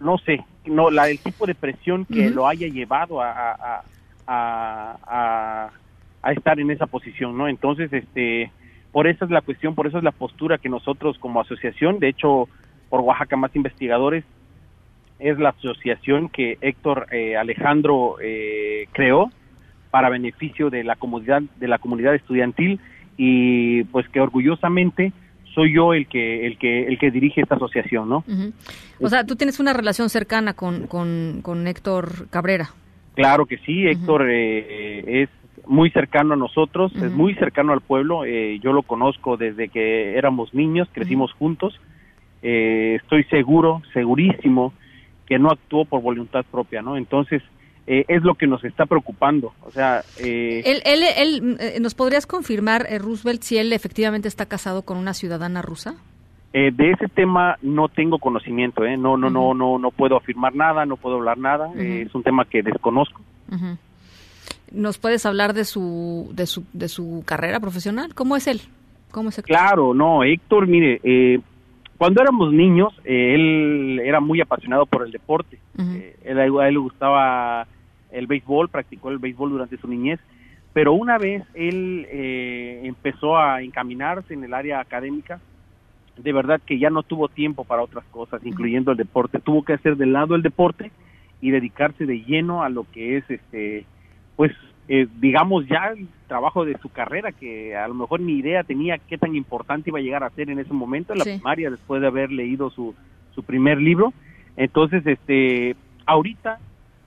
[0.00, 3.84] no sé, no la el tipo de presión que lo haya llevado a, a
[4.26, 5.70] a
[6.32, 7.48] estar en esa posición, ¿no?
[7.48, 8.50] Entonces, este,
[8.92, 12.08] por eso es la cuestión, por eso es la postura que nosotros como asociación, de
[12.08, 12.48] hecho,
[12.88, 14.24] por Oaxaca Más Investigadores,
[15.18, 19.30] es la asociación que Héctor eh, Alejandro eh, creó
[19.90, 22.80] para beneficio de la comunidad de la comunidad estudiantil
[23.16, 25.12] y pues que orgullosamente
[25.54, 28.24] soy yo el que el que el que dirige esta asociación, ¿no?
[29.00, 32.70] O sea, tú tienes una relación cercana con, con, Héctor Cabrera.
[33.14, 35.30] Claro que sí, Héctor eh, es
[35.66, 38.24] muy cercano a nosotros, es muy cercano al pueblo.
[38.24, 41.78] Eh, yo lo conozco desde que éramos niños, crecimos juntos.
[42.42, 44.72] Eh, estoy seguro, segurísimo,
[45.26, 46.96] que no actuó por voluntad propia, ¿no?
[46.96, 47.42] Entonces,
[47.88, 49.52] eh, es lo que nos está preocupando.
[49.62, 54.82] O sea, eh, él, él, eh, ¿nos podrías confirmar, Roosevelt, si él efectivamente está casado
[54.82, 55.94] con una ciudadana rusa?
[56.52, 58.96] de ese tema no tengo conocimiento, ¿eh?
[58.96, 61.68] no, no, no, no, no puedo afirmar nada, no puedo hablar nada.
[61.76, 63.20] es un tema que desconozco.
[64.72, 68.14] ¿Nos puedes hablar de su, de su, de su carrera profesional?
[68.14, 68.60] ¿Cómo es él?
[69.10, 71.40] ¿Cómo es Claro, no, Héctor, mire, eh,
[71.96, 75.58] cuando éramos niños, eh, él era muy apasionado por el deporte.
[75.78, 77.66] Eh, él, a él le gustaba
[78.10, 80.20] el béisbol, practicó el béisbol durante su niñez,
[80.72, 85.40] pero una vez él eh, empezó a encaminarse en el área académica,
[86.18, 89.38] de verdad que ya no tuvo tiempo para otras cosas, incluyendo el deporte.
[89.38, 90.90] Tuvo que hacer de lado el deporte
[91.40, 93.86] y dedicarse de lleno a lo que es, este,
[94.36, 94.52] pues,
[94.88, 98.98] eh, digamos, ya el trabajo de su carrera, que a lo mejor ni idea tenía
[98.98, 102.00] qué tan importante iba a llegar a ser en ese momento, en la primaria, después
[102.00, 102.94] de haber leído su,
[103.34, 104.12] su primer libro.
[104.56, 106.60] Entonces, este, ahorita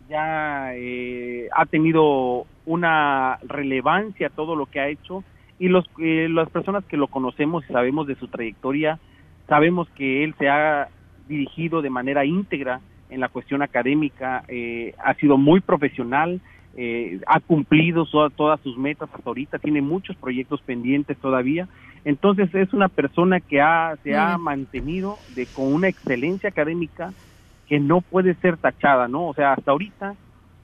[0.10, 5.24] ya eh, ha tenido una relevancia todo lo que ha hecho
[5.60, 9.00] y los, eh, las personas que lo conocemos y sabemos de su trayectoria,
[9.48, 10.90] sabemos que él se ha
[11.28, 14.44] dirigido de manera íntegra en la cuestión académica,
[15.04, 16.42] ha sido muy profesional,
[16.76, 21.68] eh, ha cumplido todas sus metas hasta ahorita, tiene muchos proyectos pendientes todavía.
[22.06, 27.14] Entonces es una persona que ha, se ha mantenido de, con una excelencia académica
[27.68, 29.28] que no puede ser tachada, ¿no?
[29.28, 30.16] O sea, hasta ahorita,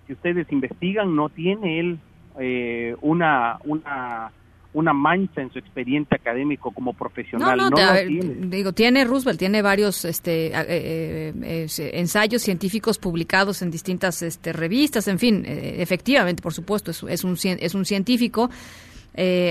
[0.07, 1.99] si ustedes investigan, no tiene él
[2.39, 4.31] eh, una, una
[4.75, 7.57] una mancha en su expediente académico como profesional.
[7.57, 8.47] No, tiene.
[8.47, 15.07] digo, tiene Roosevelt, tiene varios este, eh, eh, ensayos científicos publicados en distintas este, revistas,
[15.07, 18.49] en fin, eh, efectivamente, por supuesto, es, es, un, es un científico.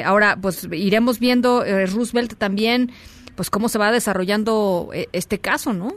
[0.05, 2.93] ahora, pues iremos viendo Roosevelt también
[3.35, 5.95] pues cómo se va desarrollando este caso, ¿no?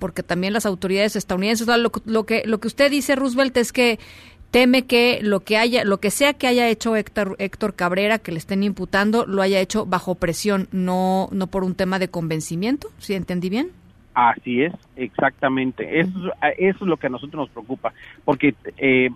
[0.00, 4.00] porque también las autoridades estadounidenses, lo, lo, que lo que usted dice, Roosevelt, es que
[4.50, 8.32] teme que lo que haya, lo que sea que haya hecho Héctor, Héctor Cabrera, que
[8.32, 12.88] le estén imputando, lo haya hecho bajo presión, no, no por un tema de convencimiento,
[12.98, 13.70] ¿sí entendí bien?
[14.14, 16.00] Así es, exactamente.
[16.00, 17.92] Eso, eso es lo que a nosotros nos preocupa,
[18.24, 19.10] porque eh,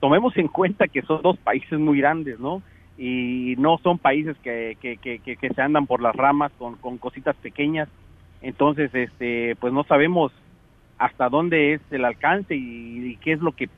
[0.00, 2.62] tomemos en cuenta que son dos países muy grandes, ¿no?
[2.98, 7.34] Y no son países que, que, que se andan por las ramas con, con cositas
[7.36, 7.88] pequeñas.
[8.42, 10.32] Entonces, este, pues no sabemos
[10.98, 13.70] hasta dónde es el alcance y qué es lo que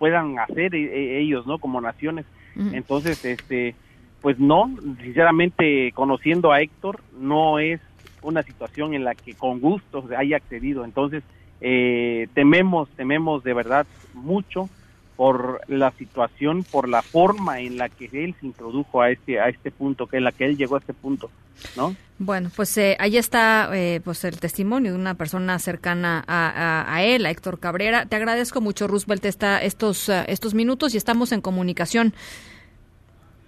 [0.00, 1.58] puedan hacer e, e, ellos, ¿no?
[1.58, 2.24] Como naciones.
[2.72, 3.74] Entonces, este,
[4.22, 7.80] pues no, sinceramente, conociendo a Héctor, no es
[8.22, 10.84] una situación en la que con gusto haya accedido.
[10.84, 11.22] Entonces,
[11.60, 14.70] eh, tememos, tememos de verdad mucho
[15.20, 19.50] por la situación, por la forma en la que él se introdujo a este a
[19.50, 21.30] este punto, que en la que él llegó a este punto,
[21.76, 21.94] ¿no?
[22.18, 27.26] Bueno, pues eh, ahí está eh, pues el testimonio de una persona cercana a, él,
[27.26, 28.06] a Héctor Cabrera.
[28.06, 32.14] Te agradezco mucho, Roosevelt, esta, estos uh, estos minutos y estamos en comunicación.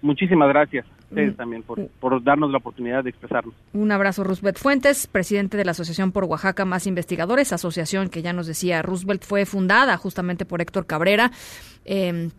[0.03, 1.37] Muchísimas gracias ustedes mm.
[1.37, 3.55] también por, por, darnos la oportunidad de expresarnos.
[3.73, 8.33] Un abrazo, Roosevelt Fuentes, presidente de la Asociación por Oaxaca Más Investigadores, asociación que ya
[8.33, 11.31] nos decía Roosevelt fue fundada justamente por Héctor Cabrera.
[11.85, 12.31] Eh,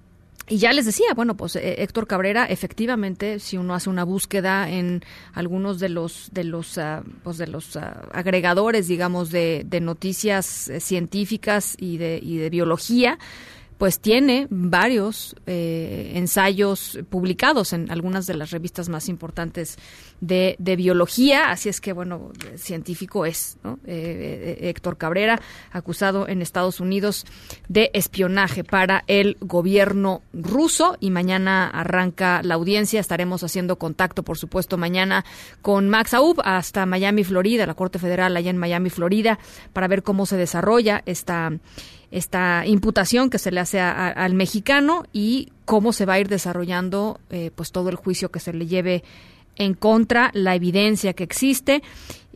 [0.47, 4.69] y ya les decía, bueno, pues eh, Héctor Cabrera, efectivamente, si uno hace una búsqueda
[4.69, 5.01] en
[5.33, 10.67] algunos de los de los ah, pues de los ah, agregadores, digamos, de, de noticias
[10.67, 13.19] eh, científicas y de, y de biología,
[13.83, 19.77] pues tiene varios eh, ensayos publicados en algunas de las revistas más importantes
[20.21, 23.79] de, biología, así es que, bueno, científico es, ¿no?
[23.85, 25.41] Eh, eh, Héctor Cabrera,
[25.73, 27.25] acusado en Estados Unidos
[27.67, 30.95] de espionaje para el gobierno ruso.
[31.01, 35.25] Y mañana arranca la audiencia, estaremos haciendo contacto, por supuesto, mañana
[35.61, 39.39] con Max Aub hasta Miami, Florida, la Corte Federal allá en Miami, Florida,
[39.73, 41.51] para ver cómo se desarrolla esta
[42.13, 47.19] esta imputación que se le hace al mexicano y cómo se va a ir desarrollando
[47.31, 49.03] eh, pues todo el juicio que se le lleve
[49.55, 51.81] en contra, la evidencia que existe.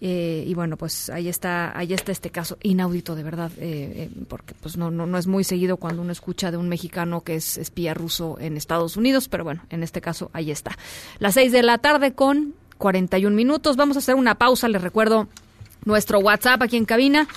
[0.02, 4.56] Eh, y bueno, pues ahí está, ahí está este caso inaudito de verdad, eh, porque
[4.60, 7.58] pues no, no, no es muy seguido cuando uno escucha de un mexicano que es
[7.58, 10.76] espía ruso en Estados Unidos, pero bueno, en este caso ahí está.
[11.20, 13.76] Las seis de la tarde con 41 minutos.
[13.76, 14.68] Vamos a hacer una pausa.
[14.68, 15.28] Les recuerdo
[15.86, 17.28] nuestro WhatsApp aquí en cabina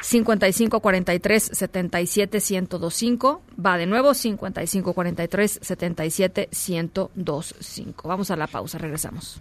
[0.00, 3.42] 55 43 77 1025.
[3.64, 8.08] Va de nuevo 55 43 77 1025.
[8.08, 9.40] Vamos a la pausa, regresamos.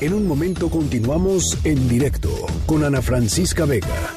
[0.00, 2.28] En un momento continuamos en directo
[2.66, 4.14] con Ana Francisca Vega.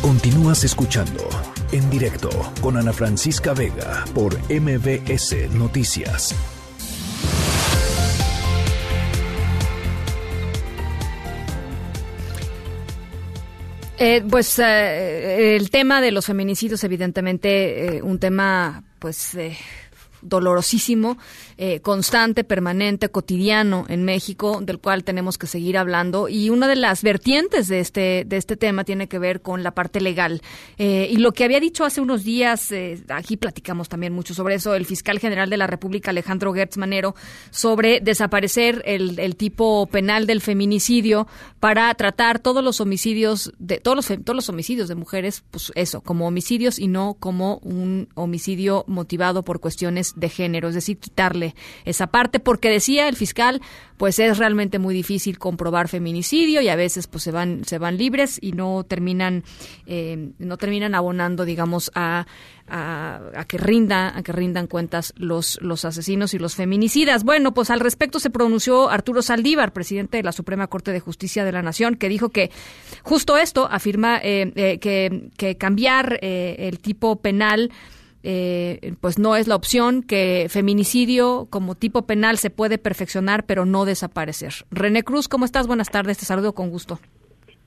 [0.00, 1.28] Continúas escuchando
[1.72, 2.30] en directo
[2.60, 6.55] con Ana Francisca Vega por MBS Noticias.
[13.98, 19.36] Eh, pues eh, el tema de los feminicidios, evidentemente, eh, un tema, pues
[20.28, 21.18] dolorosísimo,
[21.56, 26.28] eh, constante, permanente, cotidiano en México, del cual tenemos que seguir hablando.
[26.28, 29.72] Y una de las vertientes de este, de este tema tiene que ver con la
[29.72, 30.42] parte legal.
[30.78, 34.56] Eh, y lo que había dicho hace unos días, eh, aquí platicamos también mucho sobre
[34.56, 37.14] eso, el fiscal general de la República, Alejandro Gertz Manero,
[37.50, 41.26] sobre desaparecer el, el tipo penal del feminicidio
[41.60, 46.00] para tratar todos los homicidios de todos los todos los homicidios de mujeres, pues eso,
[46.00, 51.54] como homicidios y no como un homicidio motivado por cuestiones de género, es decir, quitarle
[51.84, 53.62] esa parte, porque decía el fiscal,
[53.96, 57.96] pues es realmente muy difícil comprobar feminicidio y a veces pues se van se van
[57.96, 59.44] libres y no terminan
[59.86, 62.26] eh, no terminan abonando, digamos, a
[62.68, 67.22] a, que rinda, a que rindan cuentas los, los asesinos y los feminicidas.
[67.22, 71.44] Bueno, pues al respecto se pronunció Arturo Saldívar, presidente de la Suprema Corte de Justicia
[71.44, 72.50] de la Nación, que dijo que
[73.02, 77.70] justo esto afirma eh, eh, que, que, cambiar el tipo penal
[78.28, 83.64] eh, pues no es la opción, que feminicidio como tipo penal se puede perfeccionar, pero
[83.66, 84.52] no desaparecer.
[84.72, 85.68] René Cruz, ¿cómo estás?
[85.68, 86.98] Buenas tardes, te saludo con gusto.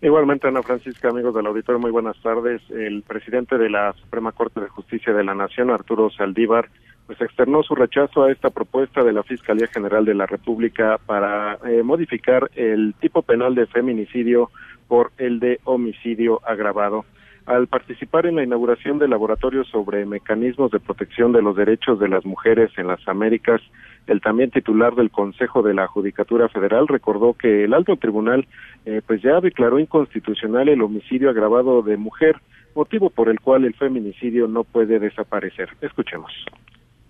[0.02, 2.61] Igualmente, Ana Francisca, amigos del auditorio, muy buenas tardes.
[2.72, 6.68] El presidente de la Suprema Corte de Justicia de la Nación, Arturo Saldívar,
[7.07, 11.57] pues externó su rechazo a esta propuesta de la Fiscalía General de la República para
[11.65, 14.52] eh, modificar el tipo penal de feminicidio
[14.90, 17.06] por el de homicidio agravado
[17.49, 22.07] al participar en la inauguración del laboratorio sobre mecanismos de protección de los derechos de
[22.07, 23.59] las mujeres en las Américas,
[24.05, 28.47] el también titular del Consejo de la Judicatura Federal recordó que el alto tribunal
[28.85, 32.38] eh, pues ya declaró inconstitucional el homicidio agravado de mujer,
[32.76, 35.69] motivo por el cual el feminicidio no puede desaparecer.
[35.81, 36.31] Escuchemos.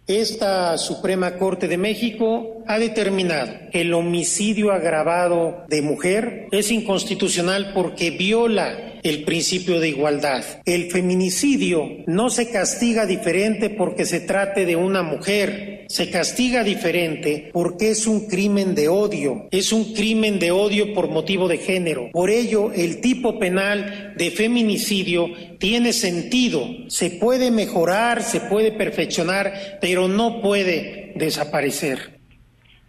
[0.09, 7.73] Esta Suprema Corte de México ha determinado que el homicidio agravado de mujer es inconstitucional
[7.75, 10.43] porque viola el principio de igualdad.
[10.65, 17.49] El feminicidio no se castiga diferente porque se trate de una mujer, se castiga diferente
[17.53, 22.09] porque es un crimen de odio, es un crimen de odio por motivo de género.
[22.11, 25.27] Por ello, el tipo penal de feminicidio
[25.59, 32.19] tiene sentido, se puede mejorar, se puede perfeccionar, pero no puede desaparecer.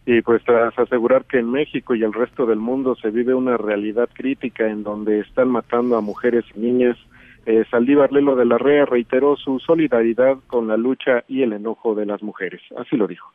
[0.07, 3.57] Y pues tras asegurar que en México y el resto del mundo se vive una
[3.57, 6.97] realidad crítica en donde están matando a mujeres y niñas,
[7.47, 11.95] eh, Saldívar Lelo de la Rea reiteró su solidaridad con la lucha y el enojo
[11.95, 12.61] de las mujeres.
[12.77, 13.33] Así lo dijo.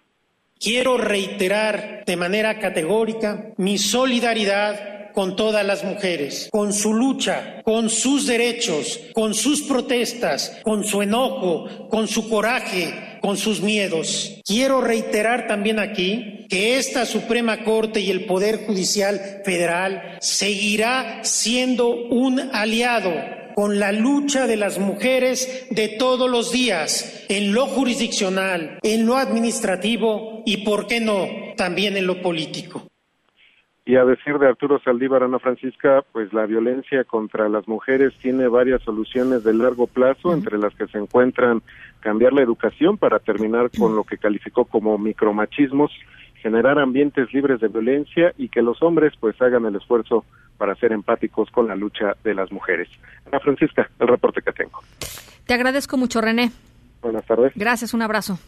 [0.60, 7.89] Quiero reiterar de manera categórica mi solidaridad con todas las mujeres, con su lucha, con
[7.89, 14.39] sus derechos, con sus protestas, con su enojo, con su coraje, con sus miedos.
[14.45, 21.89] Quiero reiterar también aquí que esta Suprema Corte y el Poder Judicial Federal seguirá siendo
[21.89, 23.11] un aliado
[23.56, 29.15] con la lucha de las mujeres de todos los días, en lo jurisdiccional, en lo
[29.15, 32.85] administrativo y, por qué no, también en lo político.
[33.88, 38.48] Y a decir de Arturo Saldívar, Ana Francisca, pues la violencia contra las mujeres tiene
[38.48, 41.62] varias soluciones de largo plazo, entre las que se encuentran
[41.99, 45.91] cambiar la educación para terminar con lo que calificó como micromachismos,
[46.41, 50.26] generar ambientes libres de violencia y que los hombres pues hagan el esfuerzo
[50.57, 52.90] para ser empáticos con la lucha de las mujeres.
[53.28, 54.80] Ana Francisca, el reporte que tengo.
[55.45, 56.52] Te agradezco mucho, René.
[57.03, 57.53] Buenas tardes.
[57.56, 58.40] Gracias, un abrazo.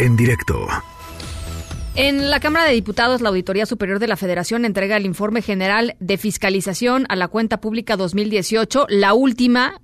[0.00, 0.66] En directo.
[1.94, 5.94] En la Cámara de Diputados, la Auditoría Superior de la Federación entrega el informe general
[6.00, 9.74] de fiscalización a la cuenta pública 2018, la última,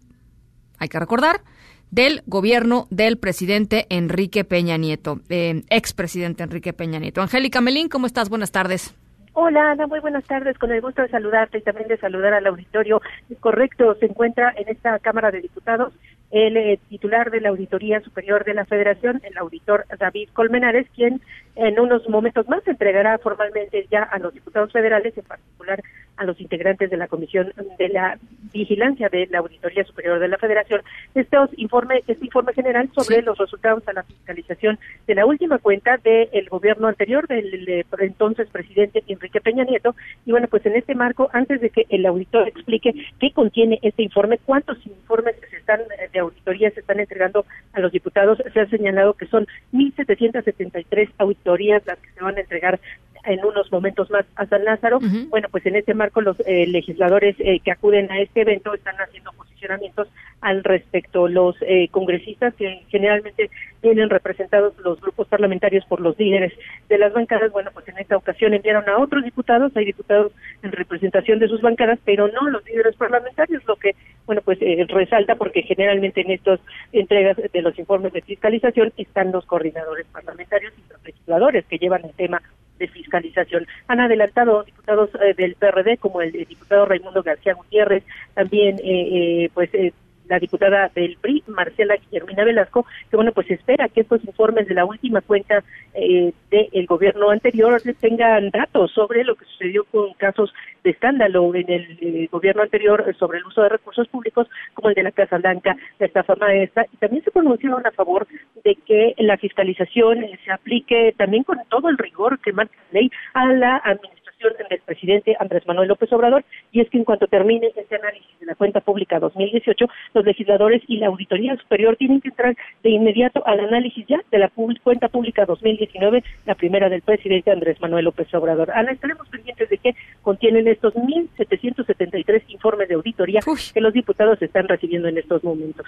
[0.79, 1.43] hay que recordar,
[1.91, 7.21] del gobierno del presidente Enrique Peña Nieto, eh, expresidente Enrique Peña Nieto.
[7.21, 8.31] Angélica Melín, ¿cómo estás?
[8.31, 8.95] Buenas tardes.
[9.35, 10.59] Hola Ana, muy buenas tardes.
[10.59, 13.01] Con el gusto de saludarte y también de saludar al auditorio.
[13.39, 15.93] Correcto, se encuentra en esta Cámara de Diputados
[16.31, 21.21] el eh, titular de la Auditoría Superior de la Federación, el auditor David Colmenares, quien
[21.59, 25.83] en unos momentos más entregará formalmente ya a los diputados federales, en particular
[26.17, 28.19] a los integrantes de la Comisión de la
[28.53, 30.83] Vigilancia de la Auditoría Superior de la Federación,
[31.15, 35.97] estos informe, este informe general sobre los resultados a la fiscalización de la última cuenta
[35.97, 39.95] del gobierno anterior, del, entonces presidente Enrique Peña Nieto.
[40.27, 44.03] Y bueno, pues en este marco, antes de que el auditor explique qué contiene este
[44.03, 48.61] informe, cuántos informes se están eh, de auditoría se están entregando a los diputados, se
[48.61, 51.48] ha señalado que son 1.773 auditorías
[51.87, 52.81] las que se van a entregar
[53.25, 54.99] en unos momentos más a San Lázaro.
[55.29, 58.97] Bueno, pues en este marco los eh, legisladores eh, que acuden a este evento están
[58.97, 60.09] haciendo posicionamientos
[60.41, 61.29] al respecto.
[61.29, 63.51] Los eh, congresistas que generalmente
[63.83, 66.53] vienen representados los grupos parlamentarios por los líderes
[66.89, 70.33] de las bancadas, bueno, pues en esta ocasión enviaron a otros diputados, hay diputados
[70.63, 73.95] en representación de sus bancadas, pero no los líderes parlamentarios, lo que,
[74.27, 76.61] bueno, pues eh, resalta porque generalmente en estas
[76.93, 82.05] entregas de los informes de fiscalización están los coordinadores parlamentarios y los legisladores que llevan
[82.05, 82.43] el tema
[82.79, 83.67] de fiscalización.
[83.89, 89.51] Han adelantado diputados eh, del PRD como el, diputado Raimundo García Gutiérrez, también eh, eh
[89.55, 89.93] pues eh,
[90.29, 94.75] la diputada del PRI, Marcela Guillermina Velasco, que bueno, pues espera que estos informes de
[94.75, 95.63] la última cuenta
[95.95, 100.53] eh, del gobierno anterior tengan datos sobre lo que sucedió con casos
[100.85, 104.95] de escándalo en el eh, gobierno anterior sobre el uso de recursos públicos, como el
[104.95, 108.27] de la Casa Blanca, la estafa maestra, y también se pronunciaron a favor
[108.65, 113.11] de que la fiscalización se aplique también con todo el rigor que marca la ley
[113.35, 117.73] a la administración del presidente Andrés Manuel López Obrador, y es que en cuanto termine
[117.75, 122.29] este análisis de la cuenta pública 2018, los legisladores y la Auditoría Superior tienen que
[122.29, 124.51] entrar de inmediato al análisis ya de la
[124.83, 128.71] cuenta pública 2019, la primera del presidente Andrés Manuel López Obrador.
[128.71, 133.41] Ana, estaremos pendientes de qué contienen estos 1.773 informes de auditoría
[133.75, 135.87] que los diputados están recibiendo en estos momentos.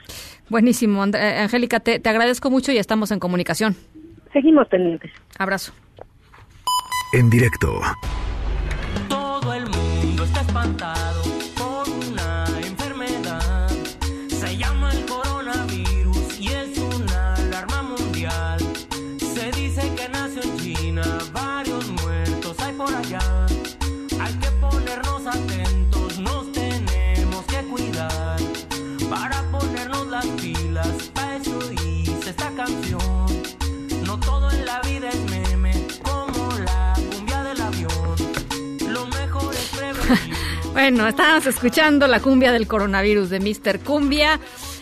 [0.49, 1.05] Buenísimo.
[1.05, 3.75] Eh, Angélica, te, te agradezco mucho y estamos en comunicación.
[4.33, 5.11] Seguimos pendientes.
[5.39, 5.73] Abrazo.
[7.13, 7.81] En directo
[10.77, 11.20] cantado.
[40.83, 43.81] Bueno, estábamos escuchando la cumbia del coronavirus de Mr.
[43.81, 44.41] Cumbia.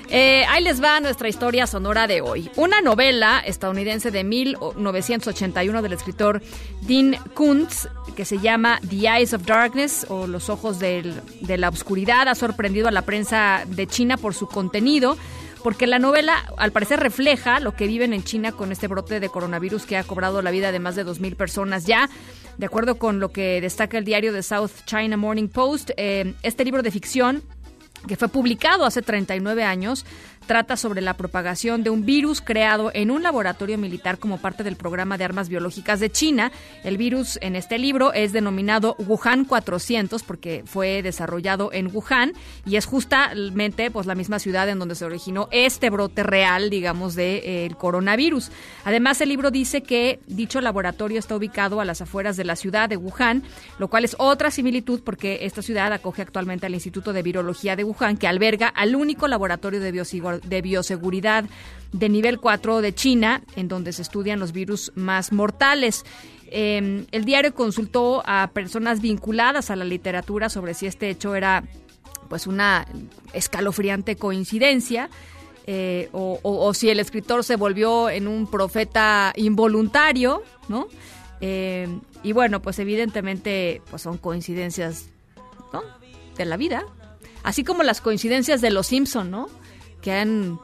[0.08, 2.48] Eh, ahí les va nuestra historia sonora de hoy.
[2.54, 6.40] Una novela estadounidense de 1981 del escritor
[6.82, 11.02] Dean Kuntz que se llama The Eyes of Darkness o Los Ojos de
[11.58, 15.16] la Oscuridad ha sorprendido a la prensa de China por su contenido
[15.62, 19.28] porque la novela al parecer refleja lo que viven en China con este brote de
[19.28, 22.08] coronavirus que ha cobrado la vida de más de 2.000 personas ya.
[22.56, 26.64] De acuerdo con lo que destaca el diario The South China Morning Post, eh, este
[26.64, 27.42] libro de ficción
[28.06, 30.06] que fue publicado hace 39 años,
[30.48, 34.76] trata sobre la propagación de un virus creado en un laboratorio militar como parte del
[34.76, 36.50] programa de armas biológicas de China.
[36.82, 42.32] El virus en este libro es denominado Wuhan 400 porque fue desarrollado en Wuhan
[42.64, 47.14] y es justamente pues la misma ciudad en donde se originó este brote real, digamos,
[47.14, 48.50] del de, eh, coronavirus.
[48.84, 52.88] Además, el libro dice que dicho laboratorio está ubicado a las afueras de la ciudad
[52.88, 53.42] de Wuhan,
[53.78, 57.84] lo cual es otra similitud porque esta ciudad acoge actualmente al Instituto de Virología de
[57.84, 61.44] Wuhan que alberga al único laboratorio de bioseguridad de bioseguridad
[61.92, 66.04] de nivel 4 de China, en donde se estudian los virus más mortales.
[66.50, 71.64] Em, el diario consultó a personas vinculadas a la literatura sobre si este hecho era
[72.28, 72.86] pues una
[73.32, 75.08] escalofriante coincidencia.
[75.70, 80.88] Eh, o, si el escritor se volvió en un profeta involuntario, ¿no?
[81.42, 85.10] Em, y bueno, pues evidentemente pues son coincidencias
[86.38, 86.84] de la vida,
[87.42, 89.48] así como las coincidencias de los Simpson, ¿no?
[90.00, 90.58] Que han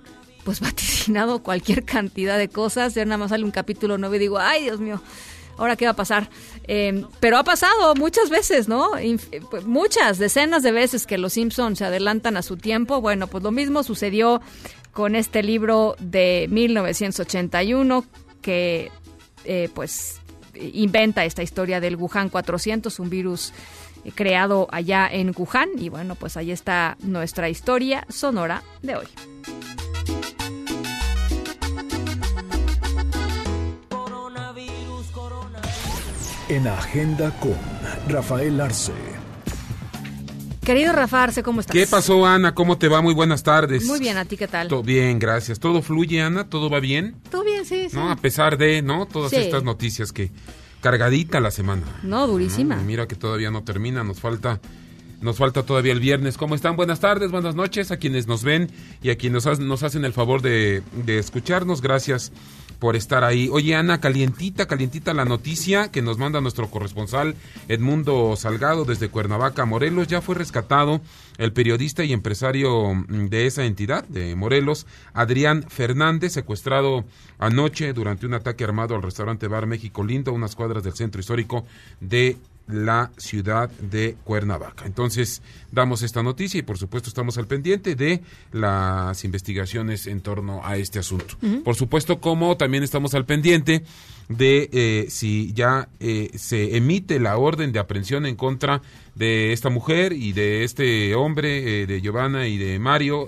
[0.45, 2.95] pues vaticinado cualquier cantidad de cosas.
[2.95, 5.01] Ya nada más sale un capítulo nuevo y digo, ay Dios mío,
[5.57, 6.31] ahora qué va a pasar.
[6.65, 8.91] Em, pero ha pasado muchas veces, ¿no?
[9.51, 13.01] Pues, muchas, decenas de veces que los Simpsons se adelantan a su tiempo.
[13.01, 14.41] Bueno, pues lo mismo sucedió
[14.93, 18.05] con este libro de 1981
[18.41, 18.91] que
[19.45, 20.21] eh, pues
[20.55, 23.53] inventa esta historia del Wuhan 400, un virus
[24.13, 25.71] creado allá en Wuhan.
[25.79, 29.07] Y bueno, pues ahí está nuestra historia sonora de hoy.
[36.49, 37.57] En Agenda con
[38.09, 38.93] Rafael Arce.
[40.65, 41.75] Querido Rafa Arce, ¿cómo estás?
[41.75, 42.55] ¿Qué pasó, Ana?
[42.55, 43.03] ¿Cómo te va?
[43.03, 43.85] Muy buenas tardes.
[43.85, 44.69] Muy bien, ¿a ti qué tal?
[44.69, 45.59] Todo bien, gracias.
[45.61, 46.49] ¿Todo fluye, Ana?
[46.49, 47.17] ¿Todo va bien?
[47.31, 47.97] Todo bien, sí, sí.
[47.97, 48.11] ¿No?
[48.11, 49.07] A pesar de, ¿no?
[49.07, 50.31] Todas estas noticias que
[50.85, 51.83] cargadita la semana.
[52.03, 52.77] No, durísima.
[52.77, 54.61] mira que todavía no termina, nos falta
[55.23, 56.37] nos falta todavía el viernes.
[56.37, 56.77] ¿Cómo están?
[56.77, 58.71] Buenas tardes, buenas noches a quienes nos ven
[59.03, 61.81] y a quienes nos, nos hacen el favor de, de, escucharnos.
[61.81, 62.33] Gracias
[62.85, 63.49] por estar ahí.
[63.51, 67.35] Oye, Ana, calientita, calientita la noticia que nos manda nuestro corresponsal
[67.67, 70.07] Edmundo Salgado desde Cuernavaca, Morelos.
[70.07, 71.01] Ya fue rescatado
[71.39, 77.07] el periodista y empresario mm, de esa entidad, de Morelos, Adrián Fernández, secuestrado
[77.39, 81.65] anoche durante un ataque armado al restaurante Bar México Lindo, unas cuadras del centro histórico
[82.01, 82.37] de
[82.67, 84.87] la ciudad de Cuernavaca.
[84.87, 88.23] Entonces, damos esta noticia y por supuesto estamos al pendiente de
[88.53, 91.37] las investigaciones en torno a este asunto.
[91.63, 93.85] Por supuesto, como también estamos al pendiente
[94.29, 98.81] de eh, si ya eh, se emite la orden de aprehensión en contra
[99.15, 103.27] de esta mujer y de este hombre, eh, de Giovanna y de Mario,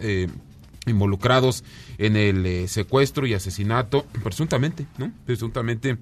[0.86, 1.64] involucrados
[1.98, 5.12] en el secuestro y asesinato, presuntamente, ¿no?
[5.26, 5.98] Presuntamente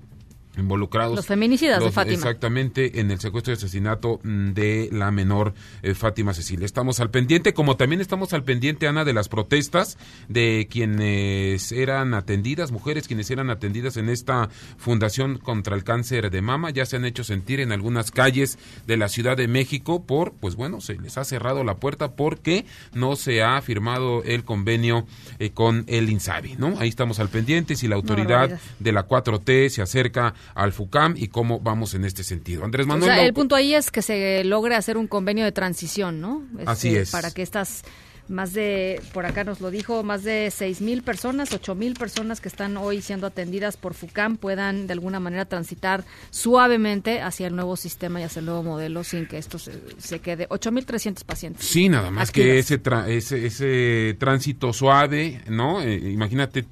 [0.56, 1.16] involucrados.
[1.16, 2.14] Los feminicidas de Fátima.
[2.14, 6.66] Exactamente, en el secuestro y asesinato mm, de la menor eh, Fátima Cecilia.
[6.66, 9.98] Estamos al pendiente, como también estamos al pendiente, Ana, de las protestas
[10.28, 16.42] de quienes eran atendidas, mujeres quienes eran atendidas en esta Fundación contra el Cáncer de
[16.42, 16.70] Mama.
[16.70, 20.56] Ya se han hecho sentir en algunas calles de la Ciudad de México por, pues
[20.56, 25.06] bueno, se les ha cerrado la puerta porque no se ha firmado el convenio
[25.38, 26.78] eh, con el INSABI, ¿no?
[26.78, 31.28] Ahí estamos al pendiente, si la autoridad de la 4T se acerca al FUCAM y
[31.28, 32.64] cómo vamos en este sentido.
[32.64, 33.10] Andrés Manuel.
[33.10, 36.44] O sea, el punto ahí es que se logre hacer un convenio de transición, ¿no?
[36.66, 37.10] Así este, es.
[37.10, 37.82] Para que estas
[38.28, 42.40] más de, por acá nos lo dijo, más de seis mil personas, ocho mil personas
[42.40, 47.54] que están hoy siendo atendidas por FUCAM puedan de alguna manera transitar suavemente hacia el
[47.54, 50.46] nuevo sistema y hacia el nuevo modelo sin que esto se, quede.
[50.48, 51.66] Ocho mil trescientos pacientes.
[51.66, 55.82] Sí, nada más que ese, ese, ese tránsito suave, ¿no?
[55.82, 56.64] Eh, imagínate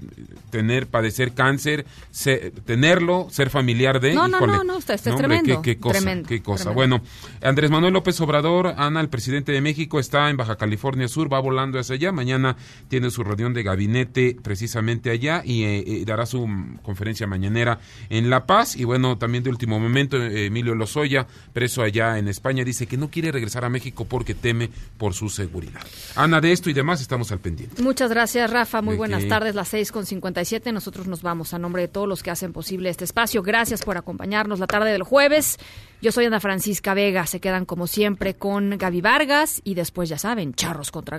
[0.50, 1.84] tener, padecer cáncer,
[2.64, 4.14] tenerlo, ser familiar de...
[4.14, 5.60] No, no, no, no, está, es tremendo.
[5.62, 6.70] qué, cosa, qué cosa.
[6.70, 7.02] Bueno,
[7.42, 11.41] Andrés Manuel López Obrador, Ana, el presidente de México, está en Baja California Sur, va
[11.42, 12.12] volando hacia allá.
[12.12, 12.56] Mañana
[12.88, 16.48] tiene su reunión de gabinete precisamente allá y eh, eh, dará su
[16.82, 18.76] conferencia mañanera en La Paz.
[18.76, 22.96] Y bueno, también de último momento, eh, Emilio Lozoya, preso allá en España, dice que
[22.96, 25.82] no quiere regresar a México porque teme por su seguridad.
[26.16, 27.82] Ana, de esto y demás estamos al pendiente.
[27.82, 28.82] Muchas gracias, Rafa.
[28.82, 30.72] Muy buenas tardes, las seis con siete.
[30.72, 33.42] Nosotros nos vamos a nombre de todos los que hacen posible este espacio.
[33.42, 35.58] Gracias por acompañarnos la tarde del jueves.
[36.00, 37.26] Yo soy Ana Francisca Vega.
[37.26, 41.18] Se quedan como siempre con Gaby Vargas y después ya saben, charros contra